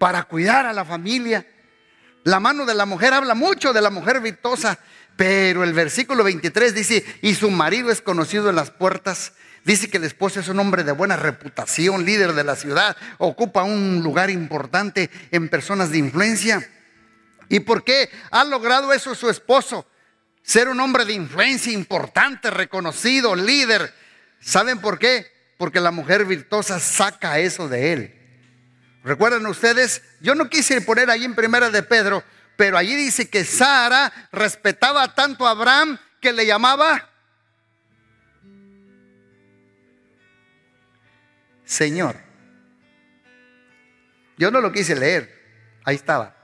para 0.00 0.24
cuidar 0.24 0.66
a 0.66 0.72
la 0.72 0.84
familia. 0.84 1.46
La 2.24 2.40
mano 2.40 2.66
de 2.66 2.74
la 2.74 2.84
mujer 2.84 3.14
habla 3.14 3.36
mucho 3.36 3.72
de 3.72 3.80
la 3.80 3.90
mujer 3.90 4.20
virtuosa, 4.20 4.76
pero 5.16 5.62
el 5.62 5.72
versículo 5.72 6.24
23 6.24 6.74
dice, 6.74 7.04
y 7.22 7.36
su 7.36 7.48
marido 7.48 7.92
es 7.92 8.02
conocido 8.02 8.50
en 8.50 8.56
las 8.56 8.72
puertas. 8.72 9.34
Dice 9.64 9.88
que 9.88 9.98
el 9.98 10.04
esposo 10.04 10.40
es 10.40 10.48
un 10.48 10.58
hombre 10.58 10.82
de 10.82 10.90
buena 10.90 11.16
reputación, 11.16 12.04
líder 12.04 12.32
de 12.32 12.42
la 12.42 12.56
ciudad, 12.56 12.96
ocupa 13.18 13.62
un 13.62 14.02
lugar 14.02 14.28
importante 14.28 15.08
en 15.30 15.48
personas 15.48 15.92
de 15.92 15.98
influencia. 15.98 16.68
¿Y 17.48 17.60
por 17.60 17.84
qué 17.84 18.10
ha 18.32 18.42
logrado 18.42 18.92
eso 18.92 19.14
su 19.14 19.30
esposo? 19.30 19.86
ser 20.42 20.68
un 20.68 20.80
hombre 20.80 21.04
de 21.04 21.12
influencia 21.12 21.72
importante, 21.72 22.50
reconocido, 22.50 23.36
líder. 23.36 23.94
¿Saben 24.40 24.80
por 24.80 24.98
qué? 24.98 25.30
Porque 25.62 25.78
la 25.78 25.92
mujer 25.92 26.24
virtuosa 26.24 26.80
saca 26.80 27.38
eso 27.38 27.68
de 27.68 27.92
él. 27.92 28.14
¿Recuerdan 29.04 29.46
ustedes? 29.46 30.02
Yo 30.20 30.34
no 30.34 30.50
quise 30.50 30.80
poner 30.80 31.08
ahí 31.08 31.24
en 31.24 31.36
primera 31.36 31.70
de 31.70 31.84
Pedro, 31.84 32.24
pero 32.56 32.76
allí 32.76 32.96
dice 32.96 33.30
que 33.30 33.44
Sara 33.44 34.12
respetaba 34.32 35.14
tanto 35.14 35.46
a 35.46 35.52
Abraham 35.52 36.00
que 36.20 36.32
le 36.32 36.46
llamaba 36.46 37.08
Señor. 41.64 42.16
Yo 44.38 44.50
no 44.50 44.60
lo 44.60 44.72
quise 44.72 44.96
leer, 44.96 45.78
ahí 45.84 45.94
estaba. 45.94 46.34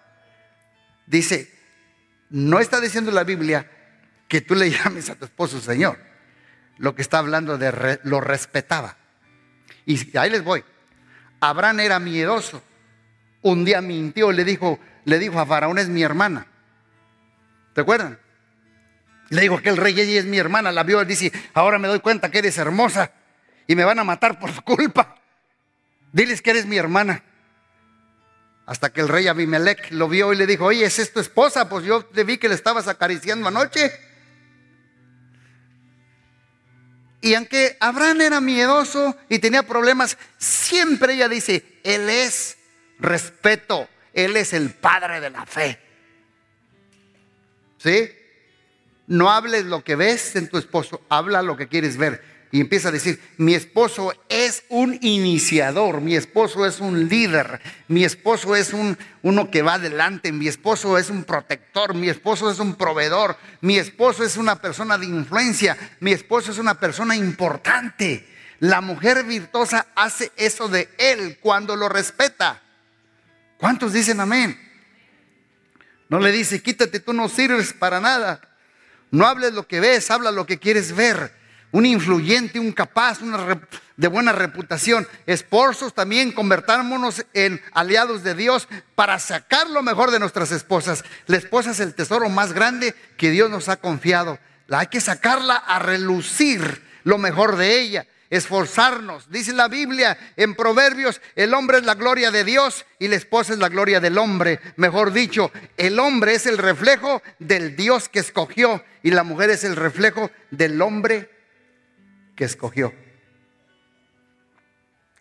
Dice, 1.09 1.53
no 2.31 2.61
está 2.61 2.81
diciendo 2.81 3.11
la 3.11 3.25
Biblia 3.25 3.69
que 4.29 4.41
tú 4.41 4.55
le 4.55 4.71
llames 4.71 5.11
a 5.11 5.17
tu 5.17 5.25
esposo 5.25 5.61
Señor. 5.61 5.99
Lo 6.77 6.95
que 6.95 7.03
está 7.03 7.19
hablando 7.19 7.59
de 7.59 7.99
lo 8.05 8.21
respetaba. 8.21 8.98
Y 9.89 10.19
ahí 10.19 10.29
les 10.29 10.45
voy. 10.45 10.63
Abraham 11.41 11.81
era 11.81 11.99
miedoso. 11.99 12.63
Un 13.41 13.65
día 13.65 13.81
mintió, 13.81 14.31
le 14.33 14.45
dijo, 14.45 14.79
le 15.07 15.19
dijo 15.19 15.41
a 15.41 15.47
Faraón 15.47 15.79
es 15.79 15.89
mi 15.89 16.03
hermana. 16.03 16.47
¿Te 17.73 17.81
acuerdan? 17.81 18.19
Le 19.31 19.41
digo 19.41 19.63
que 19.63 19.71
el 19.71 19.79
rey 19.79 19.99
ella 19.99 20.21
es 20.21 20.27
mi 20.27 20.37
hermana, 20.37 20.73
la 20.73 20.83
vio 20.83 21.03
dice, 21.07 21.33
ahora 21.55 21.79
me 21.79 21.89
doy 21.89 22.01
cuenta 22.01 22.31
que 22.31 22.39
eres 22.39 22.59
hermosa 22.59 23.13
y 23.67 23.75
me 23.77 23.85
van 23.85 23.99
a 23.99 24.05
matar 24.05 24.39
por 24.39 24.63
culpa. 24.63 25.17
Diles 26.13 26.43
que 26.43 26.51
eres 26.51 26.67
mi 26.67 26.77
hermana. 26.77 27.25
Hasta 28.67 28.93
que 28.93 29.01
el 29.01 29.09
rey 29.09 29.27
Abimelech 29.27 29.91
lo 29.93 30.09
vio 30.09 30.35
y 30.35 30.37
le 30.37 30.47
dijo, 30.47 30.67
oye, 30.67 30.85
¿es 30.85 31.13
tu 31.15 31.21
esposa? 31.21 31.71
Pues 31.71 31.87
yo 31.87 32.05
te 32.05 32.25
vi 32.25 32.37
que 32.37 32.51
le 32.51 32.55
estabas 32.55 32.89
acariciando 32.89 33.49
anoche. 33.49 33.91
Y 37.21 37.35
aunque 37.35 37.77
Abraham 37.81 38.21
era 38.21 38.41
miedoso 38.41 39.17
y 39.29 39.39
tenía 39.39 39.65
problemas, 39.65 40.17
siempre 40.39 41.15
ella 41.15 41.29
dice, 41.29 41.65
Él 41.83 42.09
es 42.09 42.57
respeto, 42.99 43.89
Él 44.13 44.37
es 44.37 44.53
el 44.53 44.71
padre 44.71 45.21
de 45.21 45.31
la 45.31 45.45
fe. 45.45 45.81
¿Sí? 47.79 48.11
No 49.07 49.31
hables 49.31 49.65
lo 49.65 49.83
que 49.83 49.97
ves 49.97 50.37
en 50.37 50.49
tu 50.49 50.59
esposo, 50.59 51.03
habla 51.09 51.43
lo 51.43 51.57
que 51.57 51.69
quieres 51.69 51.97
ver. 51.97 52.38
Y 52.51 52.61
empieza 52.61 52.89
a 52.89 52.93
decir, 52.93 53.21
mi 53.37 53.55
esposo 53.55 54.13
es 54.29 54.65
un 54.71 54.99
iniciador, 55.03 56.01
mi 56.01 56.17
esposo 56.17 56.65
es 56.65 56.81
un 56.81 57.09
líder, 57.09 57.61
mi 57.89 58.05
esposo 58.05 58.57
es 58.57 58.73
un, 58.73 58.97
uno 59.23 59.51
que 59.51 59.61
va 59.61 59.75
adelante, 59.75 60.33
mi 60.33 60.49
esposo 60.49 60.97
es 60.97 61.11
un 61.11 61.25
protector, 61.25 61.95
mi 61.95 62.09
esposo 62.09 62.51
es 62.51 62.59
un 62.59 62.75
proveedor, 62.75 63.37
mi 63.61 63.77
esposo 63.77 64.25
es 64.25 64.39
una 64.39 64.57
persona 64.57 64.97
de 64.97 65.05
influencia, 65.05 65.77
mi 66.01 66.13
esposo 66.13 66.51
es 66.51 66.59
una 66.59 66.81
persona 66.81 67.15
importante. 67.17 68.27
La 68.61 68.81
mujer 68.81 69.25
virtuosa 69.25 69.87
hace 69.95 70.33
eso 70.37 70.69
de 70.69 70.89
él 70.99 71.39
cuando 71.41 71.77
lo 71.77 71.89
respeta. 71.89 72.63
¿Cuántos 73.59 73.93
dicen 73.93 74.21
amén? 74.21 74.59
No 76.09 76.19
le 76.19 76.33
dice, 76.33 76.63
quítate, 76.63 77.01
tú 77.01 77.13
no 77.13 77.29
sirves 77.29 77.75
para 77.75 78.01
nada. 78.01 78.41
No 79.11 79.27
hables 79.27 79.53
lo 79.53 79.67
que 79.67 79.81
ves, 79.81 80.11
habla 80.11 80.31
lo 80.31 80.47
que 80.47 80.59
quieres 80.59 80.95
ver. 80.97 81.38
Un 81.71 81.87
influyente, 81.87 82.59
un 82.59 82.73
capaz, 82.73 83.21
una 83.21 83.61
de 83.97 84.09
buena 84.09 84.33
reputación. 84.33 85.07
Esposos 85.27 85.93
también, 85.95 86.33
convertámonos 86.33 87.27
en 87.35 87.61
aliados 87.73 88.23
de 88.23 88.35
Dios 88.35 88.69
para 88.95 89.19
sacar 89.19 89.69
lo 89.69 89.83
mejor 89.83 90.11
de 90.11 90.19
nuestras 90.19 90.53
esposas. 90.53 91.05
La 91.27 91.37
esposa 91.37 91.73
es 91.73 91.81
el 91.81 91.95
tesoro 91.95 92.29
más 92.29 92.53
grande 92.53 92.95
que 93.17 93.31
Dios 93.31 93.51
nos 93.51 93.69
ha 93.69 93.77
confiado. 93.77 94.39
La 94.67 94.81
hay 94.81 94.87
que 94.87 95.01
sacarla 95.01 95.57
a 95.57 95.79
relucir 95.79 96.83
lo 97.05 97.19
mejor 97.19 97.57
de 97.57 97.81
ella 97.81 98.07
esforzarnos. 98.31 99.31
Dice 99.31 99.53
la 99.53 99.69
Biblia 99.69 100.19
en 100.37 100.55
Proverbios, 100.55 101.21
el 101.35 101.55
hombre 101.55 101.79
es 101.79 101.85
la 101.85 101.95
gloria 101.95 102.31
de 102.31 102.45
Dios 102.45 102.85
y 102.99 103.09
la 103.09 103.17
esposa 103.17 103.53
es 103.55 103.59
la 103.59 103.69
gloria 103.69 104.01
del 104.01 104.19
hombre. 104.19 104.61
Mejor 104.77 105.13
dicho, 105.13 105.51
el 105.77 105.99
hombre 105.99 106.35
es 106.35 106.47
el 106.47 106.59
reflejo 106.59 107.23
del 107.39 107.77
Dios 107.77 108.09
que 108.09 108.19
escogió 108.21 108.85
y 109.03 109.11
la 109.11 109.23
mujer 109.23 109.51
es 109.51 109.65
el 109.65 109.77
reflejo 109.77 110.31
del 110.51 110.81
hombre 110.83 111.31
que 112.39 112.45
escogió. 112.45 112.95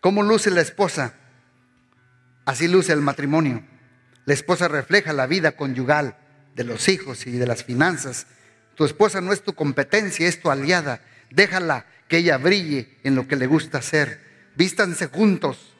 ¿Cómo 0.00 0.22
luce 0.22 0.52
la 0.52 0.60
esposa? 0.60 1.14
Así 2.44 2.68
luce 2.68 2.92
el 2.92 3.00
matrimonio. 3.00 3.64
La 4.24 4.34
esposa 4.34 4.68
refleja 4.68 5.12
la 5.12 5.26
vida 5.26 5.56
conyugal 5.56 6.16
de 6.54 6.62
los 6.62 6.88
hijos 6.88 7.26
y 7.26 7.32
de 7.32 7.44
las 7.44 7.64
finanzas. 7.64 8.28
Tu 8.76 8.84
esposa 8.84 9.20
no 9.20 9.32
es 9.32 9.42
tu 9.42 9.54
competencia, 9.54 10.28
es 10.28 10.40
tu 10.40 10.48
aliada. 10.48 11.00
Déjala 11.30 11.86
que 12.06 12.18
ella 12.18 12.38
brille 12.38 12.96
en 13.02 13.16
lo 13.16 13.26
que 13.26 13.34
le 13.34 13.48
gusta 13.48 13.78
hacer. 13.78 14.52
Vístanse 14.54 15.08
juntos 15.08 15.74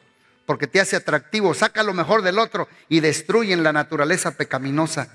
porque 0.45 0.67
te 0.67 0.81
hace 0.81 0.97
atractivo, 0.97 1.53
saca 1.53 1.83
lo 1.83 1.93
mejor 1.93 2.21
del 2.21 2.37
otro 2.37 2.67
y 2.89 2.99
destruyen 2.99 3.63
la 3.63 3.71
naturaleza 3.71 4.35
pecaminosa. 4.35 5.07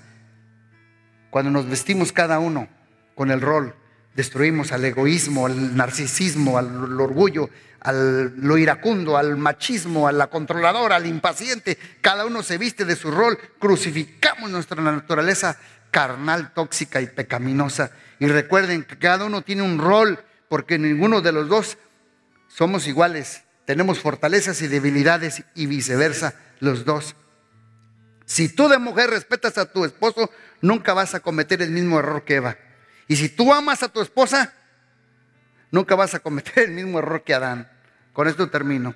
Cuando 1.29 1.51
nos 1.51 1.69
vestimos 1.69 2.11
cada 2.11 2.39
uno 2.39 2.67
con 3.13 3.29
el 3.29 3.41
rol, 3.41 3.75
destruimos 4.15 4.71
al 4.71 4.85
egoísmo, 4.85 5.45
al 5.45 5.75
narcisismo, 5.75 6.57
al 6.57 6.99
orgullo, 6.99 7.49
al 7.81 8.35
lo 8.37 8.57
iracundo, 8.57 9.17
al 9.17 9.37
machismo, 9.37 10.07
a 10.07 10.11
la 10.11 10.27
controladora, 10.27 10.95
al 10.95 11.05
impaciente. 11.05 11.77
Cada 12.01 12.25
uno 12.25 12.41
se 12.41 12.57
viste 12.57 12.85
de 12.85 12.95
su 12.95 13.11
rol, 13.11 13.37
crucificamos 13.59 14.49
nuestra 14.49 14.81
naturaleza 14.81 15.57
carnal, 15.91 16.53
tóxica 16.53 17.01
y 17.01 17.07
pecaminosa. 17.07 17.91
Y 18.19 18.27
recuerden 18.27 18.83
que 18.83 18.97
cada 18.97 19.25
uno 19.25 19.43
tiene 19.43 19.61
un 19.61 19.77
rol 19.77 20.23
porque 20.49 20.79
ninguno 20.79 21.21
de 21.21 21.31
los 21.31 21.47
dos 21.47 21.77
somos 22.47 22.87
iguales. 22.87 23.43
Tenemos 23.65 23.99
fortalezas 23.99 24.61
y 24.61 24.67
debilidades 24.67 25.43
y 25.53 25.65
viceversa 25.65 26.35
los 26.59 26.85
dos. 26.85 27.15
Si 28.25 28.49
tú 28.49 28.67
de 28.69 28.77
mujer 28.79 29.09
respetas 29.09 29.57
a 29.57 29.71
tu 29.71 29.85
esposo, 29.85 30.31
nunca 30.61 30.93
vas 30.93 31.13
a 31.13 31.19
cometer 31.19 31.61
el 31.61 31.71
mismo 31.71 31.99
error 31.99 32.23
que 32.23 32.35
Eva. 32.35 32.57
Y 33.07 33.15
si 33.15 33.29
tú 33.29 33.53
amas 33.53 33.83
a 33.83 33.89
tu 33.89 34.01
esposa, 34.01 34.53
nunca 35.71 35.95
vas 35.95 36.13
a 36.13 36.19
cometer 36.19 36.63
el 36.63 36.71
mismo 36.71 36.99
error 36.99 37.23
que 37.23 37.33
Adán. 37.33 37.69
Con 38.13 38.27
esto 38.27 38.49
termino. 38.49 38.95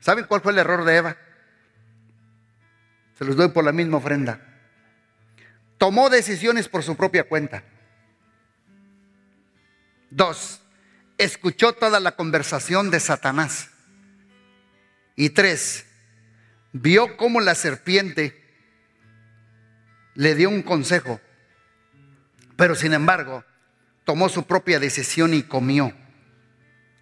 ¿Saben 0.00 0.24
cuál 0.24 0.40
fue 0.40 0.52
el 0.52 0.58
error 0.58 0.84
de 0.84 0.96
Eva? 0.96 1.16
Se 3.18 3.24
los 3.24 3.36
doy 3.36 3.48
por 3.48 3.64
la 3.64 3.72
misma 3.72 3.98
ofrenda. 3.98 4.40
Tomó 5.76 6.10
decisiones 6.10 6.68
por 6.68 6.82
su 6.82 6.96
propia 6.96 7.28
cuenta. 7.28 7.62
Dos, 10.10 10.62
escuchó 11.18 11.72
toda 11.74 12.00
la 12.00 12.16
conversación 12.16 12.90
de 12.90 12.98
Satanás. 12.98 13.70
Y 15.16 15.30
tres, 15.30 15.86
vio 16.72 17.16
cómo 17.16 17.40
la 17.40 17.54
serpiente 17.54 18.40
le 20.14 20.34
dio 20.34 20.48
un 20.48 20.62
consejo, 20.62 21.20
pero 22.60 22.74
sin 22.74 22.92
embargo 22.92 23.42
tomó 24.04 24.28
su 24.28 24.42
propia 24.42 24.78
decisión 24.78 25.32
y 25.32 25.44
comió. 25.44 25.94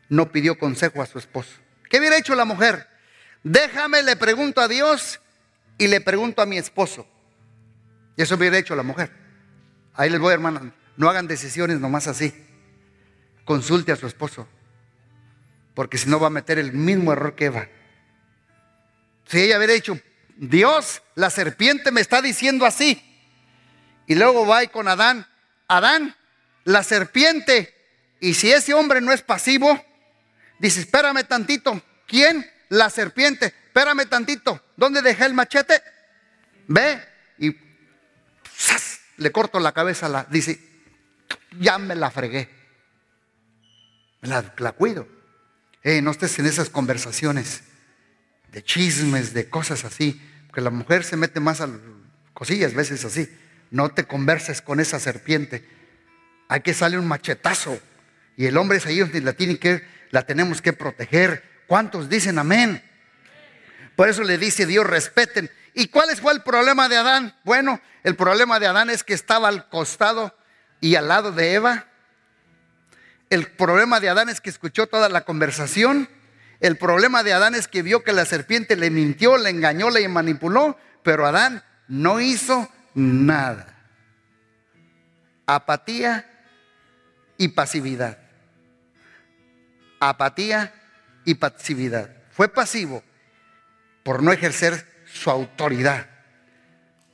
No 0.09 0.31
pidió 0.31 0.57
consejo 0.57 1.03
a 1.03 1.07
su 1.07 1.19
esposo. 1.19 1.51
¿Qué 1.91 1.99
hubiera 1.99 2.17
hecho 2.17 2.37
la 2.37 2.45
mujer? 2.45 2.87
Déjame, 3.43 4.05
le 4.05 4.15
pregunto 4.15 4.61
a 4.61 4.69
Dios 4.69 5.21
y 5.77 5.89
le 5.89 6.01
pregunto 6.01 6.43
a 6.43 6.47
mi 6.47 6.59
esposo. 6.59 7.09
Y 8.17 8.23
eso 8.23 8.37
hubiera 8.37 8.57
hecho 8.57 8.77
la 8.77 8.85
mujer. 8.85 9.11
Ahí 9.95 10.11
les 10.11 10.21
voy, 10.21 10.33
hermano. 10.33 10.73
No 10.97 11.11
hagan 11.11 11.27
decisiones 11.27 11.81
nomás 11.81 12.07
así 12.07 12.33
consulte 13.45 13.91
a 13.91 13.97
su 13.97 14.07
esposo, 14.07 14.47
porque 15.75 15.99
si 15.99 16.09
no 16.09 16.21
va 16.21 16.29
a 16.29 16.31
meter 16.31 16.61
el 16.61 16.73
mismo 16.73 17.13
error 17.13 17.35
que 17.35 17.47
Eva. 17.47 17.67
Si 19.27 19.41
ella 19.41 19.57
hubiera 19.57 19.73
dicho, 19.73 19.99
Dios, 20.37 21.03
la 21.17 21.31
serpiente 21.31 21.91
me 21.91 22.01
está 22.01 22.23
diciendo 22.23 22.65
así, 22.65 23.03
y 24.07 24.15
luego 24.15 24.47
va 24.47 24.63
y 24.63 24.69
con 24.69 24.87
Adán, 24.87 25.27
Adán, 25.69 26.16
la 26.64 26.83
serpiente, 26.83 27.75
y 28.21 28.35
si 28.35 28.51
ese 28.51 28.75
hombre 28.75 29.01
no 29.01 29.12
es 29.12 29.23
pasivo, 29.23 29.85
dice, 30.59 30.81
espérame 30.81 31.25
tantito, 31.25 31.81
¿quién? 32.07 32.51
La 32.71 32.91
serpiente, 32.91 33.47
espérame 33.47 34.07
tantito, 34.09 34.62
¿dónde 34.77 35.03
dejé 35.03 35.27
el 35.27 35.35
machete? 35.35 35.81
Ve 36.66 37.01
y 37.39 37.57
le 39.19 39.33
corto 39.33 39.61
la 39.61 39.73
cabeza, 39.73 40.09
la, 40.09 40.27
dice, 40.31 40.61
ya 41.59 41.79
me 41.79 41.95
la 41.95 42.11
fregué. 42.11 42.49
La, 44.23 44.73
cuido. 44.73 45.07
no 45.85 46.11
estés 46.11 46.39
en 46.39 46.47
esas 46.47 46.71
conversaciones 46.71 47.62
de 48.53 48.64
chismes, 48.64 49.33
de 49.33 49.49
cosas 49.49 49.85
así. 49.85 50.21
Porque 50.47 50.61
la 50.61 50.71
mujer 50.71 51.05
se 51.05 51.16
mete 51.16 51.41
más 51.41 51.61
a 51.61 51.69
cosillas, 52.35 52.75
veces 52.75 53.05
así. 53.05 53.29
No 53.71 53.91
te 53.91 54.05
converses 54.05 54.62
con 54.62 54.81
esa 54.81 54.99
serpiente. 54.99 55.69
Hay 56.49 56.61
que 56.61 56.75
salir 56.75 56.99
un 56.99 57.07
machetazo. 57.07 57.79
Y 58.37 58.47
el 58.47 58.57
hombre 58.57 58.79
es 58.79 58.87
ahí 58.87 59.01
donde 59.01 59.21
la, 59.21 59.33
tiene 59.33 59.59
que, 59.59 59.85
la 60.11 60.23
tenemos 60.23 60.62
que 60.62 60.73
proteger. 60.73 61.43
¿Cuántos 61.66 62.09
dicen 62.09 62.39
amén? 62.39 62.83
Por 63.97 64.09
eso 64.09 64.23
le 64.23 64.39
dice 64.39 64.64
Dios, 64.64 64.87
respeten. 64.87 65.51
¿Y 65.75 65.89
cuál 65.89 66.14
fue 66.16 66.33
el 66.33 66.43
problema 66.43 66.89
de 66.89 66.97
Adán? 66.97 67.35
Bueno, 67.45 67.81
el 68.05 68.16
problema 68.16 68.59
de 68.61 68.66
Adán 68.66 68.91
es 68.91 69.05
que 69.05 69.14
estaba 69.14 69.49
al 69.49 69.69
costado 69.69 70.37
y 70.81 70.95
al 70.95 71.09
lado 71.09 71.33
de 71.33 71.55
Eva 71.55 71.89
el 73.31 73.47
problema 73.47 74.01
de 74.01 74.09
Adán 74.09 74.29
es 74.29 74.41
que 74.41 74.51
escuchó 74.51 74.87
toda 74.87 75.09
la 75.09 75.23
conversación. 75.23 76.09
El 76.61 76.77
problema 76.77 77.23
de 77.23 77.35
Adán 77.35 77.55
es 77.55 77.69
que 77.69 77.83
vio 77.83 78.03
que 78.03 78.12
la 78.12 78.25
serpiente 78.25 78.75
le 78.75 78.91
mintió, 78.91 79.37
le 79.37 79.51
engañó, 79.51 79.91
le 79.91 80.09
manipuló, 80.09 80.79
pero 81.03 81.27
Adán 81.27 81.62
no 81.89 82.21
hizo 82.21 82.71
nada. 82.99 83.75
Apatía 85.47 86.27
y 87.37 87.49
pasividad. 87.49 88.19
Apatía 90.01 90.75
y 91.25 91.35
pasividad. 91.35 92.11
Fue 92.31 92.49
pasivo 92.49 93.03
por 94.03 94.23
no 94.23 94.33
ejercer 94.33 95.05
su 95.07 95.31
autoridad. 95.31 96.09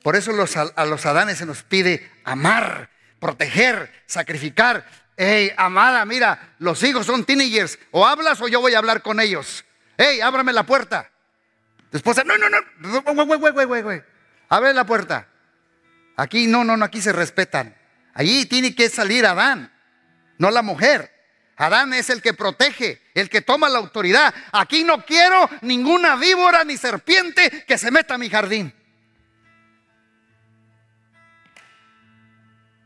Por 0.03 0.17
eso 0.17 0.33
a 0.77 0.85
los 0.85 1.07
Adanes 1.07 1.39
se 1.39 1.47
nos 1.47 1.63
pide 1.63 2.11
amar, 2.25 2.91
proteger, 3.19 3.91
sacrificar, 4.07 4.85
Hey, 5.17 5.53
amada, 5.57 6.05
mira, 6.05 6.55
los 6.59 6.83
hijos 6.83 7.07
son 7.07 7.25
teenagers. 7.25 7.79
O 7.93 8.05
hablas 8.07 8.41
o 8.41 8.49
yo 8.49 8.61
voy 8.61 8.75
a 8.75 8.79
hablar 8.79 9.03
con 9.03 9.21
ellos. 9.21 9.65
Hey, 9.97 10.21
ábrame 10.21 10.53
la 10.53 10.65
puerta. 10.65 11.09
Esposa, 11.93 12.25
no, 12.25 12.37
no, 12.37 12.49
no. 12.51 12.59
Abre 14.49 14.75
la 14.75 14.85
puerta. 14.85 15.29
Aquí, 16.17 16.47
no, 16.47 16.65
no, 16.65 16.77
no, 16.77 16.85
aquí 16.85 17.01
se 17.01 17.13
respetan. 17.13 17.75
Allí 18.15 18.47
tiene 18.47 18.75
que 18.75 18.89
salir 18.89 19.27
Adán, 19.27 19.73
no 20.39 20.51
la 20.51 20.63
mujer. 20.63 21.11
Adán 21.57 21.93
es 21.93 22.11
el 22.11 22.21
que 22.21 22.35
protege, 22.35 23.01
el 23.15 23.29
que 23.29 23.41
toma 23.41 23.69
la 23.69 23.79
autoridad. 23.79 24.35
Aquí 24.53 24.85
no 24.85 25.05
quiero 25.05 25.49
ninguna 25.63 26.17
víbora 26.17 26.65
ni 26.65 26.77
serpiente 26.77 27.65
que 27.67 27.79
se 27.79 27.91
meta 27.91 28.15
a 28.15 28.19
mi 28.19 28.29
jardín. 28.29 28.73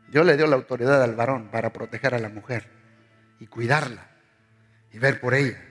Dios 0.08 0.24
le 0.24 0.36
dio 0.36 0.46
la 0.46 0.56
autoridad 0.56 1.02
al 1.02 1.14
varón 1.14 1.50
para 1.50 1.72
proteger 1.72 2.14
a 2.14 2.18
la 2.18 2.30
mujer 2.30 2.68
y 3.40 3.46
cuidarla 3.46 4.08
y 4.92 4.98
ver 4.98 5.20
por 5.20 5.34
ella. 5.34 5.62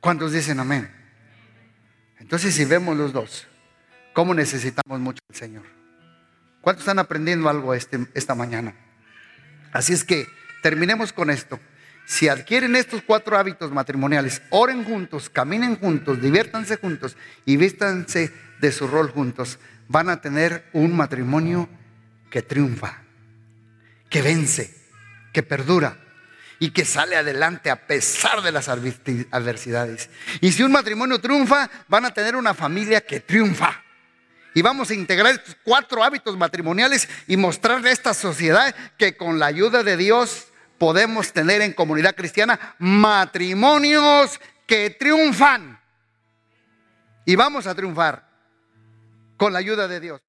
¿Cuántos 0.00 0.32
dicen 0.32 0.60
amén? 0.60 0.92
Entonces, 2.18 2.54
si 2.54 2.64
vemos 2.64 2.96
los 2.96 3.12
dos, 3.12 3.46
¿cómo 4.12 4.32
necesitamos 4.34 5.00
mucho 5.00 5.18
al 5.28 5.36
Señor? 5.36 5.75
¿Cuántos 6.66 6.82
están 6.82 6.98
aprendiendo 6.98 7.48
algo 7.48 7.74
este, 7.74 8.08
esta 8.14 8.34
mañana? 8.34 8.74
Así 9.72 9.92
es 9.92 10.02
que 10.02 10.26
terminemos 10.64 11.12
con 11.12 11.30
esto. 11.30 11.60
Si 12.06 12.28
adquieren 12.28 12.74
estos 12.74 13.02
cuatro 13.02 13.38
hábitos 13.38 13.70
matrimoniales, 13.70 14.42
oren 14.50 14.82
juntos, 14.82 15.30
caminen 15.30 15.76
juntos, 15.76 16.20
diviértanse 16.20 16.76
juntos 16.76 17.16
y 17.44 17.56
vístanse 17.56 18.32
de 18.58 18.72
su 18.72 18.88
rol 18.88 19.12
juntos, 19.12 19.60
van 19.86 20.08
a 20.08 20.20
tener 20.20 20.68
un 20.72 20.96
matrimonio 20.96 21.68
que 22.30 22.42
triunfa, 22.42 23.00
que 24.10 24.22
vence, 24.22 24.74
que 25.32 25.44
perdura 25.44 25.98
y 26.58 26.70
que 26.70 26.84
sale 26.84 27.14
adelante 27.14 27.70
a 27.70 27.86
pesar 27.86 28.42
de 28.42 28.50
las 28.50 28.68
adversidades. 28.68 30.10
Y 30.40 30.50
si 30.50 30.64
un 30.64 30.72
matrimonio 30.72 31.20
triunfa, 31.20 31.70
van 31.86 32.06
a 32.06 32.12
tener 32.12 32.34
una 32.34 32.54
familia 32.54 33.02
que 33.02 33.20
triunfa. 33.20 33.85
Y 34.56 34.62
vamos 34.62 34.88
a 34.88 34.94
integrar 34.94 35.34
estos 35.34 35.54
cuatro 35.62 36.02
hábitos 36.02 36.34
matrimoniales 36.34 37.06
y 37.26 37.36
mostrarle 37.36 37.90
a 37.90 37.92
esta 37.92 38.14
sociedad 38.14 38.74
que 38.96 39.14
con 39.14 39.38
la 39.38 39.44
ayuda 39.44 39.82
de 39.82 39.98
Dios 39.98 40.46
podemos 40.78 41.34
tener 41.34 41.60
en 41.60 41.74
comunidad 41.74 42.14
cristiana 42.14 42.74
matrimonios 42.78 44.40
que 44.66 44.88
triunfan. 44.88 45.78
Y 47.26 47.36
vamos 47.36 47.66
a 47.66 47.74
triunfar 47.74 48.26
con 49.36 49.52
la 49.52 49.58
ayuda 49.58 49.88
de 49.88 50.00
Dios. 50.00 50.25